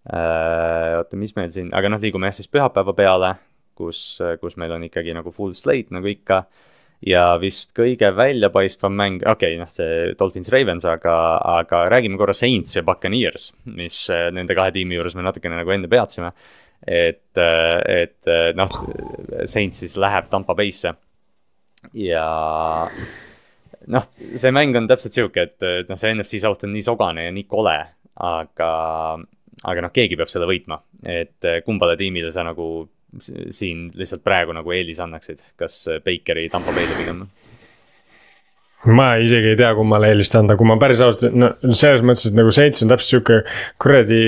[0.07, 3.33] oota, mis meil siin, aga noh, liigume jah siis pühapäeva peale,
[3.77, 6.45] kus, kus meil on ikkagi nagu full slate nagu ikka.
[7.07, 11.17] ja vist kõige väljapaistvam mäng, okei okay,, noh, see Dolphins Ravens, aga,
[11.59, 15.75] aga räägime korra Saints ja Buccaneers, mis äh, nende kahe tiimi juures me natukene nagu
[15.75, 16.33] enne peatusime.
[16.87, 18.81] et, äh, et noh,
[19.45, 20.95] Saints siis läheb Tampa Bay'sse
[21.93, 22.27] ja
[23.87, 27.35] noh, see mäng on täpselt sihuke, et noh, see NFC South on nii sogane ja
[27.35, 27.77] nii kole,
[28.25, 28.71] aga
[29.65, 34.53] aga noh, keegi peab selle võitma, et eh, kumbale tiimile sa nagu siin lihtsalt praegu
[34.53, 37.27] nagu eelise annaksid, kas Bakeri Tampa Bay'le pigem?
[38.87, 42.37] ma isegi ei tea, kummale eelist anda, kui ma päris ausalt, no selles mõttes, et
[42.39, 43.39] nagu Saints on täpselt sihuke
[43.83, 44.21] kuradi.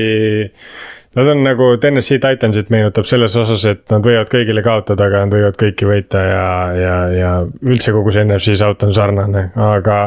[1.19, 5.35] Nad on nagu Tennessee Titansit meenutab selles osas, et nad võivad kõigile kaotada, aga nad
[5.35, 6.49] võivad kõiki võita ja,
[6.79, 7.31] ja, ja
[7.65, 10.01] üldse kogu see NFC South on sarnane, aga.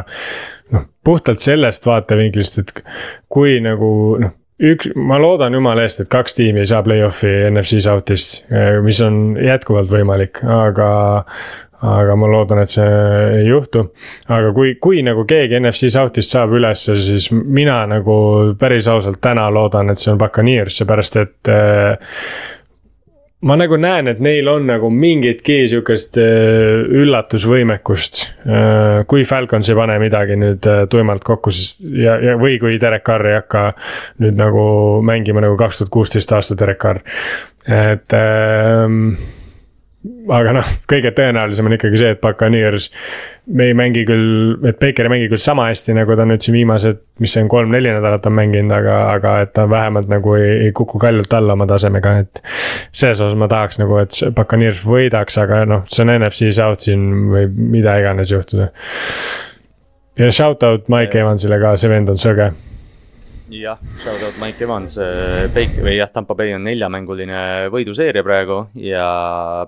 [0.76, 2.84] noh, puhtalt sellest vaatevinklist, et
[3.32, 3.90] kui nagu
[4.22, 8.46] noh üks, ma loodan jumala eest, et kaks tiimi ei saa play-off'i NFC South'ist,
[8.86, 10.92] mis on jätkuvalt võimalik, aga
[11.82, 12.88] aga ma loodan, et see
[13.42, 13.88] ei juhtu.
[14.30, 18.16] aga kui, kui nagu keegi NFC South'ist saab ülesse, siis mina nagu
[18.60, 22.18] päris ausalt täna loodan, et see on Buccaneers, seepärast et äh,
[23.48, 28.22] ma nagu näen, et neil on nagu mingitki sihukest äh, üllatusvõimekust.
[28.46, 32.78] Äh, kui Falcons ei pane midagi nüüd äh, tuimalt kokku, siis ja, ja, või kui
[32.82, 33.66] Derek Carr ei hakka
[34.22, 34.64] nüüd nagu
[35.06, 37.02] mängima nagu kaks tuhat kuusteist aasta Derek Carr,
[37.66, 39.14] et ähm,
[40.34, 42.88] aga noh, kõige tõenäolisem on ikkagi see, et Buccaneers.
[43.54, 46.56] me ei mängi küll, et Baker ei mängi küll sama hästi, nagu ta nüüd siin
[46.56, 50.52] viimased, mis see on, kolm-neli nädalat on mänginud, aga, aga et ta vähemalt nagu ei,
[50.68, 52.44] ei kuku kaljult alla oma tasemega, et.
[52.92, 57.08] selles osas ma tahaks nagu, et Buccaneers võidaks, aga noh, see on NFC South siin
[57.34, 58.72] võib mida iganes juhtuda.
[60.18, 62.52] ja shout out Mike Evansile ka, see vend on söge
[63.52, 67.42] jah, shout out Mike Evans, äh, Baker või jah, Tampa Bay on neljamänguline
[67.74, 69.04] võiduseeria praegu ja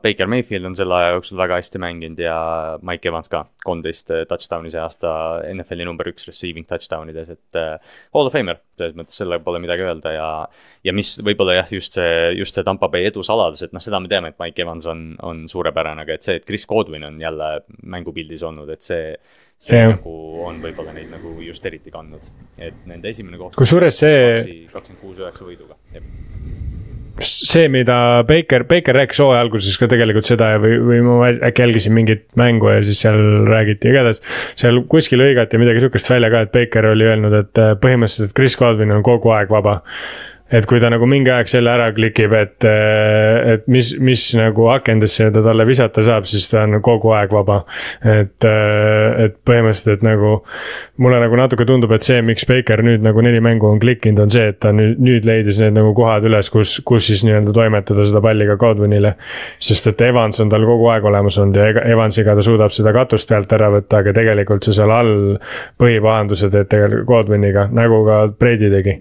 [0.03, 2.37] Baker Mayfield on selle aja jooksul väga hästi mänginud ja
[2.85, 3.43] Mike Evans ka.
[3.63, 5.13] kolmteist äh, touchdown'i see aasta
[5.51, 7.75] NFL-i number üks receiving touchdown ides, et uh,
[8.15, 10.29] hall of famer, selles mõttes selle pole midagi öelda ja.
[10.87, 13.99] ja mis võib-olla jah, just see, just see Tampa Bay edu saladus, et noh, seda
[13.99, 17.19] me teame, et Mike Evans on, on suurepärane, aga et see, et Chris Godwin on
[17.21, 19.17] jälle mängupildis olnud, et see
[19.63, 19.93] see yeah.
[19.95, 22.25] nagu on võib-olla neid nagu just eriti kandnud,
[22.59, 23.55] et nende esimene koht.
[23.59, 24.67] kusjuures see.
[24.73, 26.11] kakskümmend kuus üheksa võiduga, jah
[27.21, 31.93] see, mida Baker, Baker rääkis hooaja alguses ka tegelikult seda või, või ma äkki jälgisin
[31.93, 34.21] mingit mängu ja siis seal räägiti, igatahes.
[34.59, 38.57] seal kuskil hõigati midagi sihukest välja ka, et Baker oli öelnud, et põhimõtteliselt, et Chris
[38.59, 39.79] Godwin on kogu aeg vaba
[40.53, 44.67] et kui ta nagu mingi aeg selle ära klikib, et, eh, et mis, mis nagu
[44.73, 47.63] akendesse ta talle visata saab, siis ta on kogu aeg vaba.
[48.03, 50.43] et, eh, et põhimõtteliselt, nagu
[50.97, 54.33] mulle nagu natuke tundub, et see, miks Baker nüüd nagu neli mängu on klikkinud, on
[54.33, 58.05] see, et ta nüüd, nüüd leidis need nagu kohad üles, kus, kus siis nii-öelda toimetada
[58.09, 59.15] seda palli ka Godwinile.
[59.59, 63.29] sest et Evans on tal kogu aeg olemas olnud ja Evansiga ta suudab seda katust
[63.29, 65.15] pealt ära võtta, aga tegelikult sa seal all
[65.81, 68.99] põhipahanduse teed tegelikult Godwiniga, nagu ka Brady tegi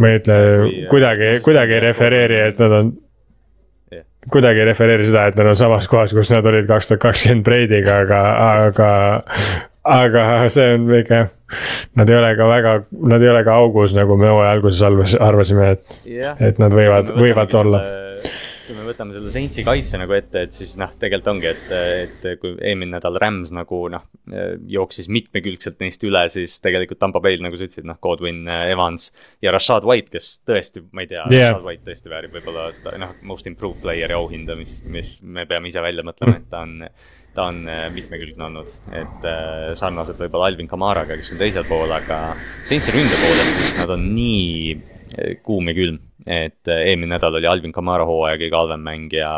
[0.00, 0.38] ma ei ütle
[0.90, 2.92] kuidagi, kuidagi ei refereeri, et nad on
[4.32, 7.46] kuidagi ei refereeri seda, et nad on samas kohas, kus nad olid kaks tuhat kakskümmend
[7.46, 8.22] Brady'ga, aga,
[8.62, 8.90] aga.
[9.86, 11.20] aga see on väike,
[11.94, 12.72] nad ei ole ka väga,
[13.06, 17.54] nad ei ole ka augus, nagu me hooaja alguses arvasime, et et nad võivad, võivad
[17.62, 17.84] olla.
[17.84, 18.45] selle
[18.86, 21.72] me võtame selle Saintsi kaitse nagu ette, et siis noh, tegelikult ongi, et,
[22.06, 24.06] et kui eelmine nädal Rams nagu noh,
[24.76, 29.10] jooksis mitmekülgselt neist üle, siis tegelikult Tampa Bay'l, nagu sa ütlesid, noh, Godwin, Evans
[29.44, 32.96] ja Rashad White, kes tõesti, ma ei tea yeah., Rashad White tõesti väärib võib-olla seda
[33.02, 36.82] noh, most improved player'i auhinda, mis, mis me peame ise välja mõtlema, et ta on
[37.36, 42.30] ta on mitmekülgne olnud, et äh, sarnaselt võib-olla Alvin Kamaraga, kes on teisel pool, aga
[42.64, 47.72] Saintsi ründe poolest nad on nii kuum ja külm et äh, eelmine nädal oli Alvin
[47.72, 49.30] Kamara hooaja kõige halvem mäng ja,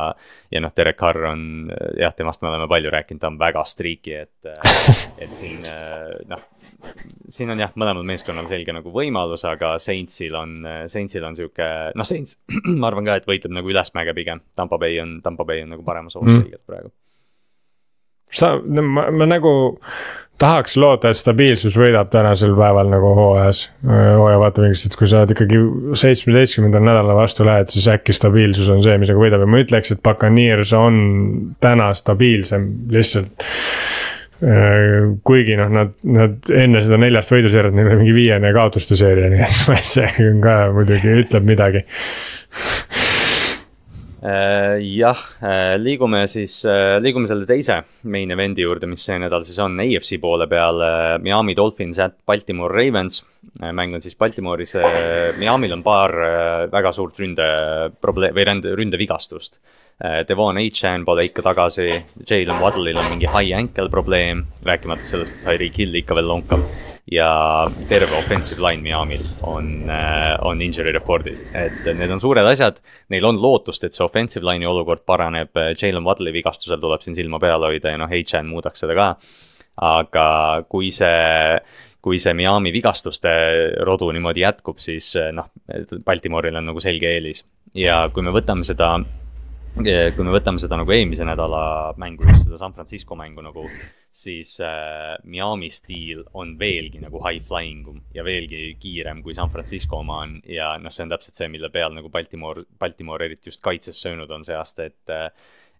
[0.51, 1.43] ja noh, Derek Carr on
[2.01, 6.15] jah, temast me oleme palju rääkinud, ta on väga streaky, et, äh, et siin äh,
[6.31, 6.45] noh.
[7.29, 10.57] siin on jah, mõlemal meeskonnal selge nagu võimalus, aga Saintsil on,
[10.89, 12.39] Saintsil on sihuke, noh, Saints
[12.81, 14.41] ma arvan ka, et võitleb nagu ülesmäge pigem.
[14.57, 16.41] Tampa Bay on, Tampa Bay on nagu paremas ohus mm.
[16.41, 16.95] selgelt praegu
[18.29, 19.53] sa, ma, ma nagu
[20.39, 25.35] tahaks loota, et stabiilsus võidab tänasel päeval nagu hooajas, hooaja vaatevinklist, et kui sa oled
[25.35, 25.61] ikkagi
[25.99, 29.43] seitsmeteistkümnendal nädala vastu lähed, siis äkki stabiilsus on see, mis nagu võidab.
[29.45, 31.01] Ja ma ütleks, et Buccaneers on
[31.65, 33.49] täna stabiilsem lihtsalt.
[35.27, 39.43] Kuigi noh, nad, nad enne seda neljast võiduseeriat, neil oli mingi viiene kaotuste seeria, nii
[39.43, 41.83] et see on ka muidugi ütleb midagi.
[41.83, 42.88] Äh,
[44.21, 47.77] jah, äh, liigume siis, äh, liigume selle teise
[48.11, 50.83] main event'i juurde, mis see nädal siis on EFC poole peal.
[51.23, 53.25] Miami Dolphins at Baltimore Ravens.
[53.59, 54.75] mäng on siis Baltimore'is,
[55.39, 56.13] Miami'l on paar
[56.71, 57.47] väga suurt ründe
[58.01, 59.59] probleem või ründe, ründevigastust.
[60.29, 61.89] Devon H-Chan pole ikka tagasi,
[62.29, 66.98] Jalen Waddle'il on mingi high ankle probleem, rääkimata sellest, et Tyreek Hill ikka veel lonkab
[67.13, 67.29] ja
[67.89, 72.81] terve offensive line Miami'l on, äh, on injury report'is, et need on suured asjad.
[73.13, 77.41] Neil on lootust, et see offensive line'i olukord paraneb, Jalen Waddle'i vigastusel tuleb siin silma
[77.43, 79.13] peal hoida ja noh, H-Chan muudaks seda ka.
[79.79, 80.25] aga
[80.67, 81.59] kui see,
[82.03, 83.31] kui see Miami vigastuste
[83.87, 85.53] rodu niimoodi jätkub, siis noh,
[86.05, 87.45] Baltimore'il on nagu selge eelis
[87.79, 88.97] ja kui me võtame seda
[89.79, 93.69] kui me võtame seda nagu eelmise nädala mängu, just seda San Francisco mängu nagu
[94.19, 99.51] siis äh, Miami stiil on veelgi nagu high flying um ja veelgi kiirem kui San
[99.53, 100.39] Francisco oma on.
[100.49, 104.31] ja noh, see on täpselt see, mille peal nagu Baltimore, Baltimore eriti just kaitses söönud
[104.35, 105.31] on see aasta, et äh,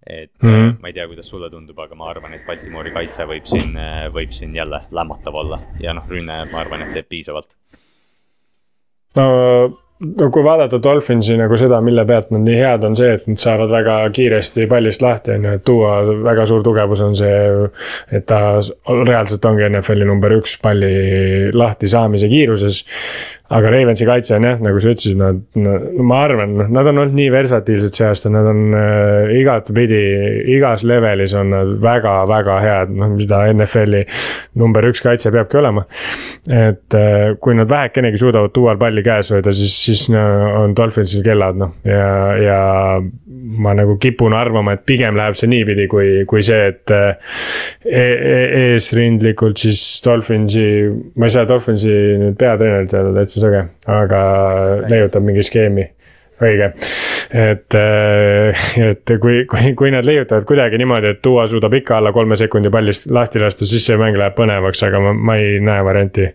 [0.07, 0.77] et mm -hmm.
[0.81, 4.07] ma ei tea, kuidas sulle tundub, aga ma arvan, et Baltimore'i kaitse võib siin, äh,
[4.15, 7.57] võib siin jälle lämmatav olla ja noh, rünne, ma arvan, et teeb piisavalt
[9.17, 9.27] no
[10.01, 13.41] no kui vaadata Dolphinsi nagu seda, mille pealt nad nii head on see, et nad
[13.43, 15.95] saavad väga kiiresti pallist lahti, on ju, et tuua
[16.27, 17.41] väga suur tugevus on see.
[18.15, 18.41] et ta
[18.87, 22.85] reaalselt ongi NFL-i number üks palli lahti saamise kiiruses
[23.49, 27.01] aga Ravensi kaitse on jah, nagu sa ütlesid, nad, nad, ma arvan, noh, nad on
[27.05, 30.01] olnud nii versatiilsed see aasta, nad on äh, igatpidi,
[30.53, 34.03] igas levelis on nad väga-väga head, noh, mida NFL-i
[34.61, 35.87] number üks kaitse peabki olema.
[36.45, 40.27] et äh, kui nad vähekenegi suudavad tuual palli käes hoida, siis, siis no,
[40.63, 42.05] on Dolphinsil kellad, noh, ja,
[42.43, 42.61] ja
[43.59, 47.33] ma nagu kipun arvama, et pigem läheb see niipidi, kui, kui see, et äh,
[47.89, 48.37] e e
[48.75, 50.69] eesrindlikult siis Dolphinsi,
[51.17, 54.21] ma ei saa Dolphinsi nüüd peatreenerilt öelda täitsa täitsa sõge, aga
[54.91, 55.87] leiutab mingi skeemi.
[56.39, 56.69] Õige,
[57.35, 62.13] et, äh, et kui, kui, kui nad leiutavad kuidagi niimoodi, et tuua suudab ikka alla
[62.15, 65.83] kolme sekundi pallist lahti lasta, siis see mäng läheb põnevaks, aga ma, ma ei näe
[65.83, 66.31] varianti.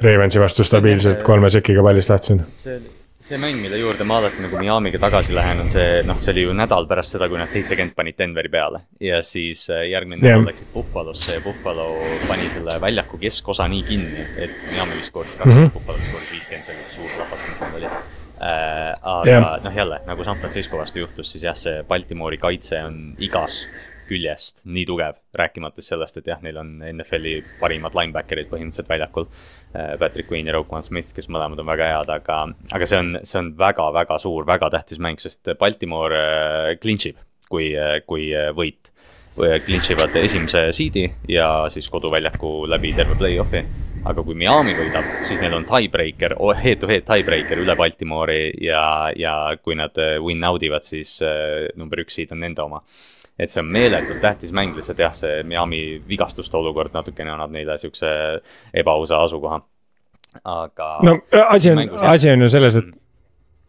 [0.00, 4.58] Ravensi vastu stabiilselt kolme sekiga pallist lahti saada see mäng, mille juurde ma alati nagu
[4.60, 7.96] Miami'ga tagasi lähen, on see, noh, see oli ju nädal pärast seda, kui nad seitsekümmend
[7.96, 8.82] panid Denveri peale.
[9.00, 10.36] ja siis äh, järgmine yeah.
[10.36, 11.86] nädal läksid Buffalosse ja Buffalo
[12.28, 16.66] pani selle väljaku keskosa nii kinni, et Miami skooris kakskümmend mm -hmm., Buffalo skooris viiskümmend,
[16.68, 18.92] see oli suur plahvatus, mis neil oli äh,.
[19.02, 19.64] aga yeah.
[19.64, 24.60] noh, jälle nagu San Francisco vastu juhtus, siis jah, see Baltimori kaitse on igast küljest
[24.68, 29.28] nii tugev, rääkimata sellest, et jah, neil on NFL-i parimad linebacker'id põhimõtteliselt väljakul.
[29.74, 32.36] Äh, Patrick Queen ja Roquan Smith, kes mõlemad on väga head, aga,
[32.76, 37.18] aga see on, see on väga-väga suur, väga tähtis mäng, sest Baltimore äh, clinch ib,
[37.50, 38.92] kui, äh, kui võit.
[39.34, 43.64] Clinch ivad esimese seed'i ja siis koduväljaku läbi terve play-off'i
[44.06, 48.84] aga kui Miami võidab, siis neil on tiebreaker, head-to-head tiebreaker üle Baltimore'i ja,
[49.18, 51.16] ja kui nad win out ivad, siis
[51.74, 52.78] number üks seed on nende oma
[53.38, 57.78] et see on meeletult tähtis mäng, lihtsalt jah, see Miami vigastuste olukord natukene annab neile
[57.80, 58.10] siukse
[58.74, 59.60] ebaausa asukoha.
[60.44, 60.90] aga.
[61.02, 62.92] no asi on, asi on ju selles, et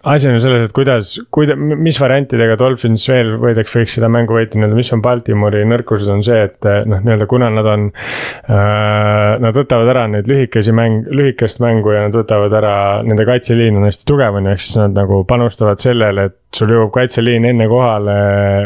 [0.06, 4.58] asi on selles, et kuidas, kuida-, mis variantidega Dolphins veel võidaks, võiks seda mängu võita,
[4.58, 9.14] nii-öelda, mis on Baltimori nõrkused, on see, et noh, nii-öelda kuna nad on äh,.
[9.42, 12.76] Nad võtavad ära neid lühikesi mäng, lühikest mängu ja nad võtavad ära,
[13.06, 16.72] nende kaitseliin on hästi tugev, on ju, ehk siis nad nagu panustavad sellele, et sul
[16.72, 18.16] jõuab kaitseliin enne kohale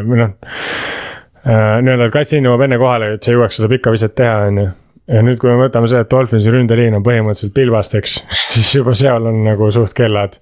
[0.06, 1.80] või noh äh,.
[1.80, 4.70] nii-öelda, et kaitseliin jõuab enne kohale, et sa jõuaks seda pikka viset teha, on ju
[5.10, 8.18] ja nüüd, kui me võtame selle, et Dolphinsi ründeliin on põhimõtteliselt pilbasteks,
[8.53, 10.38] siis juba seal on nagu suht kellad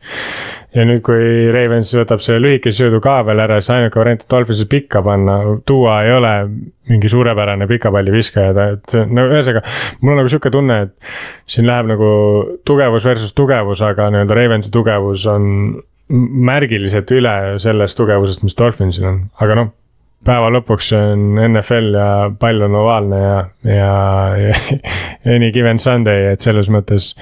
[0.75, 4.33] ja nüüd, kui Ravens võtab selle lühikese söödu ka veel ära, siis ainuke variant, et
[4.33, 5.37] Dolphinsi pikka panna,
[5.67, 6.33] tuua ei ole
[6.91, 9.63] mingi suurepärane pikapalliviskaja, ta, et no ühesõnaga.
[10.01, 11.11] mul on nagu sihuke tunne, et
[11.49, 12.11] siin läheb nagu
[12.67, 15.49] tugevus versus tugevus, aga nii-öelda Ravensi tugevus on
[16.07, 19.75] märgiliselt üle sellest tugevusest, mis Dolphinsil on, aga noh
[20.25, 23.37] päeva lõpuks on NFL ja pall on ovaalne ja,
[23.69, 23.91] ja,
[24.41, 24.81] ja
[25.35, 27.13] any given Sunday, et selles mõttes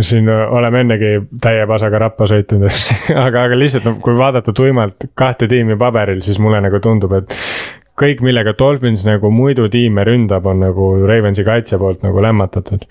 [0.00, 1.12] siin oleme ennegi
[1.42, 2.68] täie pasaga rappa sõitnud,
[3.26, 7.36] aga, aga lihtsalt no kui vaadata tuimalt kahte tiimi paberil, siis mulle nagu tundub, et
[8.00, 12.86] kõik, millega Dolphins nagu muidu tiime ründab, on nagu Ravensi kaitse poolt nagu lämmatatud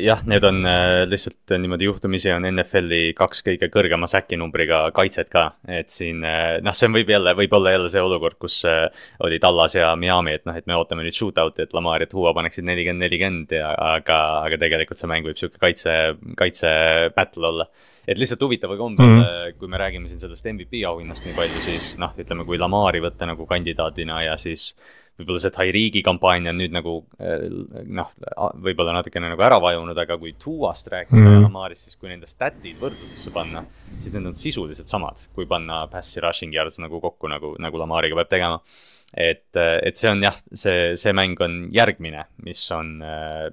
[0.00, 5.28] jah, need on äh, lihtsalt niimoodi juhtumisi on NFL-i kaks kõige kõrgema säki numbriga kaitset
[5.32, 5.44] ka.
[5.68, 8.62] et siin äh, noh, see võib jälle, võib olla jälle see olukord, kus
[9.24, 12.34] oli Tallas ja Miami, et noh, et me ootame nüüd shootout'i, et Lamar ja Tua
[12.36, 14.18] paneksid nelikümmend, nelikümmend ja aga,
[14.48, 15.96] aga tegelikult see mäng võib sihuke kaitse,
[16.38, 16.72] kaitse
[17.16, 17.68] battle olla
[18.08, 19.58] et lihtsalt huvitaval kombel mm, -hmm.
[19.58, 23.28] kui me räägime siin sellest MVP auhinnast nii palju, siis noh, ütleme, kui Lamari võtta
[23.30, 24.72] nagu kandidaadina ja siis
[25.20, 27.44] võib-olla see Tyreek'i kampaania on nüüd nagu eh,
[27.98, 28.12] noh,
[28.64, 31.36] võib-olla natukene nagu ära vajunud, aga kui Tuast rääkida mm.
[31.36, 33.64] ja Lamarist, siis kui nende stat'id võrdlusesse panna,
[33.98, 38.18] siis need on sisuliselt samad, kui panna pass'i rushing yards nagu kokku, nagu, nagu Lamariga
[38.22, 38.60] peab tegema.
[39.12, 42.94] et, et see on jah, see, see mäng on järgmine, mis on,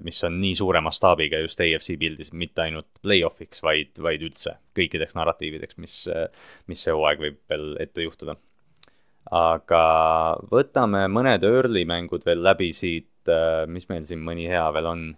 [0.00, 5.18] mis on nii suure mastaabiga just AFC pildis, mitte ainult play-off'iks, vaid, vaid üldse kõikideks
[5.18, 6.06] narratiivideks, mis,
[6.72, 8.40] mis see hooaeg võib veel ette juhtuda
[9.28, 9.84] aga
[10.50, 15.08] võtame mõned early mängud veel läbi siit, äh, mis meil siin mõni hea veel on.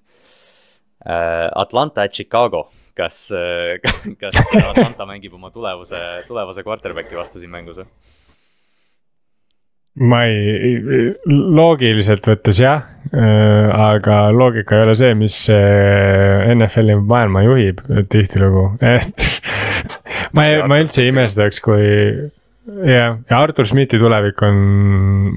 [1.03, 2.69] Äh, Atlanta at Chicago,
[2.99, 3.79] kas, äh,
[4.23, 7.89] kas Atlanta mängib oma tulevuse, tulevase quarterback'i vastu siin mängus või?
[10.09, 18.63] ma ei, loogiliselt võttes jah, aga loogika ei ole see, mis NFL-i maailma juhib tihtilugu,
[18.95, 19.27] et
[20.33, 21.85] ma ei, ma üldse ei imestaks, kui
[22.67, 24.61] jah, ja Artur Schmidti tulevik on,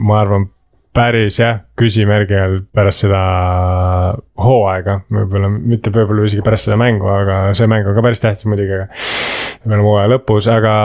[0.06, 0.50] ma arvan,
[0.96, 3.22] päris jah, küsimärgi all pärast seda
[4.40, 8.48] hooaega, võib-olla mitte võib-olla isegi pärast seda mängu, aga see mäng on ka päris tähtis
[8.48, 8.88] muidugi, aga.
[9.66, 10.76] me oleme hooaja lõpus, aga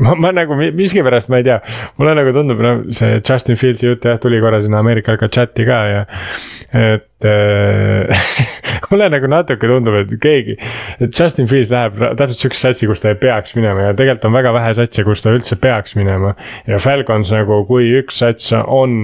[0.00, 1.58] ma, ma nagu miskipärast, ma ei tea,
[1.98, 5.68] mulle nagu tundub, no see Justin Fieldsi jutt jah, tuli korra sinna Ameerika ka chati
[5.68, 6.02] ka ja.
[6.72, 7.09] et
[8.90, 10.56] mulle nagu natuke tundub, et keegi,
[11.02, 14.34] et Justin Fields läheb täpselt sihukese satsi, kus ta ei peaks minema ja tegelikult on
[14.34, 16.32] väga vähe satse, kus ta üldse peaks minema.
[16.66, 18.96] ja Falcons nagu, kui üks sats on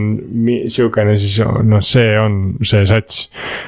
[0.73, 3.27] sihukene, siis noh, see on see sats.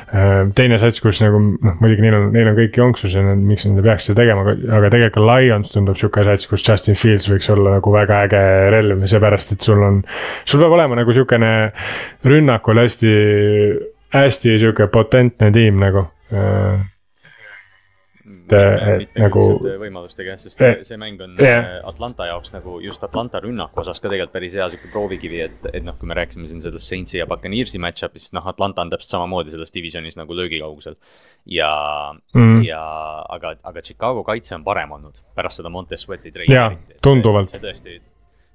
[0.09, 3.41] Äh, teine sats, kus nagu noh, muidugi neil on, neil on kõik jonksus ja nad,
[3.51, 7.29] miks nad ei peaks seda tegema, aga tegelikult Lions tundub sihuke sats, kus Justin Fields
[7.31, 8.43] võiks olla nagu väga äge
[8.75, 10.03] relv, seepärast et sul on.
[10.49, 11.53] sul peab olema nagu sihukene
[12.27, 13.15] rünnakul hästi
[14.15, 16.87] hästi sihuke potentne tiim nagu äh,
[18.49, 19.43] et nagu.
[19.81, 21.79] võimalustega jah, sest see, see mäng on yeah.
[21.89, 25.85] Atlanta jaoks nagu just Atlanta rünnaku osas ka tegelikult päris hea sihuke proovikivi, et, et
[25.85, 29.55] noh, kui me rääkisime siin sellest Saintsi ja Buccaneersi match-up'ist, noh, Atlanta on täpselt samamoodi
[29.55, 30.99] selles divisionis nagu löögikaugusel.
[31.47, 31.71] ja
[32.35, 32.83] mm., ja
[33.29, 36.55] aga, aga Chicago kaitse on parem olnud pärast seda Monte Sweat'i treidi.
[36.55, 36.73] jaa,
[37.05, 37.53] tunduvalt.
[37.53, 38.01] see tõesti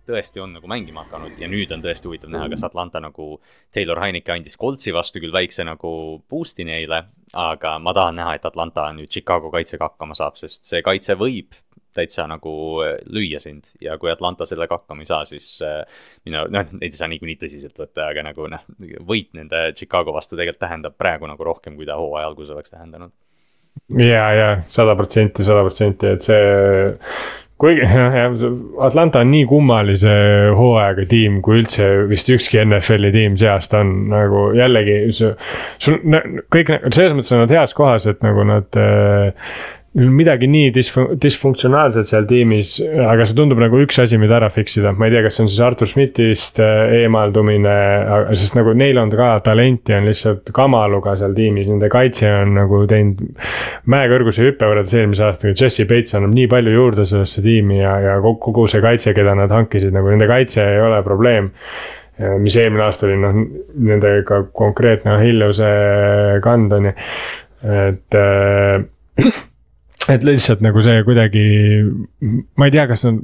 [0.08, 3.38] tõesti on nagu mängima hakanud ja nüüd on tõesti huvitav näha, kas Atlanta nagu
[3.74, 5.94] Taylor Heineke andis Coltsi vastu küll väikse nagu
[6.30, 7.04] boost'i neile,
[7.34, 11.56] aga ma tahan näha, et Atlanta nüüd Chicago kaitsega hakkama saab, sest see kaitse võib
[11.94, 12.54] täitsa nagu
[12.84, 13.70] äh, lüüa sind.
[13.82, 15.84] Ja kui Atlanta sellega hakkama ei saa, siis äh,
[16.26, 18.64] minu, noh, neid ei saa niikuinii tõsiselt võtta, aga nagu noh,
[19.08, 23.14] võit nende Chicago vastu tegelikult tähendab praegu nagu rohkem, kui ta hooaja alguses oleks tähendanud.
[23.98, 26.44] Ja, ja sada protsenti, sada protsenti, et see
[27.62, 27.86] kuigi
[28.18, 28.34] jah,
[28.88, 30.16] Atlanta on nii kummalise
[30.58, 34.98] hooajaga tiim, kui üldse vist ükski NFL-i tiim see aasta on nagu jällegi.
[35.14, 36.00] sul
[36.54, 39.54] kõik selles mõttes on nad heas kohas, et nagu nad äh,
[39.94, 44.80] midagi nii disfun-, disfunktsionaalset seal tiimis, aga see tundub nagu üks asi, mida ära fix
[44.80, 47.76] ida, ma ei tea, kas see on siis Artur Schmidtist äh, eemaldumine,
[48.40, 52.82] sest nagu neil on ka talenti on lihtsalt kamaluga seal tiimis, nende kaitse on nagu
[52.90, 53.22] teinud.
[53.94, 58.18] mäekõrguse hüppe võrreldes eelmise aastaga, Jesse Bates annab nii palju juurde sellesse tiimi ja, ja
[58.24, 61.54] kogu see kaitse, keda nad hankisid, nagu nende kaitse ei ole probleem.
[62.42, 63.40] Mis eelmine aasta oli noh,
[63.90, 65.70] nendega konkreetne Achilleuse
[66.46, 66.94] kand on ju,
[67.74, 69.42] et äh,
[70.12, 71.44] et lihtsalt nagu see kuidagi,
[72.60, 73.20] ma ei tea, kas on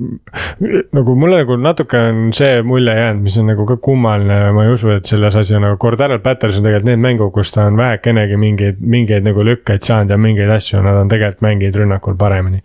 [0.96, 4.74] nagu mulle nagu natuke on see mulje jäänud, mis on nagu ka kummaline, ma ei
[4.74, 8.40] usu, et selles asi on nagu Cordarel Patterson tegelikult need mängud, kus ta on vähekenegi
[8.40, 12.64] mingeid, mingeid nagu lükkeid saanud ja mingeid asju, nad on tegelikult mänginud rünnakul paremini.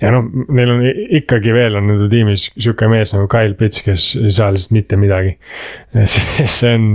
[0.00, 0.84] ja noh, neil on
[1.20, 4.98] ikkagi veel on nende tiimis sihuke mees nagu Kyle Pitts, kes ei saa lihtsalt mitte
[4.98, 5.36] midagi.
[6.04, 6.92] see on,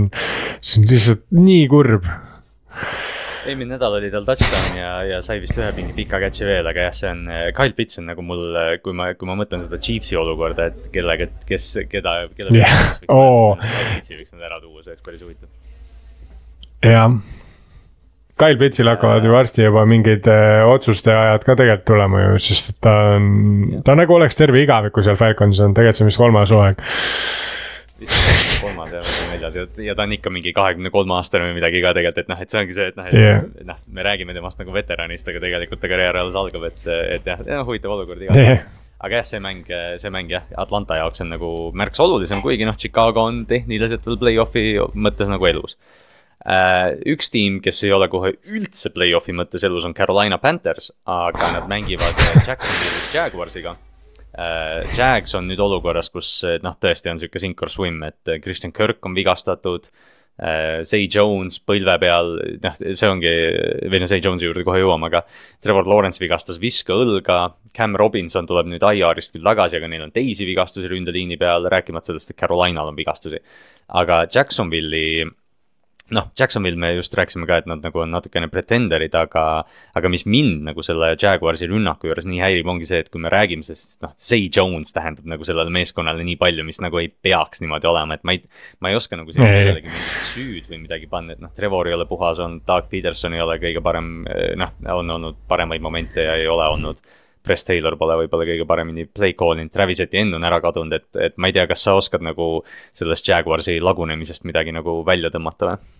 [0.60, 2.10] see on lihtsalt nii kurb
[3.50, 6.88] eelmine nädal oli tal touchdown ja, ja sai vist ühe mingi pika catch'i veel, aga
[6.88, 9.64] jah, see on, äh, Kyle Pitts on nagu mul, äh, kui ma, kui ma mõtlen
[9.64, 13.00] seda Chiefsi olukorda, et kellega, kes, keda, keda yeah.
[13.12, 13.56] oh.
[13.94, 15.50] Pitsi võiks nad ära tuua, see oleks päris huvitav.
[16.84, 17.18] jah.
[18.36, 22.40] Kyle Pitsil hakkavad ju varsti juba mingid öö, äh, otsuste ajad ka tegelikult tulema ju,
[22.50, 26.12] sest et ta on, ta nagu oleks terve igaviku seal Falconsis on, tegelikult see on
[26.12, 26.84] vist kolmas hooaeg
[28.96, 32.22] ja neljas ja, ja ta on ikka mingi kahekümne kolme aastane või midagi ka tegelikult,
[32.24, 33.44] et noh, et see ongi see, et noh, et yeah.
[33.68, 36.82] noh, me räägime temast nagu veteranist, aga tegelikult ta karjäär alles algab, et,
[37.18, 38.64] et jah, ja huvitav olukord igal juhul yeah.
[39.06, 39.70] aga jah, see mäng,
[40.02, 44.20] see mäng jah, Atlanta jaoks on nagu märksa olulisem, kuigi noh, Chicago on tehniliselt veel
[44.24, 45.78] play-off'i mõttes nagu elus
[46.46, 51.48] Uh, üks tiim, kes ei ole kohe üldse play-off'i mõttes elus, on Carolina Panthers, aga
[51.56, 53.85] nad mängivad Jacksonvilis Jaguarsiga Äh,
[54.36, 59.04] Jags on nüüd olukorras, kus noh, tõesti on sihuke sink or swim, et Christian Kirk
[59.08, 59.88] on vigastatud.
[60.36, 63.30] Say äh, Jones põlve peal, noh, see ongi,
[63.88, 65.22] või no Say Jonesi juurde kohe jõuame, aga
[65.64, 67.38] Trevor Lawrence vigastas viskaõlga.
[67.76, 72.12] Cam Robinson tuleb nüüd IR-ist küll tagasi, aga neil on teisi vigastusi ründeliini peal, rääkimata
[72.12, 73.40] sellest, et Carolinal on vigastusi.
[73.96, 75.24] aga Jacksonville'i
[76.14, 79.42] noh, Jacksonville me just rääkisime ka, et nad nagu on natukene pretenderid, aga,
[79.98, 83.32] aga mis mind nagu selle Jaguarsi rünnaku juures nii häirib, ongi see, et kui me
[83.32, 87.62] räägime sellest, noh, Say Jones tähendab nagu sellele meeskonnale nii palju, mis nagu ei peaks
[87.64, 88.42] niimoodi olema, et ma ei,
[88.80, 91.98] ma ei oska nagu siin kellelegi mingit süüd või midagi panna, et noh, Trevor ei
[91.98, 94.18] ole puhas olnud, Doug Peterson ei ole kõige parem,
[94.62, 97.02] noh, on olnud paremaid momente ja ei ole olnud
[97.46, 101.08] Press Taylor pole võib-olla kõige paremini play call inud, Travis Etienne on ära kadunud, et,
[101.28, 102.50] et ma ei tea, kas sa oskad nagu
[102.96, 105.94] sellest Jaguarsi lagunemisest midagi nagu välja tõmmata või?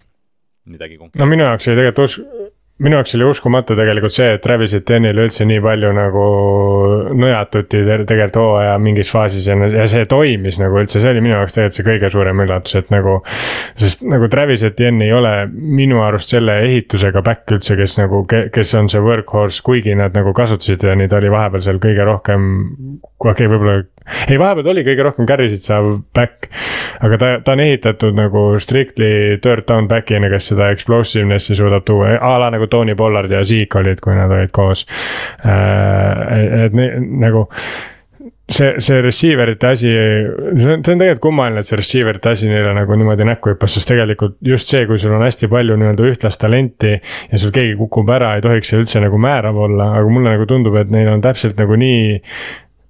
[0.77, 1.23] midagi konkreetset?
[1.23, 5.47] no minu jaoks oli tegelikult minu jaoks oli uskumatu tegelikult see, et Travis Etienne'il üldse
[5.49, 6.25] nii palju nagu
[7.17, 11.57] nõjatuti tegelikult hooaja mingis faasis ja, ja see toimis nagu üldse, see oli minu jaoks
[11.57, 13.17] tegelikult see kõige suurem üllatus, et nagu.
[13.81, 18.77] sest nagu Travis Etienne ei ole minu arust selle ehitusega back üldse, kes nagu, kes
[18.77, 22.51] on see workhorse, kuigi nad nagu kasutasid ja neid oli vahepeal seal kõige rohkem.
[23.17, 23.79] okei okay,, võib-olla,
[24.29, 26.51] ei vahepeal oli kõige rohkem carry sid saav back.
[27.01, 32.19] aga ta, ta on ehitatud nagu strictly third down back'ina, kes seda explosiveness'i suudab tuua,
[32.21, 34.87] a la nagu nagu Tony Pollard ja Zeke olid, kui nad olid koos.
[35.47, 37.47] Äh, et nagu
[38.49, 42.33] see, see receiver ite asi, see on, see on tegelikult kummaline, et see receiver ite
[42.33, 45.79] asi neile nagu niimoodi näkku hüppas, sest tegelikult just see, kui sul on hästi palju
[45.79, 46.97] nii-öelda ühtlast talenti.
[47.33, 50.47] ja sul keegi kukub ära, ei tohiks see üldse nagu määrav olla, aga mulle nagu
[50.51, 52.21] tundub, et neil on täpselt nagu nii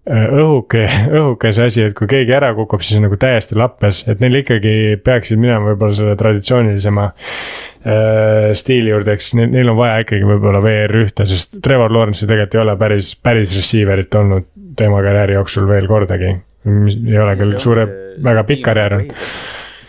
[0.06, 4.22] õhuke, õhuke see asi, et kui keegi ära kukub, siis on nagu täiesti lappes, et
[4.22, 4.74] neil ikkagi
[5.04, 10.62] peaksid minema võib-olla selle traditsioonilisema äh, stiili juurde, eks neil, neil on vaja ikkagi võib-olla
[10.64, 15.68] VR ühte, sest Trevor Lawrence'i tegelikult ei ole päris, päris receiver'it olnud tema karjääri jooksul
[15.68, 16.34] veel kordagi.
[16.66, 17.86] ei ole küll suure,
[18.22, 19.00] väga pikk karjäär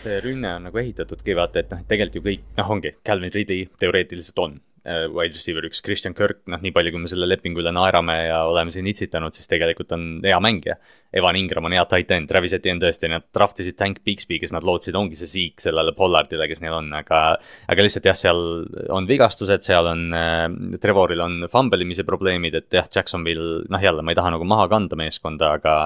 [0.07, 3.67] see rünne on nagu ehitatudki vaata, et noh, tegelikult ju kõik, noh, ongi, Calvin Ridley
[3.81, 4.53] teoreetiliselt on
[4.85, 8.43] wide receiver üks Christian Kirk, noh, nii palju, kui me selle lepingu üle naerame ja
[8.47, 10.77] oleme siin itsitanud, siis tegelikult on hea mängija.
[11.17, 14.53] Evan Ingram on hea tight end, Travis Etienne tõesti, nad draft isid Tank Bixby, kes
[14.55, 17.21] nad lootsid, ongi see siik sellele Pollardile, kes neil on, aga.
[17.71, 18.43] aga lihtsalt jah, seal
[18.93, 20.45] on vigastused, seal on äh,,
[20.83, 24.69] Trevoril on fumble imise probleemid, et jah, Jacksonville, noh jälle, ma ei taha nagu maha
[24.71, 25.77] kanda meeskonda, aga.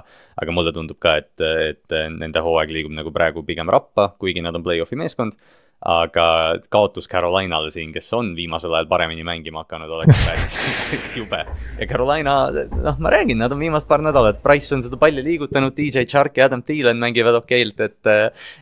[0.42, 4.58] aga mulle tundub ka, et, et nende hooaeg liigub nagu praegu pigem rappa, kuigi nad
[4.58, 5.38] on play-off'i meeskond
[5.82, 6.26] aga
[6.70, 10.58] kaotus Carolinale siin, kes on viimasel ajal paremini mängima hakanud, oleks päris,
[10.92, 11.42] päris jube.
[11.80, 15.74] ja Carolina, noh, ma räägin, nad on viimased paar nädalat, Price on seda palli liigutanud,
[15.78, 18.14] DJ Chark ja Adam Thielen mängivad okeilt, et.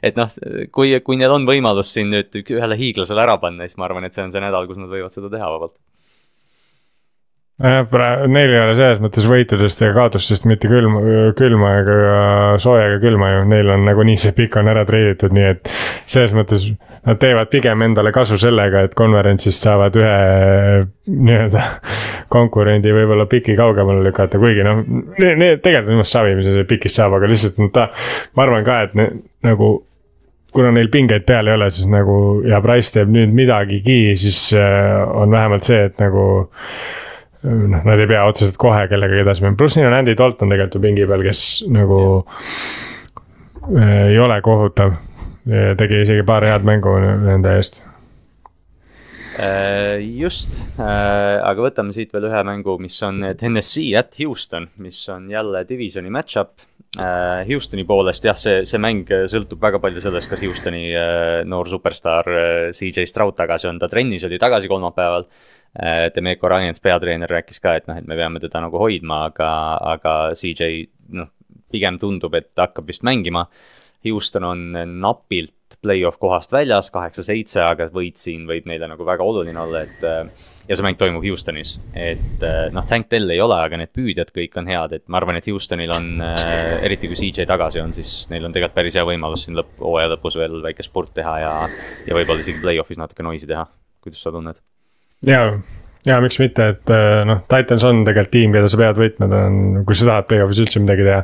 [0.04, 0.32] et noh,
[0.72, 4.16] kui, kui neil on võimalus siin nüüd ühele hiiglasele ära panna, siis ma arvan, et
[4.16, 5.76] see on see nädal, kus nad võivad seda teha vabalt
[7.60, 11.02] jah, praegu neil ei ole selles mõttes võitudest ja kaotustest mitte külma,
[11.40, 11.98] külma ega
[12.62, 15.74] sooja ega külma ju, neil on nagunii see pikk on ära treiditud, nii et.
[16.10, 16.66] selles mõttes
[17.06, 20.16] nad teevad pigem endale kasu sellega, et konverentsist saavad ühe
[21.10, 21.66] nii-öelda
[22.34, 24.82] konkurendi võib-olla piki kaugemale lükata, kuigi noh.
[25.18, 27.88] Tegelikult on minust savi, mis see pikist saab, aga lihtsalt ta,
[28.36, 29.08] ma arvan ka, et ne,
[29.48, 29.72] nagu
[30.54, 32.16] kuna neil pingeid peal ei ole, siis nagu
[32.48, 36.26] ja Price teeb nüüd midagigi, siis äh, on vähemalt see, et nagu
[37.44, 40.80] noh, nad ei pea otseselt kohe kellegagi edasi minema, pluss neil on Andy Dalton tegelikult
[40.80, 42.00] ju pingi peal, kes nagu
[43.76, 44.98] äh, ei ole kohutav.
[45.50, 47.80] tegi isegi paar head mängu nende eest.
[49.40, 55.00] Äh, just, äh, aga võtame siit veel ühe mängu, mis on Tennessee at Houston, mis
[55.10, 56.60] on jälle divisioni match-up.
[57.46, 60.88] Houstoni poolest jah, see, see mäng sõltub väga palju sellest, kas Houstoni
[61.46, 62.26] noor superstaar
[62.74, 65.28] CJ Stroud tagasi on, ta trennis oli tagasi kolmapäeval
[65.78, 69.50] Äh, Demeco Ryans, peatreener, rääkis ka, et noh, et me peame teda nagu hoidma, aga,
[69.94, 70.88] aga CJ
[71.18, 71.30] noh,
[71.70, 73.46] pigem tundub, et hakkab vist mängima.
[74.08, 74.70] Houston on
[75.02, 80.08] napilt play-off kohast väljas, kaheksa-seitse, aga võit siin võib neile nagu väga oluline olla, et.
[80.08, 83.90] Äh, ja see mäng toimub Houstonis, et äh, noh, Tank Dell ei ole, aga need
[83.96, 87.82] püüdjad kõik on head, et ma arvan, et Houstonil on äh,, eriti kui CJ tagasi
[87.82, 91.16] on, siis neil on tegelikult päris hea võimalus siin lõpp, hooaja lõpus veel väike spurt
[91.18, 91.54] teha ja.
[92.06, 93.66] ja võib-olla isegi play-off'is natuke noisi teha,
[94.06, 94.62] kuidas sa tunned?
[95.28, 95.44] Ja,
[96.08, 99.46] ja miks mitte, et äh, noh, Titans on tegelikult tiim, keda sa pead võitma, ta
[99.50, 101.22] on, kui sa tahad play-off'is üldse midagi teha.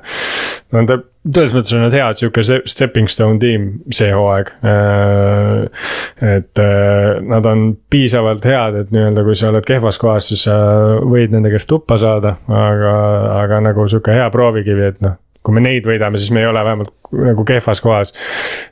[0.75, 0.99] no ta,
[1.39, 4.53] tões mõttes on nad head, sihuke stepping stone tiim see hooaeg.
[4.71, 5.89] Äh,
[6.35, 10.57] et äh, nad on piisavalt head, et nii-öelda, kui sa oled kehvas kohas, siis sa
[11.03, 12.95] võid nende käest tuppa saada, aga,
[13.41, 16.63] aga nagu sihuke hea proovikivi, et noh kui me neid võidame, siis me ei ole
[16.65, 18.13] vähemalt nagu kehvas kohas.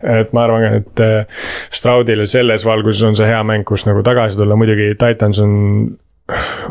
[0.01, 1.43] et ma arvan, et äh,
[1.73, 5.53] Straudile selles valguses on see hea mäng, kus nagu tagasi tulla, muidugi Titans on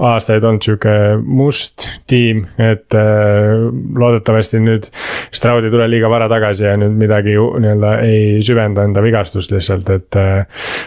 [0.00, 3.66] aastaid olnud sihuke must tiim, et äh,
[4.00, 4.88] loodetavasti nüüd
[5.34, 9.92] Stroud ei tule liiga vara tagasi ja nüüd midagi nii-öelda ei süvenda enda vigastust lihtsalt,
[9.92, 10.46] et äh,.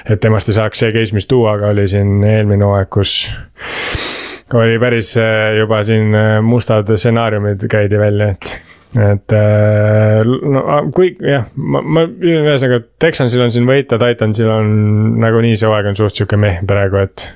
[0.09, 3.13] et temast ei saaks see case, mis Duaga oli siin eelmine hooaeg, kus
[4.53, 8.55] oli päris äh, juba siin äh, mustad stsenaariumid käidi välja, et
[8.95, 10.63] et äh, no
[10.95, 14.71] kui jah, ma, ma ühesõnaga Texansil on siin võita, Titansil on
[15.23, 17.27] nagunii see hooaeg on suht sihuke meh praegu, et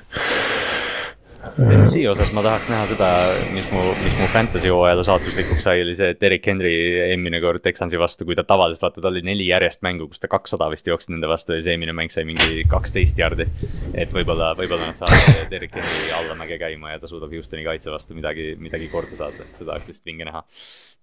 [1.60, 3.08] Tennessee osas ma tahaks näha seda,
[3.52, 6.72] mis mu, mis mu fantasy hooajal saatuslikuks sai, oli see, et Erik Henry
[7.10, 10.30] eelmine kord Texansi vastu, kui ta tavaliselt vaata, tal oli neli järjest mängu, kus ta
[10.32, 13.50] kakssada vist jooksis nende vastu ja siis eelmine mäng sai mingi kaksteist jardi.
[13.92, 18.16] et võib-olla, võib-olla nad saavad Erik Henry allamäge käima ja ta suudab Houstoni kaitse vastu
[18.16, 20.46] midagi, midagi korda saata, seda oleks lihtsalt vinge näha.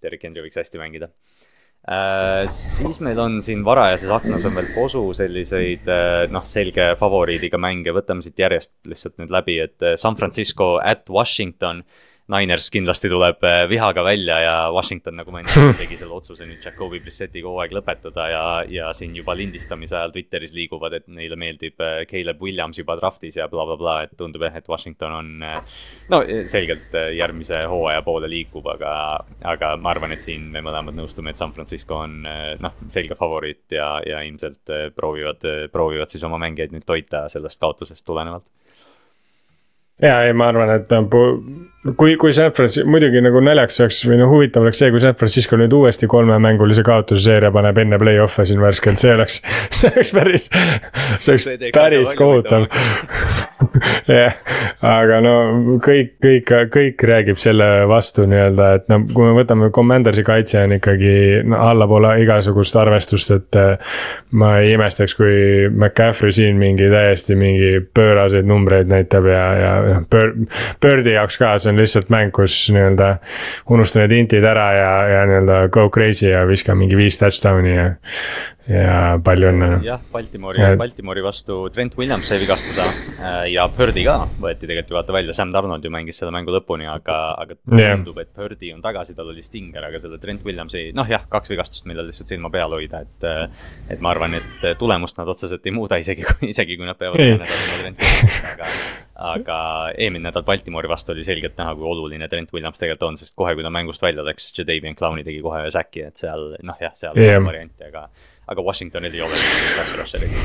[0.05, 1.09] Erik Henry võiks hästi mängida.
[1.87, 7.59] Äh, siis meil on siin varajases aknas on veel posu selliseid äh, noh, selge favoriidiga
[7.61, 11.85] mänge, võtame siit järjest lihtsalt nüüd läbi, et äh, San Francisco at Washington
[12.27, 16.59] Niners kindlasti tuleb äh, vihaga välja ja Washington, nagu ma enne tegi selle otsuse nüüd
[16.59, 21.79] Jacobi Brissetiga hooaeg lõpetada ja, ja siin juba lindistamise ajal Twitteris liiguvad, et neile meeldib
[21.79, 25.31] äh, Caleb Williams juba draft'is ja blablabla bla, bla, et tundub jah, et Washington on.
[25.47, 25.79] Äh,
[26.11, 26.21] no
[26.51, 28.91] selgelt järgmise hooaja poole liikub, aga,
[29.47, 33.71] aga ma arvan, et siin me mõlemad nõustume, et San Francisco on noh, selge favoriit
[33.79, 38.51] ja, ja ilmselt proovivad, proovivad siis oma mängijaid nüüd toita sellest kaotusest tulenevalt
[40.01, 40.91] ja ei, ma arvan, et
[41.95, 45.15] kui, kui San Francisco, muidugi nagu naljaks oleks või noh, huvitav oleks see, kui San
[45.19, 49.41] Francisco nüüd uuesti kolmemängulise kaotuse seeria paneb enne play-off'e siin värskelt, see oleks,
[49.77, 50.49] see oleks päris,
[51.19, 52.67] see oleks See päris kohutav.
[54.19, 54.35] jah,
[54.85, 55.33] aga no
[55.83, 60.75] kõik, kõik, kõik räägib selle vastu nii-öelda, et no kui me võtame Commandersi kaitse on
[60.77, 61.15] ikkagi
[61.47, 63.61] no, allapoole igasugust arvestust, et.
[63.61, 63.95] äh,
[64.31, 70.07] ma ei imestaks, kui McCaffrey siin mingi täiesti mingi pööraseid numbreid näitab ja, ja noh,
[70.11, 70.41] Bird,
[70.83, 73.13] Birdi jaoks ka, see on lihtsalt mäng, kus nii-öelda.
[73.73, 77.87] unusta need intid ära ja, ja nii-öelda go crazy ja viska mingi viis touchdown'i ja,
[78.67, 79.69] ja palju õnne.
[79.85, 84.91] jah, Baltimori Ja-, Baltimori vastu Trent Williams sai vigastada äh, ja Purdy ka võeti tegelikult
[84.91, 88.73] ju vaata välja, Sam Donald ju mängis selle mängu lõpuni, aga, aga tundub, et Purdy
[88.75, 92.33] on tagasi, tal oli stinger, aga selle Trent Williamsi, noh jah, kaks vigastust, millel lihtsalt
[92.33, 93.27] silma peal hoida, et
[93.95, 97.21] et ma arvan, et tulemust nad otseselt ei muuda, isegi kui, isegi kui nad peavad
[98.53, 98.71] aga
[99.17, 99.57] aga
[99.97, 103.55] eelmine nädal Baltimori vastu oli selgelt näha, kui oluline Trent Williams tegelikult on, sest kohe,
[103.57, 106.93] kui ta mängust välja läks, Jadavion Clowney tegi kohe ühe säki, et seal noh, jah,
[106.95, 107.39] seal Jah.
[107.41, 108.07] on variante, aga
[108.47, 109.39] aga Washingtonil ei ole
[109.77, 110.37] pass rusher'it.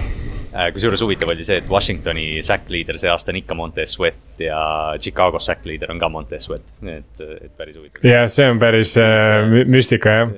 [0.74, 4.62] kusjuures huvitav oli see, et Washingtoni sack leader see aasta on ikka Montez Sweat ja
[5.00, 8.02] Chicago sack leader on ka Montez Sweat, et, et päris huvitav.
[8.08, 10.32] jah, see on päris äh, mü- müstika jah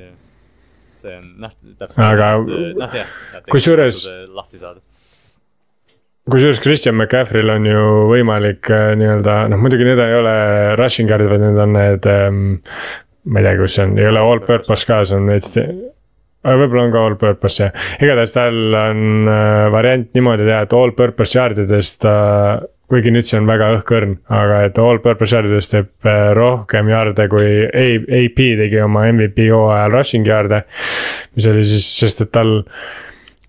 [1.05, 2.01] see on noh, täpselt.
[2.07, 2.29] Aga
[2.81, 3.15] noh jah.
[3.53, 4.81] kusjuures- lahti saada.
[6.31, 10.37] Kusjuures Christian McCaffrey'l on ju võimalik äh, nii-öelda noh, muidugi need ei ole
[10.81, 12.45] rushing yard'id, vaid need on need ähm,.
[13.25, 15.53] ma ei tea, kus see on, ei ole all purpose ka, see on veits.
[15.59, 20.77] aga võib-olla on ka all purpose jah, igatahes tal on äh, variant niimoodi teha, et
[20.77, 25.37] all purpose yard idest äh, kuigi nüüd see on väga õhkõrn, aga et all purpose
[25.37, 30.65] yard idest teeb äh, rohkem jarde kui AP tegi oma MVP hooajal rushing yard'e.
[31.37, 32.63] mis oli siis, sest et tal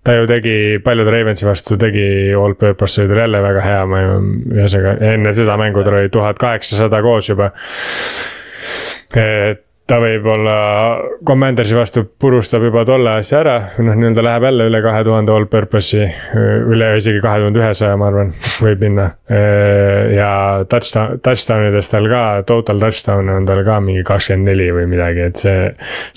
[0.06, 2.06] ta ju tegi paljude Ravensi vastu tegi
[2.38, 4.16] all purpose sõidul jälle väga hea, ma ei,
[4.54, 7.50] ühesõnaga enne seda mängu tal oli tuhat kaheksasada koos juba.
[9.16, 10.54] et ta võib-olla
[11.26, 13.54] Commandersi vastu purustab juba tolle asja ära,
[13.86, 16.08] noh nii-öelda läheb jälle üle kahe tuhande all purpose'i,
[16.74, 18.32] üle isegi kahe tuhande ühesaja, ma arvan,
[18.64, 19.06] võib minna.
[20.16, 20.30] ja
[20.70, 25.28] touchdown, touchdown ides tal ka, total touchdown'e on tal ka mingi kakskümmend neli või midagi,
[25.30, 25.66] et see.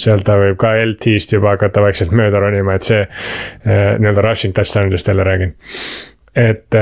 [0.02, 3.04] sealt ta võib ka LT-st juba hakata vaikselt mööda ronima, et see
[3.70, 5.54] nii-öelda rushing touchdown idest jälle räägin.
[6.40, 6.80] et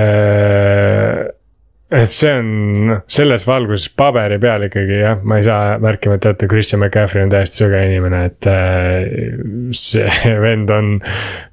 [1.91, 6.81] et see on selles valguses paberi peal ikkagi jah, ma ei saa märkimata jätta, Christian
[6.81, 9.07] McCaffrey on täiesti söge inimene, et äh,
[9.71, 10.89] see vend on,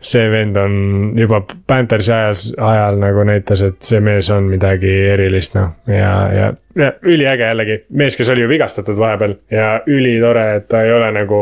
[0.02, 0.74] see vend on
[1.18, 6.50] juba Panthersi ajas, ajal nagu näitas, et see mees on midagi erilist noh, ja, ja,
[6.80, 9.38] ja üliäge jällegi, mees, kes oli ju vigastatud vahepeal.
[9.54, 11.38] Ja ülitore, et ta ei ole nagu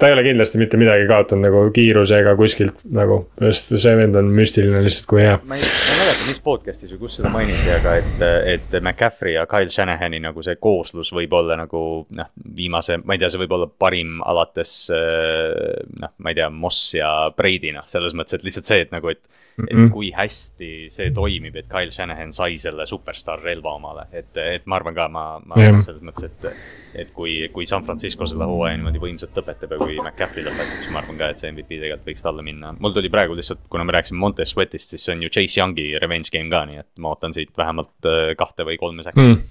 [0.00, 4.30] ta ei ole kindlasti mitte midagi kaotanud nagu kiirusega kuskilt nagu, sest see vend on
[4.34, 5.36] müstiline lihtsalt kui hea.
[5.44, 8.24] Ma ei, ma ei mäleta, mis podcast'is või kus seda mainiti, aga et,
[8.54, 11.82] et McCaffrey ja Kyle Shanahani nagu see kooslus võib olla nagu
[12.16, 16.94] noh, viimase, ma ei tea, see võib olla parim alates noh, ma ei tea, Moss
[16.96, 19.90] ja Brady noh, selles mõttes, et lihtsalt see, et nagu, et et Mhm.
[19.92, 24.76] kui hästi see toimib, et Kyle Shanahan sai selle superstaar relva omale, et, et ma
[24.76, 25.68] arvan ka, ma, ma Jah.
[25.68, 26.54] arvan selles mõttes, et
[26.94, 30.90] et kui, kui San Francisco selle hooaja niimoodi võimsalt lõpetab ja kui McCaffrey lõpetab, siis
[30.90, 32.74] ma arvan ka, et see MVP tegelikult võiks talle minna.
[32.78, 35.92] mul tuli praegu lihtsalt, kuna me rääkisime Montez Sweatist, siis see on ju Chase Youngi
[36.00, 39.42] revenge game ka, nii et ma ootan siit vähemalt äh, kahte või kolme säkki mm..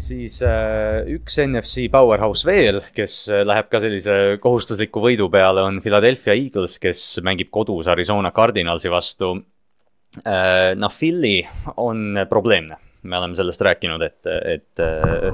[0.00, 5.80] Siis äh, üks NFC powerhouse veel, kes äh, läheb ka sellise kohustusliku võidu peale, on
[5.84, 9.36] Philadelphia Eagles, kes mängib kodus Arizona Cardinalsi vastu
[10.24, 10.72] äh,.
[10.78, 11.38] noh, Philly
[11.76, 14.84] on probleemne, me oleme sellest rääkinud, et, et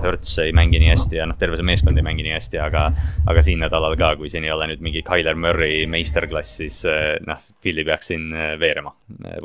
[0.02, 2.88] Hertz ei mängi nii hästi ja noh, terve see meeskond ei mängi nii hästi, aga
[3.30, 6.82] aga siin nädalal ka, kui siin ei ole nüüd mingi Tyler Murray meisterklass, siis
[7.26, 8.28] noh, Philly peaks siin
[8.60, 8.92] veerema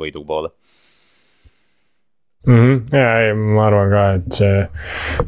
[0.00, 0.52] võidu poole
[2.46, 2.98] Mm -hmm.
[2.98, 4.66] ja ei, ma arvan ka, et see,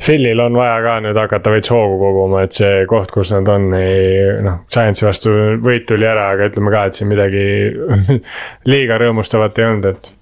[0.04, 3.72] Philil on vaja ka nüüd hakata veits hoogu koguma, et see koht, kus nad on,
[3.74, 5.34] ei noh, Giantsi vastu
[5.64, 7.42] võit tuli ära, aga ütleme ka, et siin midagi
[8.72, 10.12] liiga rõõmustavat ei olnud, et.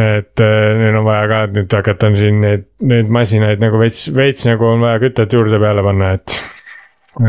[0.00, 4.48] et äh, neil on vaja ka nüüd hakata siin neid, neid masinaid nagu veits, veits
[4.48, 6.40] nagu on vaja kütet juurde peale panna, et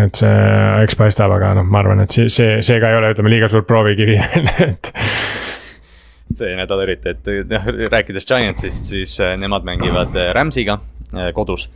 [0.07, 0.35] et see,
[0.85, 3.51] eks paistab, aga noh, ma arvan, et see, see, see ka ei ole, ütleme liiga
[3.51, 4.15] suur proovikivi
[4.71, 4.93] et
[6.37, 10.79] see nädal eriti, et noh, rääkides Giantsist, siis äh, nemad mängivad äh, Rams'iga
[11.13, 11.69] äh, kodus.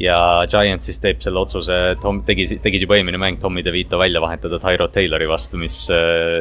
[0.00, 0.16] ja
[0.48, 4.60] Giants siis teeb selle otsuse, Tom tegi, tegid juba eelmine mäng Tommy DeVito välja vahetada
[4.62, 5.76] Tyro Taylori vastu, mis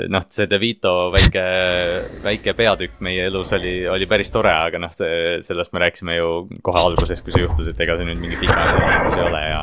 [0.07, 1.45] noh, see DeVito väike,
[2.23, 6.29] väike peatükk meie elus oli, oli päris tore, aga noh, sellest me rääkisime ju
[6.61, 9.61] kohe alguses, kui see juhtus, et ega see nüüd mingi pikaajaline lahendus ei ole ja,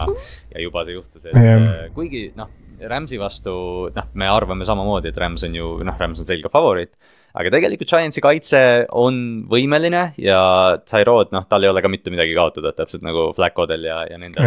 [0.56, 2.50] ja juba see juhtus, et äh, kuigi noh,
[2.90, 3.54] Rams'i vastu
[3.94, 6.92] noh, me arvame samamoodi, et Rams on ju noh, Rams on selge favoriit
[7.36, 8.60] aga tegelikult Giantsi kaitse
[8.96, 9.18] on
[9.50, 10.40] võimeline ja
[10.88, 14.46] Tyrod, noh, tal ei ole ka mitte midagi kaotada, täpselt nagu Flacodel ja, ja nendel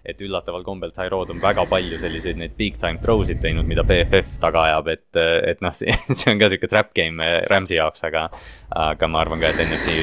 [0.00, 3.84] et, üllataval kombel Tyrod on väga palju selliseid neid big time throw sid teinud, mida
[3.86, 5.20] BFF taga ajab, et,
[5.52, 8.26] et noh, see, see on ka sihuke trap game Rams'i jaoks, aga.
[8.70, 9.94] aga ma arvan ka, et NFC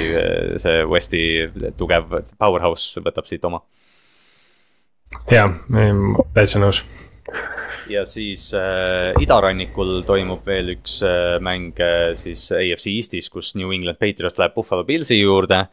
[0.63, 1.23] see Westi
[1.79, 3.63] tugev powerhouse võtab siit oma.
[5.31, 5.51] jah,
[6.35, 6.85] täitsa nõus
[7.91, 13.71] ja siis äh, idarannikul toimub veel üks äh, mäng äh, siis AFC Eestis, kus New
[13.75, 15.63] England Patriots läheb Buffalo Pillsi juurde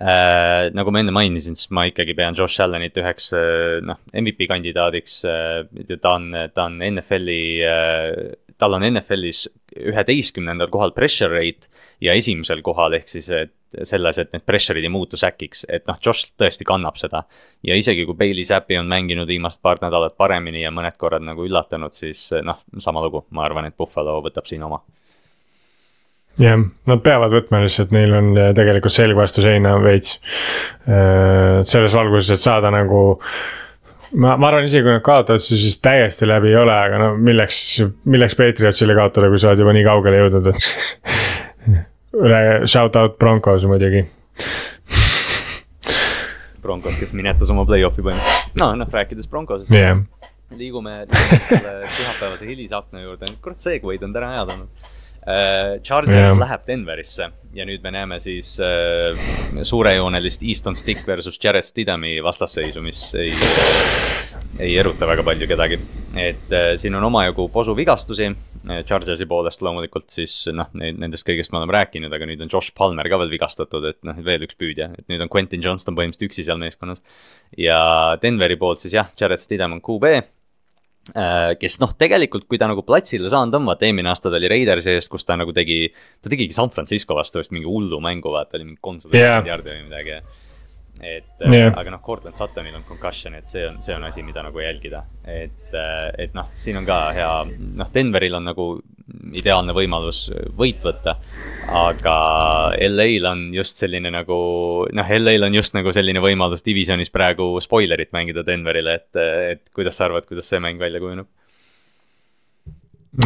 [0.00, 0.70] äh,.
[0.74, 5.18] nagu ma enne mainisin, siis ma ikkagi pean Josh Allanit üheks äh, noh, MVP kandidaadiks
[5.28, 5.96] äh,.
[5.98, 9.46] ta on, ta on NFL-i äh,, tal on NFL-is
[9.78, 11.70] üheteistkümnendal kohal pressure rate
[12.02, 13.54] ja esimesel kohal, ehk siis, et
[13.88, 17.24] selles, et need pressure'id ei muutu säkiks, et noh, Josh tõesti kannab seda.
[17.62, 21.46] ja isegi kui Bailey Zappi on mänginud viimased paar nädalat paremini ja mõned korrad nagu
[21.46, 24.82] üllatanud, siis noh, sama lugu, ma arvan, et Buffalo võtab siin oma
[26.40, 30.18] jah, nad peavad võtma lihtsalt, neil on tegelikult selg vastu seina veits.
[30.88, 33.02] Äh, selles valguses, et saada nagu
[34.16, 37.82] ma, ma arvan, isegi kui nad kaotavad, siis täiesti läbi ei ole, aga no milleks,
[38.08, 40.68] milleks Patriotsile kaotada, kui sa oled juba nii kaugele jõudnud, et
[42.68, 44.04] Shout out Broncos muidugi.
[46.62, 49.98] Broncos, kes minetas oma play-off'i põhimõtteliselt, no noh, rääkides Broncosest yeah..
[50.54, 54.91] liigume, liigume selle pühapäevase hilisakna juurde, kurat, segway'd on täna head olnud.
[55.22, 56.38] Chargers yeah.
[56.38, 59.12] läheb Denverisse ja nüüd me näeme siis uh,
[59.62, 63.34] suurejoonelist Easton Stick versus Jared Stidhami vastasseisu, mis ei,
[64.58, 65.78] ei eruta väga palju kedagi.
[66.18, 68.32] et uh, siin on omajagu posuvigastusi
[68.62, 72.70] Eh, Chargersi poolest loomulikult siis noh, nendest kõigest me oleme rääkinud, aga nüüd on Josh
[72.78, 76.28] Palmer ka veel vigastatud, et noh, veel üks püüdja, et nüüd on Quentin Johnston põhimõtteliselt
[76.28, 77.02] üksi seal meeskonnas.
[77.58, 77.80] ja
[78.22, 80.12] Denveri poolt siis jah, Jared Stidham on QB
[81.58, 84.92] kes noh, tegelikult kui ta nagu platsile saanud on, vaata eelmine aasta ta oli Raidersi
[84.94, 85.88] eest, kus ta nagu tegi,
[86.22, 89.74] ta tegigi San Francisco vastu vist mingi hullu mängu, vaata oli mingi kolmsada viiskümmend jardi
[89.74, 90.20] või midagi
[91.02, 91.72] et yeah.
[91.74, 95.02] aga noh, Cortland Suttonil on concussion, et see on, see on asi, mida nagu jälgida.
[95.24, 95.74] et,
[96.18, 97.30] et noh, siin on ka hea,
[97.80, 98.66] noh, Denveril on nagu
[99.36, 100.24] ideaalne võimalus
[100.58, 101.16] võit võtta.
[101.72, 102.14] aga
[102.88, 104.38] LA-l on just selline nagu,
[104.92, 109.22] noh, LA-l on just nagu selline võimalus divisionis praegu spoilerit mängida Denverile, et,
[109.54, 111.28] et kuidas sa arvad, kuidas see mäng välja kujuneb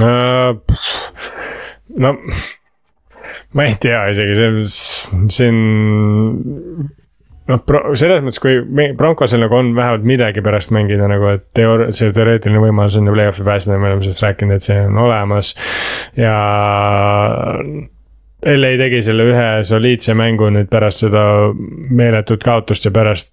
[0.00, 0.54] uh,?
[1.96, 2.12] no
[3.56, 4.64] ma ei tea isegi, see,
[5.32, 6.92] see on
[7.50, 7.62] noh,
[7.98, 8.58] selles mõttes, kui
[8.96, 13.14] Broncosel nagu on vähemalt midagi pärast mängida nagu, et teoor-, see teoreetiline võimalus on ju
[13.14, 15.54] play-off'i pääseda, me oleme sellest rääkinud, et see on olemas.
[16.18, 16.34] ja
[18.46, 21.24] LA tegi selle ühe soliidse mängu nüüd pärast seda
[21.56, 23.32] meeletut kaotust ja pärast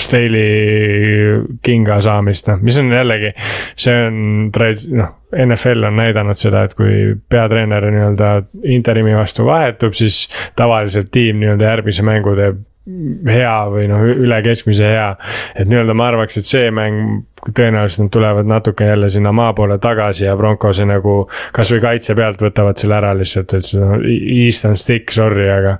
[0.00, 3.32] Staley kinga saamist, noh, mis on jällegi,
[3.78, 4.20] see on
[4.54, 8.30] trad-, noh, NFL on näidanud seda, et kui peatreener nii-öelda
[8.70, 10.24] interimi vastu vahetub, siis
[10.58, 15.10] tavaliselt tiim nii-öelda järgmise mängu teeb hea või noh, üle keskmise hea.
[15.54, 17.22] et nii-öelda ma arvaks, et see mäng,
[17.56, 21.22] tõenäoliselt nad tulevad natuke jälle sinna maa poole tagasi ja Broncose nagu
[21.56, 25.78] kasvõi kaitse pealt võtavad selle ära lihtsalt, et see on eastern stick, sorry, aga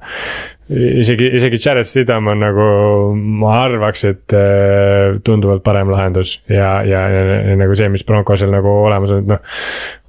[0.70, 2.66] isegi, isegi Jared Stidham on nagu,
[3.42, 8.70] ma arvaks, et äh, tunduvalt parem lahendus ja, ja, ja, nagu see, mis Broncosel nagu
[8.84, 9.40] olemas on, et noh.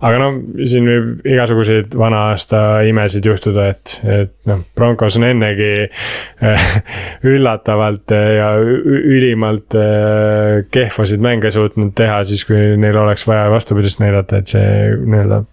[0.08, 0.38] aga noh,
[0.70, 6.68] siin võib igasuguseid vana aasta imesid juhtuda, et, et noh, Broncos on ennegi äh,
[7.34, 14.42] üllatavalt ja ülimalt äh, kehvasid mänge suutnud teha, siis kui neil oleks vaja vastupidist näidata,
[14.42, 15.44] et see nii-öelda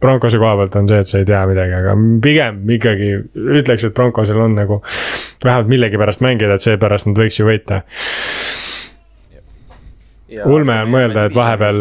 [0.00, 1.94] Broncose koha pealt on see, et sa ei tea midagi, aga
[2.24, 3.10] pigem ikkagi
[3.60, 4.80] ütleks, et Broncosel on nagu
[5.44, 7.82] vähemalt millegipärast mängida, et seepärast nad võiks ju võita.
[10.46, 11.80] ulme on mõelda, et vahepeal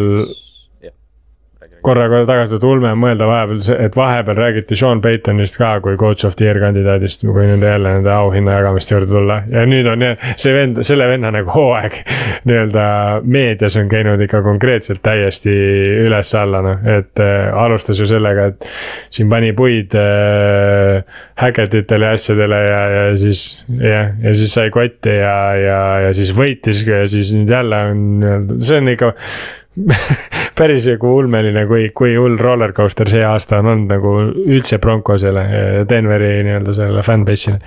[1.82, 6.26] korra, korra tagasi tulnud ulme mõelda vahepeal, et vahepeal räägiti Sean Paytonist ka kui coach
[6.28, 9.40] of the year kandidaadist, kui nüüd jälle nende auhinna jagamiste juurde tulla.
[9.52, 12.00] ja nüüd on see vend, selle venna nagu hooaeg
[12.50, 12.86] nii-öelda
[13.24, 15.54] meedias on käinud ikka konkreetselt täiesti
[16.06, 18.70] üles-alla noh, et äh, alustas ju sellega, et.
[19.14, 21.04] siin pani puid äh,
[21.40, 23.44] häketitele ja asjadele ja, ja siis
[23.80, 28.60] jah, ja siis sai kotti ja, ja, ja siis võitis ja siis nüüd jälle on
[28.60, 29.14] see on ikka
[30.60, 35.46] päris nagu ulmeline, kui, kui hull roller coaster see aasta on olnud nagu üldse Broncosele
[35.90, 37.62] Denveri nii-öelda sellele fanbase'ile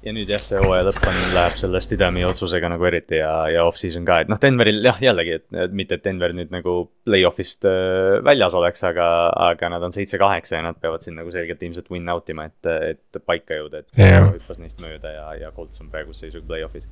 [0.00, 3.64] ja nüüd jah, see hooaja lõpp on, läheb selle Stidhami otsusega nagu eriti ja, ja
[3.68, 8.16] off-season ka, et noh, Denveril jah, jällegi, et mitte, et Denver nüüd nagu play-off'ist äh,
[8.24, 9.06] väljas oleks, aga,
[9.50, 12.70] aga nad on seitse-kaheksa ja nad peavad siin nagu selgelt ilmselt win out ima, et,
[12.94, 14.30] et paika jõuda, et yeah.
[14.32, 16.88] hüppas neist mööda ja, ja Colts on praeguse seisuga play-off'is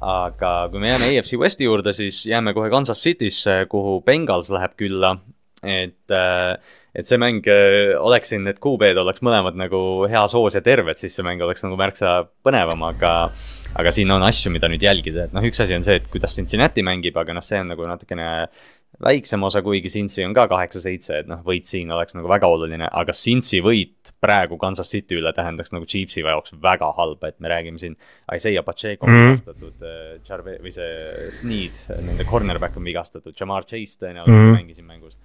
[0.00, 4.76] aga kui me jääme AFC Westi juurde, siis jääme kohe Kansas City'sse, kuhu Bengals läheb
[4.80, 5.18] külla.
[5.60, 6.56] et äh,
[6.96, 10.98] et see mäng äh, oleks siin, need QB-d oleks mõlemad nagu heas hoos ja terved,
[10.98, 13.14] siis see mäng oleks nagu märksa põnevam, aga.
[13.78, 16.34] aga siin on asju, mida nüüd jälgida, et noh, üks asi on see, et kuidas
[16.34, 18.24] Cincinnati mängib, aga noh, see on nagu natukene
[19.04, 22.88] väiksem osa, kuigi Cincy on ka kaheksa-seitse, et noh, võit siin oleks nagu väga oluline,
[22.90, 27.48] aga Cincy võit praegu Kansas City üle tähendaks nagu Chiefsi jaoks väga halba, et me
[27.52, 27.96] räägime siin.
[28.34, 29.88] Isaiah Pacheco on mm vigastatud,
[30.28, 35.16] Jarve- või see Sneed, nende cornerback on vigastatud, Jamar Chase tõenäoliselt mm mängis siin mängus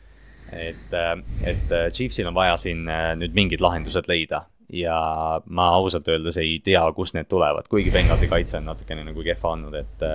[0.52, 4.98] et, äh, et äh, Chiefsil on vaja siin äh, nüüd mingid lahendused leida ja
[5.46, 9.52] ma ausalt öeldes ei tea, kust need tulevad, kuigi Benghasi kaitse on natukene nagu kehva
[9.54, 10.06] olnud, et,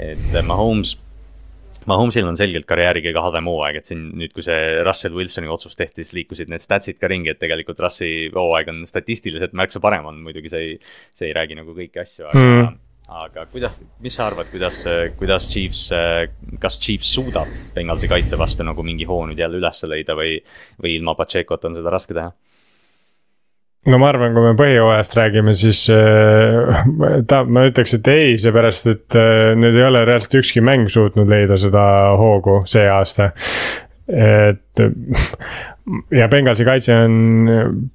[0.00, 0.94] et Mahomes.
[1.90, 5.76] Mahomes'il on selgelt karjääri kõige halvem hooaeg, et siin nüüd, kui see Russell Wilsoni otsus
[5.76, 10.08] tehti, siis liikusid need statsid ka ringi, et tegelikult Russi hooaeg on statistiliselt märksa parem
[10.10, 10.74] olnud, muidugi see ei,
[11.16, 12.74] see ei räägi nagu kõiki asju, aga mm
[13.14, 14.78] aga kuidas, mis sa arvad, kuidas,
[15.18, 15.90] kuidas Chiefs,
[16.60, 20.38] kas Chiefs suudab Bengalsi kaitse vastu nagu mingi hoo nüüd jälle üles leida või,
[20.80, 22.32] või ilma Pachecot on seda raske teha?
[23.90, 26.84] No ma arvan, kui me põhijooajast räägime, siis äh,
[27.28, 31.30] ta, ma ütleks, et ei, seepärast et äh, nüüd ei ole reaalselt ükski mäng suutnud
[31.30, 31.84] leida seda
[32.20, 33.32] hoogu see aasta.
[34.04, 34.84] et
[36.12, 37.48] ja Bengalsi kaitse on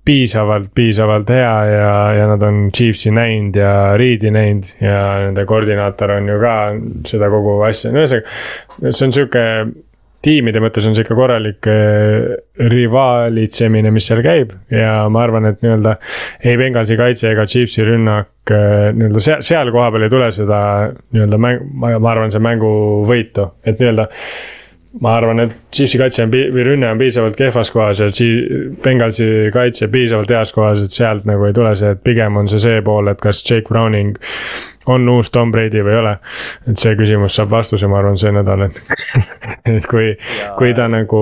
[0.06, 6.18] piisavalt, piisavalt hea ja, ja nad on Chiefsi näinud ja Reed'i näinud ja nende koordinaator
[6.18, 6.56] on ju ka
[7.10, 8.92] seda kogu asja, no ühesõnaga.
[8.92, 9.46] see on sihuke,
[10.26, 12.36] tiimide mõttes on see ikka korralik äh,
[12.74, 15.96] rivaalitsemine, mis seal käib ja ma arvan, et nii-öelda.
[16.44, 21.42] ei Bengalsi kaitse ega Chiefsi rünnak äh, nii-öelda seal, seal kohapeal ei tule seda nii-öelda
[21.42, 22.72] mäng, ma arvan, see mängu
[23.08, 24.10] võitu, et nii-öelda
[24.98, 28.10] ma arvan, et Chiefsi kaitse on, või rünne on piisavalt kehvas kohas ja
[28.84, 32.62] Bengalsi kaitse piisavalt heas kohas, et sealt nagu ei tule see, et pigem on see
[32.64, 34.18] see pool, et kas Jake Browning
[34.90, 36.16] on uus Tom Brady või ei ole.
[36.72, 38.82] et see küsimus saab vastuse, ma arvan, see nädal, et
[39.76, 40.16] et kui,
[40.58, 41.22] kui ta nagu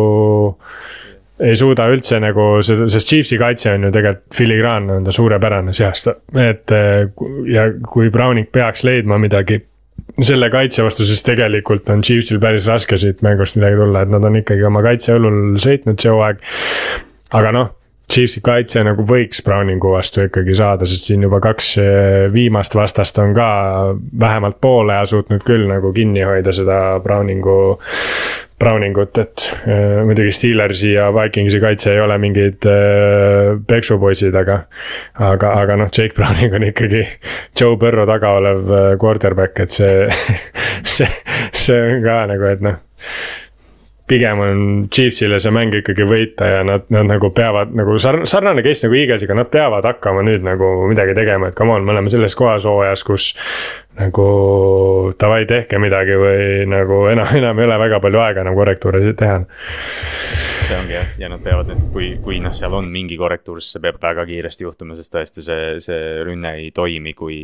[1.44, 5.76] ei suuda üldse nagu seda, sest Chiefsi kaitse on ju tegelikult filigraan on ta suurepärane
[5.76, 6.72] see aasta, et
[7.52, 9.60] ja kui Browning peaks leidma midagi
[10.22, 14.26] selle kaitse vastu, siis tegelikult on Chiefsil päris raske siit mängust midagi tulla, et nad
[14.26, 16.42] on ikkagi oma kaitse õlul sõitnud see hooaeg.
[17.38, 17.74] aga noh,
[18.08, 23.20] Chiefsi kaitse nagu võiks Browningu vastu ikkagi saada, sest siin juba kaks eh, viimast vastast
[23.20, 23.48] on ka
[24.20, 27.58] vähemalt poole ja suutnud küll nagu kinni hoida seda Browningu
[28.58, 34.64] Browningut, et äh, muidugi Steelersi ja Vikingsi kaitse ei ole mingid äh, peksupoisid, aga.
[35.20, 37.04] aga, aga noh, Jake Browning on ikkagi
[37.60, 38.72] Joe Burrow taga olev
[39.04, 40.08] quarterback, et see
[40.96, 41.12] see,
[41.54, 42.80] see on ka nagu, et noh
[44.08, 44.62] pigem on
[44.94, 48.98] Chiefsile see mäng ikkagi võita ja nad, nad nagu peavad nagu sarn-, sarnane case nagu
[49.00, 52.68] Eaglesiga, nad peavad hakkama nüüd nagu midagi tegema, et come on, me oleme selles kohas
[52.68, 53.34] hooajas, kus.
[53.98, 54.28] nagu
[55.18, 59.40] davai, tehke midagi või nagu enam, enam ei ole väga palju aega enam korrektuure teha
[60.68, 63.78] see ongi jah, ja nad peavad nüüd, kui, kui noh, seal on mingi korrektuur, siis
[63.78, 67.40] see peab väga kiiresti juhtuma, sest tõesti see, see rünne ei toimi, kui.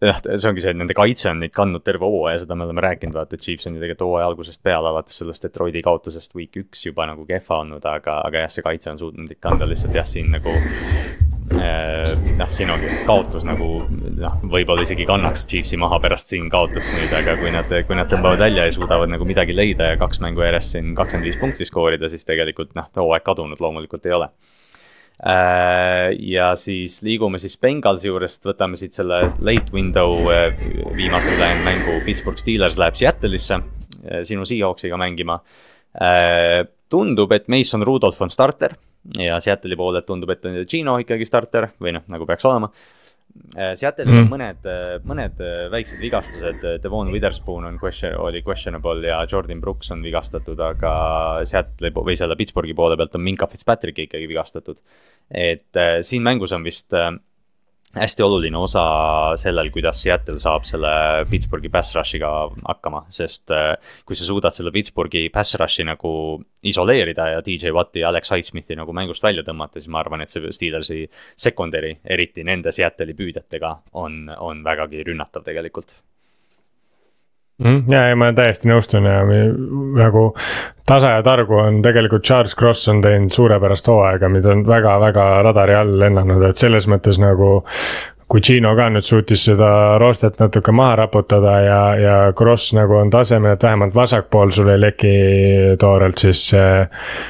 [0.00, 2.86] jah, see ongi see, et nende kaitse on neid kandnud terve hooaja, seda me oleme
[2.86, 6.56] rääkinud, vaata, et Chiefs on ju tegelikult hooaja algusest peale, alates sellest Detroiti kaotusest week
[6.64, 10.00] üks juba nagu kehva olnud, aga, aga jah, see kaitse on suutnud neid kanda lihtsalt
[10.00, 10.56] jah, siin nagu
[11.52, 17.12] noh, siin ongi kaotus nagu noh, võib-olla isegi kannaks Chiefsi maha pärast siin kaotust nüüd,
[17.16, 20.44] aga kui nad, kui nad tõmbavad välja ja suudavad nagu midagi leida ja kaks mängu
[20.44, 24.30] järjest siin kakskümmend viis punkti skoorida, siis tegelikult noh, hooaeg kadunud loomulikult ei ole.
[25.20, 30.48] Äh, ja siis liigume siis Bengalsi juurest, võtame siit selle late window äh,
[30.96, 33.60] viimase ülejäänud mängu, Pittsburgh Steelers läheb Seattle'isse
[34.24, 35.38] sinu Seahawksiga mängima.
[36.90, 38.74] tundub, et Mason Rudolph on starter
[39.20, 42.70] ja Seattle'i poolelt tundub, et on Gino ikkagi starter või noh, nagu peaks olema.
[43.58, 44.20] Äh, Seattle'il mm.
[44.22, 49.60] on mõned, äh, mõned äh, väiksed vigastused, Devon Witherspoon on question, oli questionable ja Jordan
[49.62, 50.94] Brooks on vigastatud, aga
[51.48, 54.78] Seattle'i või selle Pittsburghi poole pealt on Minka Fitzpatrick ikkagi vigastatud.
[55.34, 56.94] et siin mängus on vist
[57.94, 58.84] hästi oluline osa
[59.40, 60.90] sellel, kuidas Seattle saab selle
[61.30, 62.30] Pittsburghi pass rush'iga
[62.68, 63.74] hakkama, sest äh,
[64.06, 66.14] kui sa suudad selle Pittsburghi pass rush'i nagu
[66.66, 70.32] isoleerida ja DJ Watti ja Alex Highsmithi nagu mängust välja tõmmata, siis ma arvan, et
[70.32, 71.04] see Steelersi
[71.36, 75.94] secondary, eriti nende Seattle'i püüdjatega, on, on vägagi rünnatav tegelikult
[77.58, 77.84] mm,.
[77.92, 79.20] ja, ja ma täiesti nõustun ja
[80.00, 80.30] nagu
[80.86, 85.76] tasa ja targu on tegelikult Charles Cross on teinud suurepärast hooaega, mida on väga-väga radari
[85.78, 87.62] all lennanud, et selles mõttes nagu
[88.30, 89.68] kui Gino ka nüüd suutis seda
[90.00, 94.80] roostet natuke maha raputada ja, ja Kross nagu on tasemel, et vähemalt vasakpool sul ei
[94.80, 95.12] leki
[95.80, 96.46] toorelt, siis.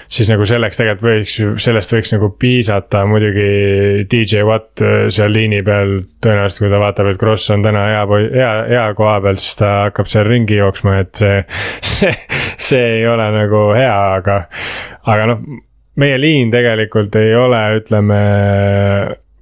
[0.08, 1.34] siis nagu selleks tegelikult võiks,
[1.66, 4.84] sellest võiks nagu piisata, muidugi DJ Watt
[5.14, 5.96] seal liini peal.
[6.24, 9.74] tõenäoliselt, kui ta vaatab, et Kross on täna hea, hea, hea koha peal, siis ta
[9.88, 11.44] hakkab seal ringi jooksma, et see,
[11.94, 12.16] see,
[12.56, 14.40] see ei ole nagu hea, aga,
[15.10, 15.46] aga noh
[16.00, 18.22] meie liin tegelikult ei ole, ütleme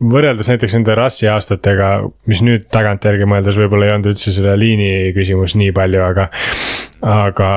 [0.02, 1.92] võrreldes näiteks nende rassi aastatega,
[2.30, 6.28] mis nüüd tagantjärgi mõeldes võib-olla ei olnud üldse selle liini küsimus nii palju, aga.
[7.02, 7.50] aga,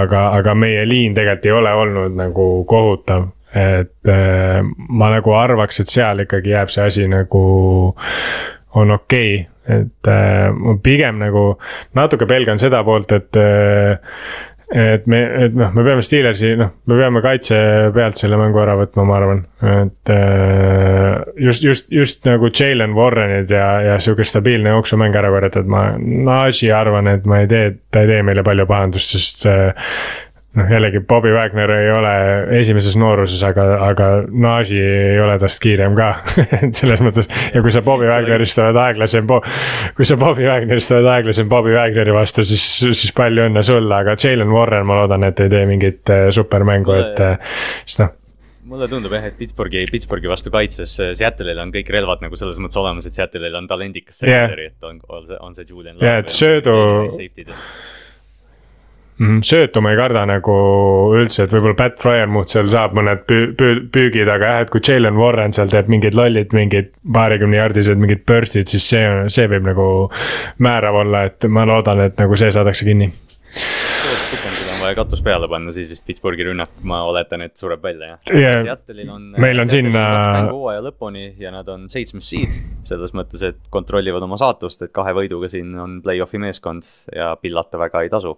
[0.00, 5.82] aga, aga meie liin tegelikult ei ole olnud nagu kohutav, et äh, ma nagu arvaks,
[5.82, 7.42] et seal ikkagi jääb see asi nagu
[8.74, 11.42] on okei okay., et äh, ma pigem nagu
[11.94, 14.16] natuke pelgan seda poolt, et äh,
[14.72, 17.58] et me, et noh, me peame Steelersi, noh, me peame kaitse
[17.92, 23.52] pealt selle mängu ära võtma, ma arvan, et äh, just, just, just nagu Jalen Warrenid
[23.52, 27.72] ja, ja sihuke stabiilne jooksumäng ära korjata, et ma Naji arvan, et ma ei tee,
[27.92, 29.92] ta ei tee meile palju pahandust, sest äh,
[30.58, 32.14] noh, jällegi Bobby Wagner ei ole
[32.58, 36.10] esimeses nooruses, aga, aga Naji ei ole tast kiirem ka
[36.62, 39.28] et selles mõttes ja kui sa Bobby Wagnerist oled aeglasem,
[39.96, 44.16] kui sa Bobby Wagnerist oled aeglasem Bobby Wagneri vastu, siis, siis palju õnne sulle, aga
[44.18, 47.54] Jalen Warren, ma loodan, et ei tee mingit äh, supermängu, et äh,
[47.84, 48.18] siis noh
[48.72, 52.60] mulle tundub jah, et Pittsburghi, Pittsburghi vastu kaitses äh, Seattle'il on kõik relvad nagu selles
[52.62, 55.00] mõttes olemas, et Seattle'il on talendikas secondary yeah., et on,
[55.42, 55.98] on see, Julian.
[56.00, 56.76] ja, et söödu
[59.22, 59.40] mm,.
[59.46, 60.56] söötu ma ei karda nagu
[61.18, 64.82] üldse, et võib-olla Pat Fryermuth seal saab mõned püü-, püü-, püügid, aga jah, et kui
[64.86, 69.70] Jalen Warren seal teeb mingid lollid, mingid paarikümne jardised mingid burst'id, siis see, see võib
[69.72, 69.88] nagu
[70.62, 73.12] määrav olla, et ma loodan, et nagu see saadakse kinni
[74.82, 78.64] vaja katus peale panna, siis vist Pittsburghi rünnak, ma oletan, et sureb välja, jah yeah..
[78.66, 79.28] Seattle'il on.
[79.40, 79.88] meil on siin.
[79.92, 82.56] hooaja lõpuni ja nad on seitsmes seed,
[82.88, 87.80] selles mõttes, et kontrollivad oma saatust, et kahe võiduga siin on play-off'i meeskond ja pillata
[87.82, 88.36] väga ei tasu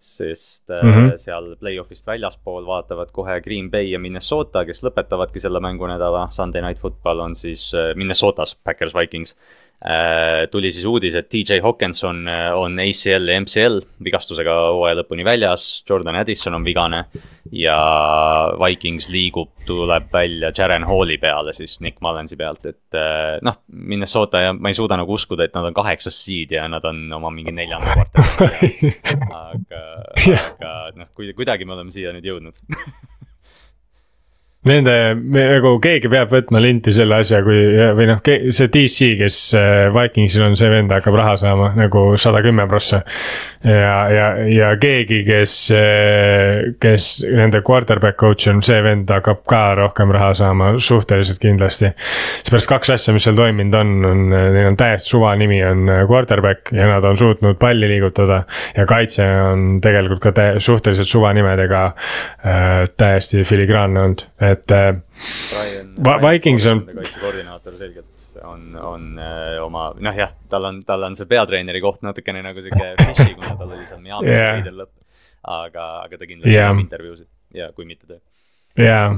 [0.00, 1.16] sest mm -hmm.
[1.18, 6.28] seal play-off'ist väljaspool vaatavad kohe Green Bay ja Minnesota, kes lõpetavadki selle mängunädala.
[6.30, 9.36] Sunday Night Football on siis äh, Minnesotas, Backers Vikings.
[9.78, 12.24] Äh, tuli siis uudis, et DJ Hawkinson
[12.58, 17.04] on ACL ja MCL vigastusega hooaja lõpuni väljas, Jordan Addison on vigane
[17.54, 17.76] ja
[18.58, 24.42] Vikings liigub, tuleb välja Jaren Halli peale siis Nick Mullensi pealt, et eh, noh, Minnesota
[24.48, 27.30] ja ma ei suuda nagu uskuda, et nad on kaheksas seed ja nad on oma
[27.34, 28.72] mingi neljanda kvartali.
[29.38, 29.80] Aga,
[30.18, 32.58] aga noh, kuidagi me oleme siia nüüd jõudnud
[34.66, 37.60] Nende, nagu keegi peab võtma linti selle asja, kui
[37.94, 42.40] või noh, see DC, kes äh, Vikingsil on, see vend hakkab raha saama nagu sada
[42.42, 43.04] kümme prossa.
[43.62, 49.60] ja, ja, ja keegi, kes, äh, kes nende quarterback coach on, see vend hakkab ka
[49.78, 51.92] rohkem raha saama, suhteliselt kindlasti.
[52.42, 56.02] seepärast kaks asja, mis seal toiminud on, on, neil on täiesti suva nimi on äh,
[56.10, 58.42] quarterback ja nad on suutnud palli liigutada.
[58.74, 64.92] ja kaitse on tegelikult ka suhteliselt suva nimedega äh, täiesti filigraanne olnud et äh,
[66.24, 66.84] Vikings on.
[66.86, 72.04] kaitsekoordinaator selgelt on, on äh, oma, noh jah, tal on, tal on see peatreeneri koht
[72.06, 74.54] natukene nagu sihuke fishy, kuna tal oli seal Miami's yeah.
[74.58, 74.94] veider lõpp.
[75.48, 76.70] aga, aga ta kindlasti yeah.
[76.70, 78.22] teeb intervjuusid ja kui mitte teeb.
[78.78, 79.10] jaa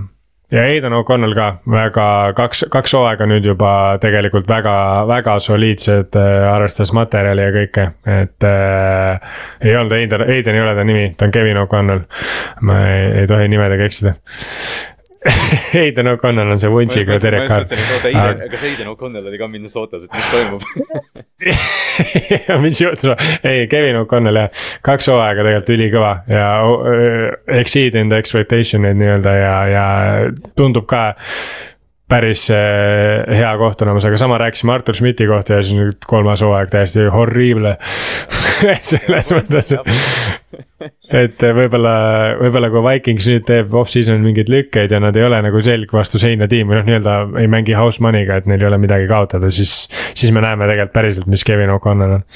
[0.51, 4.74] ja Aidan O'Connell ka väga, kaks, kaks hooaega nüüd juba tegelikult väga,
[5.09, 7.86] väga soliidsed äh,, arvestades materjali ja kõike,
[8.19, 9.36] et äh,.
[9.62, 12.02] ei olnud Aidan, Aidan ei ole ta nimi, ta on Kevin O'Connell.
[12.66, 14.15] ma ei, ei tohi nimedega eksida
[15.74, 17.66] Hayden O'Connell on see vuntsiga Carr.
[18.48, 20.62] kas Hayden O'Connell oli ka Minnesotas, et mis toimub
[22.64, 26.47] mis juhtub, ei Kevin O'Connell jah, kaks hooaega tegelikult ülikõva ja
[27.60, 29.86] exceed the expectation eid nii-öelda ja, ja
[30.56, 31.10] tundub ka
[32.11, 36.43] päris äh, hea koht olemas, aga sama rääkisime Artur Schmidti kohta ja siis nüüd kolmas
[36.45, 37.77] hooaeg täiesti horrible
[38.74, 39.73] et selles mõttes,
[41.15, 41.95] et võib-olla,
[42.41, 46.20] võib-olla kui Vikings nüüd teeb off-season mingeid lükkeid ja nad ei ole nagu selg vastu
[46.23, 49.53] seina tiim või noh, nii-öelda ei mängi house money'ga, et neil ei ole midagi kaotada,
[49.55, 49.85] siis,
[50.15, 52.27] siis me näeme tegelikult päriselt, mis Kevin O'Connell on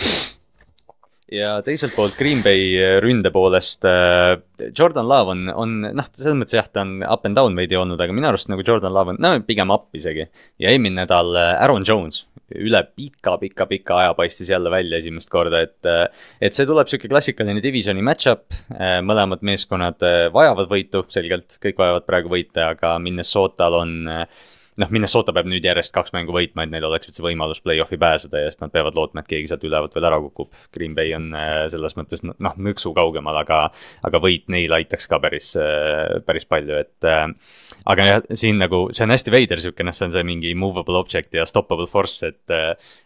[1.34, 4.36] ja teiselt poolt Green Bay ründe poolest äh,
[4.76, 8.00] Jordan Love on, on noh, selles mõttes jah, ta on up and down veidi olnud,
[8.00, 10.28] aga minu arust nagu Jordan Love on, no pigem up isegi.
[10.62, 12.24] ja eelmine nädal äh, Aaron Jones
[12.54, 15.80] üle pika-pika-pika aja paistis jälle välja esimest korda, et.
[15.88, 16.04] Äh,
[16.44, 18.52] et see tuleb sihuke klassikaline divisioni match-up,
[19.06, 20.02] mõlemad meeskonnad
[20.34, 23.94] vajavad võitu selgelt, kõik vajavad praegu võite, aga Minnesotal on
[24.80, 28.42] noh, Minnesota peab nüüd järjest kaks mängu võitma, et neil oleks üldse võimalus play-off'i pääseda
[28.42, 30.50] ja siis nad peavad lootma, et keegi sealt ülevalt veel ära kukub.
[30.74, 33.60] Green Bay on äh, selles mõttes noh, nõksu kaugemal, aga,
[34.06, 37.10] aga võit neil aitaks ka päris, äh, päris palju, et.
[37.90, 40.96] Aga jah, siin nagu see on hästi veider sihuke, noh, see on see mingi movable
[41.00, 42.54] object ja stoppable force, et.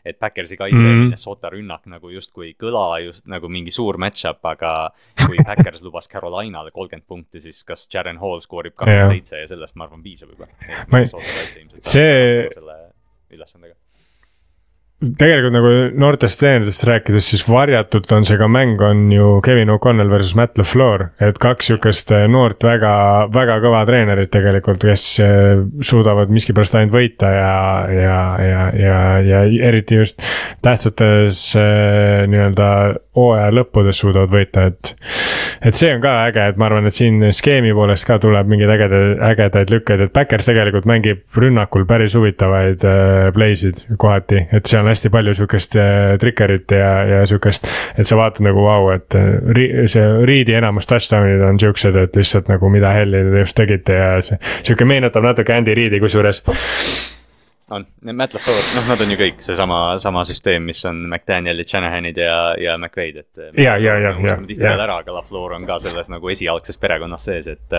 [0.04, 1.02] et Backersi kaitse mm -hmm.
[1.08, 4.90] Minnesota rünnak nagu justkui kõla just nagu mingi suur match-up, aga.
[5.26, 9.76] kui Backers lubas Carolinale kolmkümmend punkti, siis kas Jaren Hall skoorib kakskümmend seitse ja sellest
[9.76, 10.46] ma arvan piisab juba.
[11.80, 12.48] see.
[13.30, 13.74] ülesandega
[14.98, 20.10] tegelikult nagu noortest treeneritest rääkides, siis varjatult on see ka mäng, on ju Kevin O'Connell
[20.10, 21.08] versus Matt LaFleur.
[21.22, 22.90] et kaks sihukest eh, noort väga,
[23.34, 27.52] väga kõva treenerit tegelikult, kes eh, suudavad miskipärast ainult võita ja,
[27.94, 30.24] ja, ja, ja, ja eriti just
[30.66, 32.70] tähtsates eh, nii-öelda
[33.18, 34.92] hooaja lõppudes suudavad võita, et.
[35.62, 38.74] et see on ka äge, et ma arvan, et siin skeemi poolest ka tuleb mingeid
[38.74, 44.66] ägedaid, ägedaid lükkeid, et Backers tegelikult mängib rünnakul päris huvitavaid äh, play sid kohati, et
[44.70, 47.68] seal on hästi palju sihukest äh, trigger'it ja, ja sihukest.
[47.98, 51.96] et sa vaatad nagu vau wow,, et äh, ri, see Reed'i enamus touchdown'id on siuksed,
[51.96, 54.40] et lihtsalt nagu mida helli te just tegite ja see.
[54.62, 56.42] sihuke meenutab natuke Andy Reed'i kusjuures
[57.70, 62.20] on, Matt LaFleur, noh, nad on ju kõik seesama, sama süsteem, mis on McDanielid, Shanahanid
[62.20, 63.42] ja, ja McVaid, et.
[63.60, 64.36] ja, ja, ja, ja.
[64.40, 67.76] tihtipeale ära, aga LaFleur on ka selles nagu esialgses perekonnas sees, et.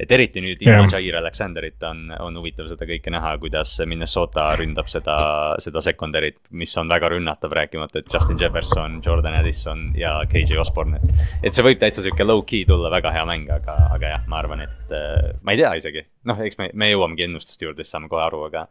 [0.00, 4.90] et eriti nüüd ilma Jair Alexanderit on, on huvitav seda kõike näha, kuidas Minnesota ründab
[4.92, 5.16] seda,
[5.62, 11.00] seda secondary't, mis on väga rünnatav, rääkimata, et Justin Jefferson, Jordan Addison ja KJ Osborne,
[11.00, 11.26] et.
[11.44, 14.66] et see võib täitsa sihuke low-key tulla, väga hea mäng, aga, aga jah, ma arvan,
[14.66, 14.96] et
[15.42, 18.42] ma ei tea isegi noh, eks me, me jõuamegi ennustuste juurde, siis saame kohe aru,
[18.50, 18.66] aga,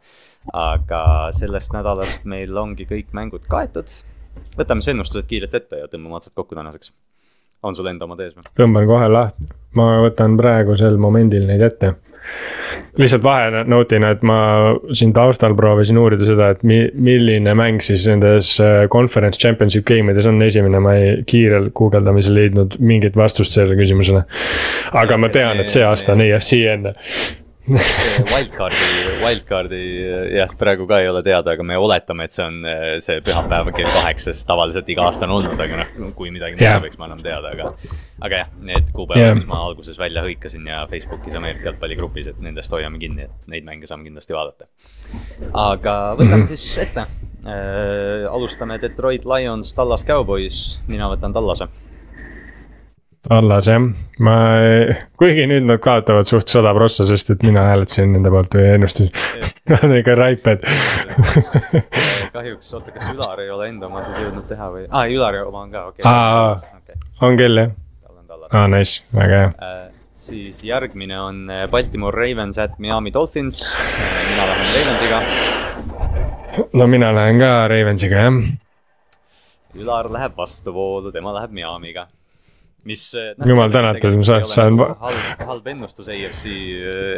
[0.60, 1.02] aga
[1.36, 3.88] sellest nädalast meil ongi kõik mängud kaetud.
[4.58, 6.92] võtame siis ennustused kiirelt ette ja tõmbame otsad kokku tänaseks.
[7.62, 8.46] on sul enda omad ees või?
[8.56, 11.94] tõmban kohe lahti, ma võtan praegusel momendil neid ette.
[12.98, 14.38] lihtsalt vahenotina, et ma
[14.92, 20.12] siin taustal proovisin uurida seda, et mi-, milline mäng siis nendes äh, conference championship game
[20.12, 24.24] ides on esimene, ma ei kiirel guugeldamisel leidnud mingit vastust sellele küsimusele.
[24.92, 26.94] aga ma tean, et see aasta on EFC enne
[27.70, 28.86] Wildcardi,
[29.22, 29.80] Wildcardi
[30.34, 32.58] jah, praegu ka ei ole teada, aga me oletame, et see on
[33.04, 36.64] see pühapäev kell kaheksa, sest tavaliselt iga aasta on olnud, aga noh, kui midagi muud
[36.64, 36.80] yeah.
[36.82, 37.92] võiks, me anname teada, aga.
[38.20, 42.40] aga jah, need kuupäevad yeah., mis ma alguses välja hõikasin ja Facebookis Ameerika jalgpalligrupis, et
[42.44, 44.70] nendest hoiame kinni, et neid mänge saame kindlasti vaadata.
[45.52, 46.50] aga võtame mm -hmm.
[46.50, 47.06] siis ette
[47.46, 51.70] äh,, alustame Detroit Lions, Tallas Cowboys, mina võtan Tallase
[53.28, 53.82] alles jah,
[54.24, 54.34] ma,
[55.20, 59.10] kuigi nüüd nad kaotavad suht sada prossa, sest et mina hääletasin nende poolt või ennustasin.
[59.70, 60.64] Nad on ikka raiped
[62.34, 65.74] kahjuks, oota, kas Ülar ei ole enda omasid jõudnud teha või, aa, Ülari oma on
[65.74, 67.00] ka, okei okay..
[67.26, 67.74] On küll jah?
[68.48, 69.82] aa, nice, väga hea äh,.
[70.24, 75.20] siis järgmine on äh, Baltimore Ravens at Miami Dolphins, äh, mina lähen Ravensiga.
[76.72, 78.40] no mina lähen ka Ravensiga jah.
[79.76, 82.08] Ülar läheb vastuvoolu, tema läheb Miamiga
[82.88, 83.48] mis no,.
[83.48, 84.78] jumal tänatud, ma saan, saan.
[85.00, 86.52] Halb, halb ennustus AFC,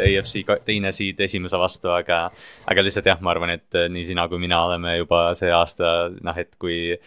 [0.06, 2.24] AFC teine seed esimese vastu, aga.
[2.70, 6.42] aga lihtsalt jah, ma arvan, et nii sina kui mina oleme juba see aasta noh,
[6.42, 6.98] et kui.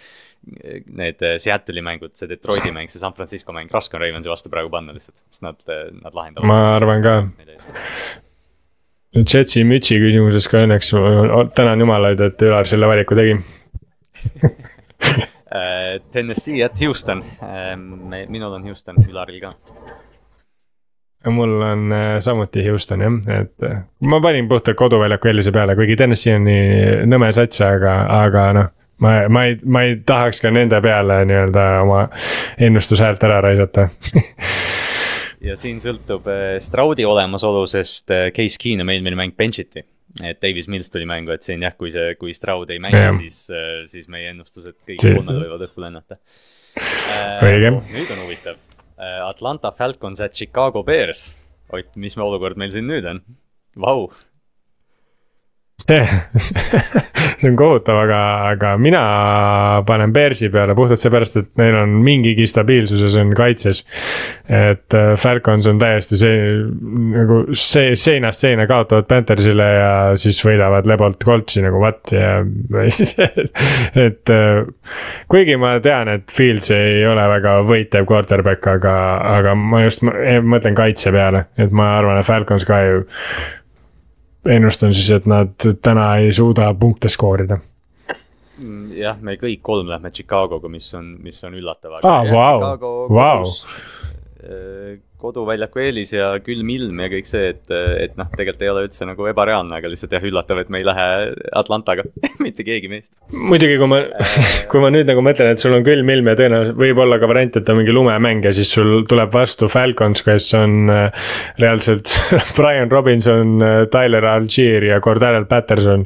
[0.46, 4.70] Need Seattle'i mängud, see Detroiti mäng, see San Francisco mäng, raske on Ravensi vastu praegu
[4.70, 6.46] panna lihtsalt, sest nad, nad lahendavad.
[6.46, 7.16] ma arvan ka.
[9.16, 10.94] Jetsi mütsi küsimuses ka õnneks
[11.58, 13.40] tänan jumalaid, et Ülar selle valiku tegi
[16.12, 17.86] Tennessee at Houston, ähm,
[18.30, 19.54] minul on Houston, Ülaril ka.
[21.30, 25.96] mul on äh, samuti Houston jah, et äh, ma panin puhtalt koduväljaku eelise peale, kuigi
[25.96, 28.70] Tennessee on nii nõme sats, aga, aga noh
[29.02, 32.06] ma, ma ei, ma ei tahaks ka nende peale nii-öelda oma
[32.58, 33.90] ennustushäält ära raisata.
[35.46, 36.26] Ja siin sõltub
[36.64, 39.84] Straudi olemasolu, sest Case Keenum eelmine mäng bench iti
[40.24, 43.42] et Davis Mills tuli mängu, et siin jah, kui see, kui Stroud ei mängi, siis,
[43.52, 46.20] äh, siis meie ennustused kõik kolmed võivad õhku lennata
[46.76, 47.42] äh,.
[47.44, 47.74] õige.
[47.80, 48.62] nüüd on huvitav,
[48.96, 51.28] äh, Atlanta Falcons at Chicago Bears.
[51.74, 53.24] Ott, mis olukord meil siin nüüd on?
[53.82, 54.12] Vau
[55.78, 56.08] see,
[57.40, 58.20] see on kohutav, aga,
[58.54, 59.02] aga mina
[59.88, 63.84] panen Bearsi peale puhtalt seepärast, et neil on mingigi stabiilsuses on kaitses.
[64.50, 66.38] et äh, Falcons on täiesti see
[67.16, 72.40] nagu see seinast seina kaotavad Panthersile ja siis võidavad lebalt Coltsi nagu what ja
[74.08, 74.64] et äh,
[75.32, 78.96] kuigi ma tean, et Fields ei ole väga võitev quarterback, aga,
[79.36, 83.06] aga ma just mõtlen kaitse peale, et ma arvan, et Falcons ka ju
[84.50, 87.60] ennustan siis, et nad täna ei suuda punkte skoorida.
[88.96, 91.98] Jah, me kõik kolm lähme Chicago'ga, mis on, mis on üllatav.
[92.04, 92.78] aa, vau,
[93.12, 93.50] vau.
[95.26, 99.08] Koduväljaku eelis ja külm ilm ja kõik see, et, et noh, tegelikult ei ole üldse
[99.08, 101.08] nagu ebareaalne, aga lihtsalt jah, üllatav, et me ei lähe
[101.58, 102.06] Atlantaga
[102.46, 103.12] mitte keegi meist.
[103.32, 104.02] muidugi, kui ma,
[104.72, 107.30] kui ma nüüd nagu mõtlen, et sul on külm ilm ja tõenäoliselt võib olla ka
[107.32, 111.30] variant, et on mingi lumemäng ja siis sul tuleb vastu Falcons, kes on äh,
[111.62, 112.14] reaalselt
[112.58, 116.06] Brian Robinson, äh, Tyler Algier ja Cordell Patterson.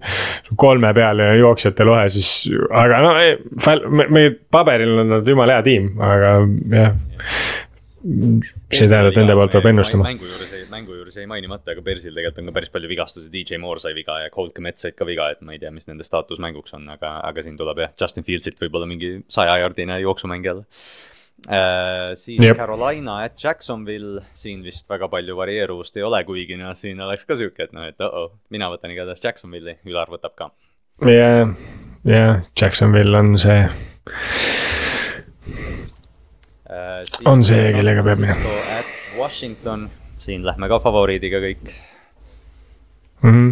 [0.60, 3.36] kolme peal ja jooksjate lohe, siis, aga no ei,
[3.90, 6.36] me, me paberil on nad jumala hea tiim, aga
[6.74, 6.96] jah
[7.99, 10.07] see ei tähenda, et nende poolt peab ennustama.
[10.07, 13.30] mängu juures ei, mängu juures jäi mainimata, aga Bersil tegelikult on ka päris palju vigastusi,
[13.34, 15.88] DJ Moore sai viga ja Colt Kmet said ka viga, et ma ei tea, mis
[15.89, 20.47] nende staatus mänguks on, aga, aga siin tuleb jah, Justin Fieldsilt võib-olla mingi sajajardine jooksumäng
[20.47, 20.67] jälle
[21.47, 22.57] Uh, siis Jep.
[22.57, 27.38] Carolina at Jacksonville, siin vist väga palju varieeruvust ei ole, kuigi noh, siin oleks ka
[27.39, 30.49] sihuke, et noh, et oh-oh, mina võtan igatahes Jacksonville'i, Ülar võtab ka.
[31.07, 31.53] jah,
[32.03, 33.63] jah, Jacksonville on see
[36.80, 38.56] Äh, on see, kellega peab minema.
[39.18, 39.88] Washington,
[40.22, 41.65] siin lähme ka favoriidiga kõik
[43.23, 43.30] mm.
[43.30, 43.51] -hmm.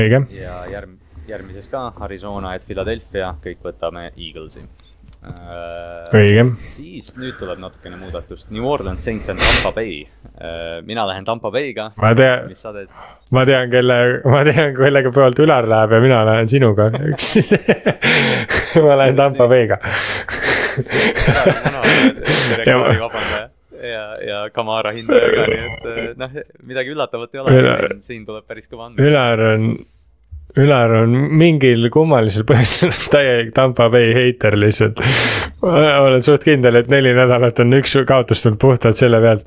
[0.00, 0.22] õige.
[0.38, 0.96] ja järg,
[1.28, 6.14] järgmises ka Arizona, et Philadelphia, kõik võtame Eaglesi äh,.
[6.14, 6.46] õige.
[6.70, 10.80] siis nüüd tuleb natukene muudatust, New Orleans Saints and Tampa Bay äh,.
[10.86, 11.90] mina lähen Tampa Bay'ga.
[11.96, 12.52] ma tean,
[13.30, 16.90] ma tean, kelle, ma tean, kellega poolt Ülar läheb ja mina lähen sinuga
[18.86, 19.80] ma lähen Tampa Bay'ga
[22.60, 23.48] reklaami vabandaja
[23.82, 28.46] ja, ja Kamara hindaja ka, nii et eh, noh, midagi üllatavat ei ole, siin tuleb
[28.48, 29.02] päris kõva anda.
[29.02, 29.68] Ülar on,
[30.56, 35.02] Ülar on mingil kummalisel põhjusel täielik Tampa Bay heiter lihtsalt.
[35.62, 39.46] olen suht kindel, et neli nädalat on üks kaotus tulnud puhtalt selle pealt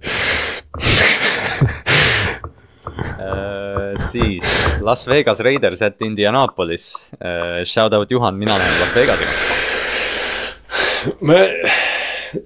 [3.19, 4.45] Uh, siis
[4.85, 7.65] Las Vegas Raiders at Indianapolis uh,.
[7.65, 9.68] Shout out Juhan, mina lähen Las Vegasega
[11.25, 11.39] ma,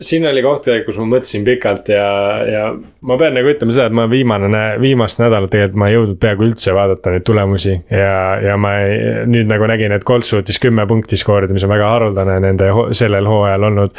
[0.04, 2.08] siin oli koht, kus ma mõtlesin pikalt ja,
[2.48, 2.64] ja
[3.08, 6.48] ma pean nagu ütlema seda, et ma viimane, viimast nädalat tegelikult ma ei jõudnud peaaegu
[6.48, 7.78] üldse vaadata neid tulemusi.
[7.92, 9.00] ja, ja ma ei,
[9.30, 13.30] nüüd nagu nägin, et Colt suutis kümme punkti skoorida, mis on väga haruldane nende sellel
[13.30, 13.98] hooajal olnud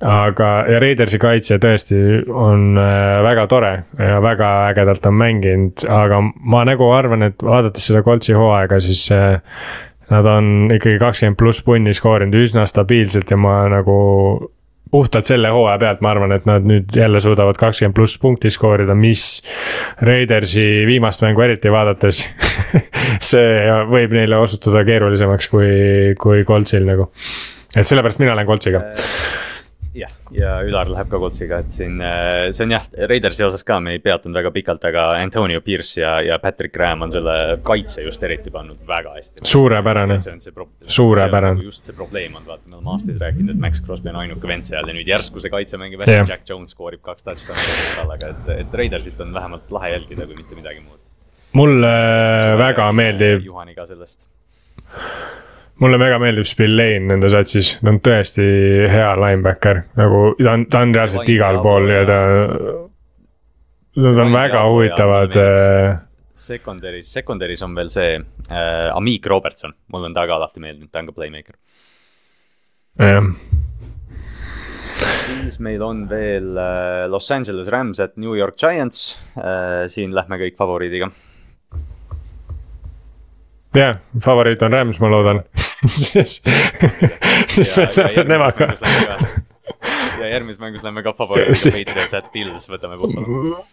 [0.00, 6.22] aga, ja Raidersi kaitse tõesti on äh, väga tore ja väga ägedalt on mänginud, aga
[6.24, 9.40] ma nagu arvan, et vaadates seda Coltsi hooaega, siis äh,
[10.10, 13.98] Nad on ikkagi kakskümmend pluss punni skoorinud üsna stabiilselt ja ma nagu
[14.90, 18.96] puhtalt selle hooaja pealt ma arvan, et nad nüüd jälle suudavad kakskümmend pluss punkti skoorida,
[18.98, 19.42] mis
[20.02, 22.24] Raidersi viimast mängu eriti vaadates
[23.30, 25.70] see võib neile osutuda keerulisemaks kui,
[26.18, 27.10] kui Coltsil nagu.
[27.76, 29.49] et sellepärast mina lähen Coltsiga äh
[29.96, 33.80] jah, ja Ülar läheb ka Coltsiga, et siin äh, see on jah, Raidersi osas ka
[33.82, 37.34] me ei peatunud väga pikalt, aga Antonio Pierce ja, ja Patrick Graham on selle
[37.66, 39.44] kaitse just eriti pannud väga hästi.
[39.50, 41.58] suurepärane, suurepärane.
[41.58, 44.50] Nagu just see probleem on, vaata, me oleme aastaid rääkinud, et Max Crosby on ainuke
[44.50, 48.34] vend seal ja nüüd järsku see kaitse mängib hästi Jack Jones skoorib kaks touchdown'i nädalaga,
[48.34, 50.98] et, et Raidersit on vähemalt lahe jälgida, kui mitte midagi muud.
[51.58, 51.94] mulle
[52.60, 53.46] väga meeldib.
[53.50, 54.28] Juhani ka sellest
[55.80, 58.44] mulle väga meeldib Spillane nende satsis, ta on tõesti
[58.92, 62.20] hea linebacker, nagu ta on, ta on reaalselt igal pool ja ta.
[64.00, 65.34] Nad on väga huvitavad.
[65.36, 65.96] Äh,
[66.40, 71.02] Secondary's, secondary's on veel see äh, Amik Robertson, mulle on ta ka alati meeldinud, ta
[71.02, 71.58] on ka playmaker.
[73.00, 73.26] jah
[75.00, 80.38] siis meil on veel äh, Los Angeles Rams at New York Giants äh,, siin lähme
[80.40, 81.10] kõik favoriidiga.
[83.74, 85.44] jah yeah,, favoriit on Rams, ma loodan
[85.86, 86.40] siis,
[87.48, 88.70] siis me läheme temaga.
[90.20, 93.64] ja järgmises mängus lähme ka favoriidiga Patriots at Pils, võtame Buffalo.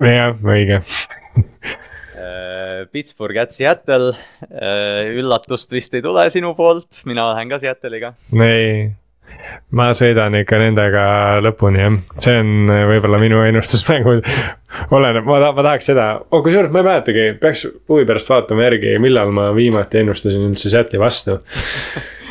[0.00, 0.80] jah, õige
[2.16, 4.14] äh, Pittsburgh at Seattle,
[4.48, 8.14] äh, üllatust vist ei tule sinu poolt, mina lähen ka Seattle'iga.
[8.40, 8.92] ei,
[9.74, 11.04] ma sõidan ikka nendega
[11.44, 14.26] lõpuni jah, see on äh, võib-olla minu ennustusmängud.
[14.94, 18.96] oleneb, ma, ma tahaks seda oh,, kusjuures ma ei mäletagi, peaks huvi pärast vaatama järgi,
[19.02, 21.38] millal ma viimati ennustasin üldse Seattle'i vastu.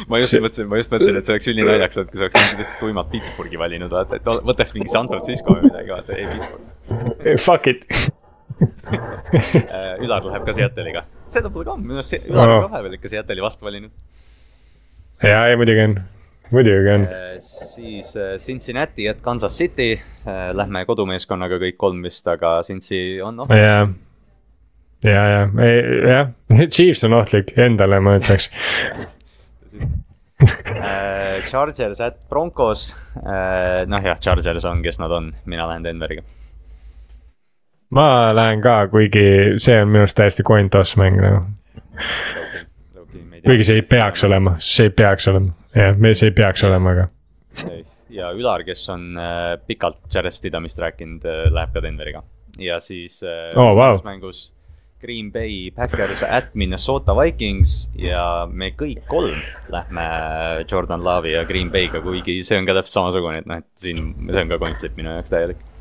[0.09, 0.41] Ma just see...
[0.43, 3.59] mõtlesin, ma just mõtlesin, et see oleks ülinaljakas olnud, kui sa oleks lihtsalt tuimalt Pittsburghi
[3.59, 7.39] valinud, vaata, et võtaks mingi San Francisco või midagi, vaata, ei Pittsburgh.
[7.43, 7.87] Fuck it.
[9.33, 11.01] Äh, Ülar läheb ka Seattle'iga,
[11.31, 13.91] seda pole ka, minu arust Ülar on ka vahepeal ikka Seattle'i vastu valinud.
[15.25, 15.95] ja, ei muidugi on
[16.53, 17.01] muidugi on.
[17.01, 19.91] Äh, siis äh, Cincinnati, et Kansas City,
[20.27, 23.59] äh, lähme kodumeeskonnaga kõik kolm vist, aga Cincy on ohtlik.
[23.63, 23.89] jah,
[25.03, 25.41] ja, ja,
[26.09, 28.49] jah, Chiefs on ohtlik endale, ma ütleks.
[31.47, 32.93] Chargers at Broncos,
[33.87, 36.23] noh jah, Chargers on, kes nad on, mina lähen Denveriga.
[37.93, 41.43] ma lähen ka, kuigi see on minu arust täiesti coin toss mäng nagu.
[43.45, 46.95] kuigi see ei peaks olema, see ei peaks olema jah, me see ei peaks olema,
[46.95, 47.09] aga.
[48.13, 52.23] ja Ülar, kes on äh, pikalt Jared Stidhamist rääkinud äh,, läheb ka Denveriga.
[52.59, 54.01] ja siis äh, oh, wow.
[54.05, 54.51] mängus
[55.03, 59.41] Green Bay Packers at Minnesota Vikings ja me kõik kolm
[59.73, 60.05] lähme
[60.69, 64.13] Jordan Love'i ja Green Bay'ga, kuigi see on ka täpselt samasugune, et noh, et siin,
[64.29, 65.72] see on ka coin flip minu jaoks täielik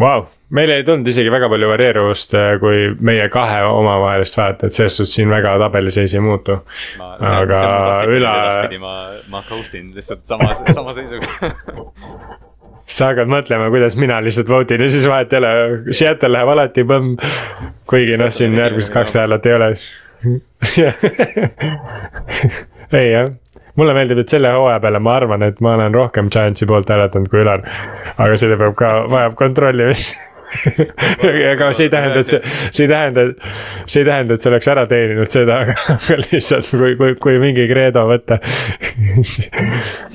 [0.00, 4.74] Vau, meil ei tulnud isegi väga palju varieeruvust, äh, kui meie kahe omavahelist vahet, et
[4.74, 6.54] selles suhtes siin väga tabeliseis ei muutu.
[7.20, 7.60] aga
[8.10, 8.32] üle.
[8.82, 8.94] ma,
[9.30, 11.26] ma ghost in lihtsalt sama, sama seisuga
[12.96, 15.50] sa hakkad mõtlema, kuidas mina lihtsalt vote in ja siis vahet ei ole,
[15.92, 17.08] Seattle läheb alati põmm.
[17.86, 19.68] kuigi noh, siin järgmised kaks nädalat ei ole
[22.98, 23.28] ei jah
[23.80, 27.32] mulle meeldib, et selle hooaja peale ma arvan, et ma olen rohkem Giantsi poolt hääletanud
[27.32, 27.64] kui Ülar.
[28.14, 30.14] aga selle peab ka, vajab kontrollimist
[30.54, 32.40] aga see ei tähenda, et see,
[32.70, 33.24] see ei tähenda,
[33.86, 37.66] see ei tähenda, et see oleks ära teeninud seda, aga lihtsalt kui, kui, kui mingi
[37.70, 38.38] kreedo võtta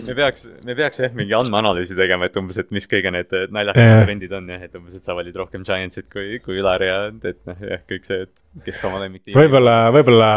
[0.08, 4.08] me peaks, me peaks jah mingi andmeanalüüsi tegema, et umbes, et mis kõige need naljakamad
[4.08, 7.44] trendid on jah, et umbes, et sa valid rohkem Giantsit kui, kui Ülar ja et
[7.50, 9.38] noh, jah, kõik see, et kes oma lemmiktiim.
[9.38, 10.32] võib-olla, võib-olla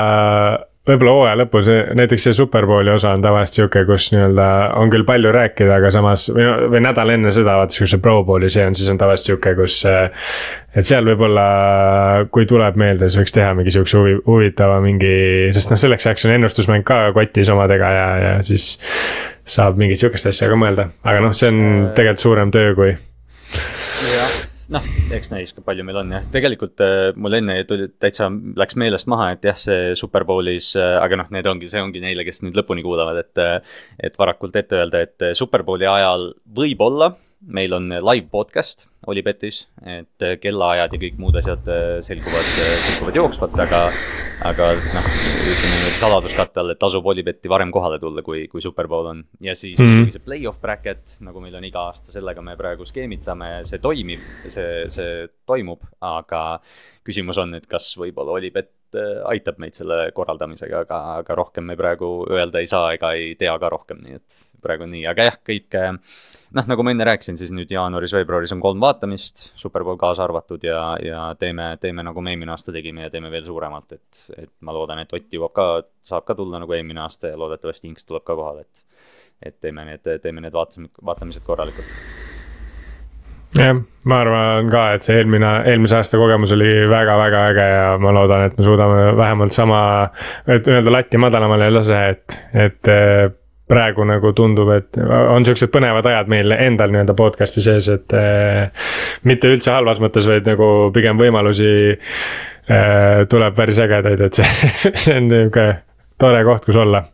[0.89, 4.47] võib-olla hooaja lõpus, näiteks see superbowli osa on tavaliselt sihuke, kus nii-öelda
[4.81, 8.17] on küll palju rääkida, aga samas või, või nädal enne seda, vaata kui see Pro
[8.27, 9.79] Bowli see on, siis on tavaliselt sihuke, kus.
[9.87, 11.47] et seal võib-olla,
[12.35, 15.15] kui tuleb meelde, siis võiks teha mingi sihukese huvi, huvitava mingi,
[15.55, 18.73] sest noh, selleks ajaks on ennustusmäng ka kotis omadega ja, ja siis.
[19.47, 21.63] saab mingit sihukest asja ka mõelda, aga noh, see on
[21.95, 22.93] tegelikult suurem töö, kui
[24.73, 28.29] noh, eks näis, kui palju meil on jah, tegelikult äh, mul enne tuli täitsa,
[28.59, 32.25] läks meelest maha, et jah, see Superbowlis äh,, aga noh, need ongi, see ongi neile,
[32.29, 33.43] kes nüüd lõpuni kuulavad, et.
[33.43, 33.59] Äh,
[34.03, 37.13] et varakult ette öelda, et Superbowli ajal võib-olla
[37.53, 42.75] meil on live podcast Olipetis, et äh, kellaajad ja kõik muud asjad äh, selguvad, äh,
[42.85, 43.81] selguvad jooksvalt, aga,
[44.47, 45.09] aga noh,
[45.43, 49.25] ütleme nüüd saladuskatte all, et tasub Olipetti varem kohale tulla, kui, kui Superbowl on.
[49.43, 50.13] ja siis mm -hmm.
[50.15, 54.85] see play-off bracket, nagu meil on iga aasta, sellega me praegu skeemitame, see toimib, see,
[54.89, 56.61] see toimub, aga
[57.03, 58.71] küsimus on, et kas võib-olla Olipet
[59.25, 63.59] aitab meid selle korraldamisega, aga, aga rohkem me praegu öelda ei saa ega ei tea
[63.59, 65.75] ka rohkem, nii et praegu nii, aga jah, kõik
[66.55, 70.81] noh, nagu ma enne rääkisin, siis nüüd jaanuaris-veebruaris on kolm vaatamist, Superbowl kaasa arvatud ja,
[71.03, 74.75] ja teeme, teeme nagu me eelmine aasta tegime ja teeme veel suuremalt, et, et ma
[74.77, 75.67] loodan, et Ott jõuab ka,
[76.07, 78.89] saab ka tulla nagu eelmine aasta ja loodetavasti Inks tuleb ka kohale, et
[79.43, 81.89] et teeme need, teeme need vaatamised, vaatamised korralikult.
[83.59, 83.77] Jah,
[84.09, 88.47] ma arvan ka, et see eelmine, eelmise aasta kogemus oli väga-väga äge ja ma loodan,
[88.47, 89.81] et me suudame vähemalt sama,
[90.47, 92.93] et nii-öelda latti madalamale ei lase, et, et
[93.73, 98.69] praegu nagu tundub, et on siuksed põnevad ajad meil endal nii-öelda podcast'i sees, et äh,.
[99.29, 104.71] mitte üldse halvas mõttes, vaid nagu pigem võimalusi äh, tuleb päris ägedaid, et see,
[105.05, 105.67] see on nihuke
[106.21, 107.05] tore koht, kus olla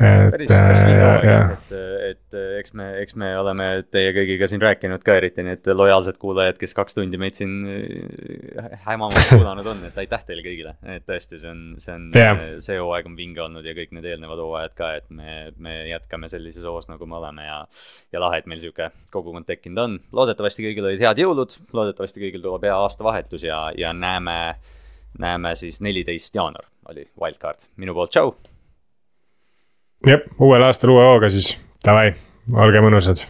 [0.00, 1.99] päris, päris vinge hooaeg jah, et,
[2.30, 6.58] et eks me, eks me oleme teie kõigiga siin rääkinud ka, eriti need lojaalsed kuulajad,
[6.60, 10.74] kes kaks tundi meid siin äh, hämamas kuulanud on, et aitäh teile kõigile.
[10.96, 14.08] et tõesti, see on, see on yeah., see hooaeg on vinge olnud ja kõik need
[14.12, 17.62] eelnevad hooajad ka, et me, me jätkame sellises hoos, nagu me oleme ja.
[18.12, 19.98] ja lahe, et meil sihuke kogukond tekkinud on.
[20.12, 24.36] loodetavasti kõigil olid head jõulud, loodetavasti kõigil tuleb hea aastavahetus ja, ja näeme,
[25.18, 27.68] näeme siis neliteist jaanuar oli wildcard.
[27.76, 28.34] minu poolt tšau
[30.06, 31.52] jep, uuel aastal uue hooga siis,
[31.84, 32.12] davai,
[32.52, 33.24] olge mõnusad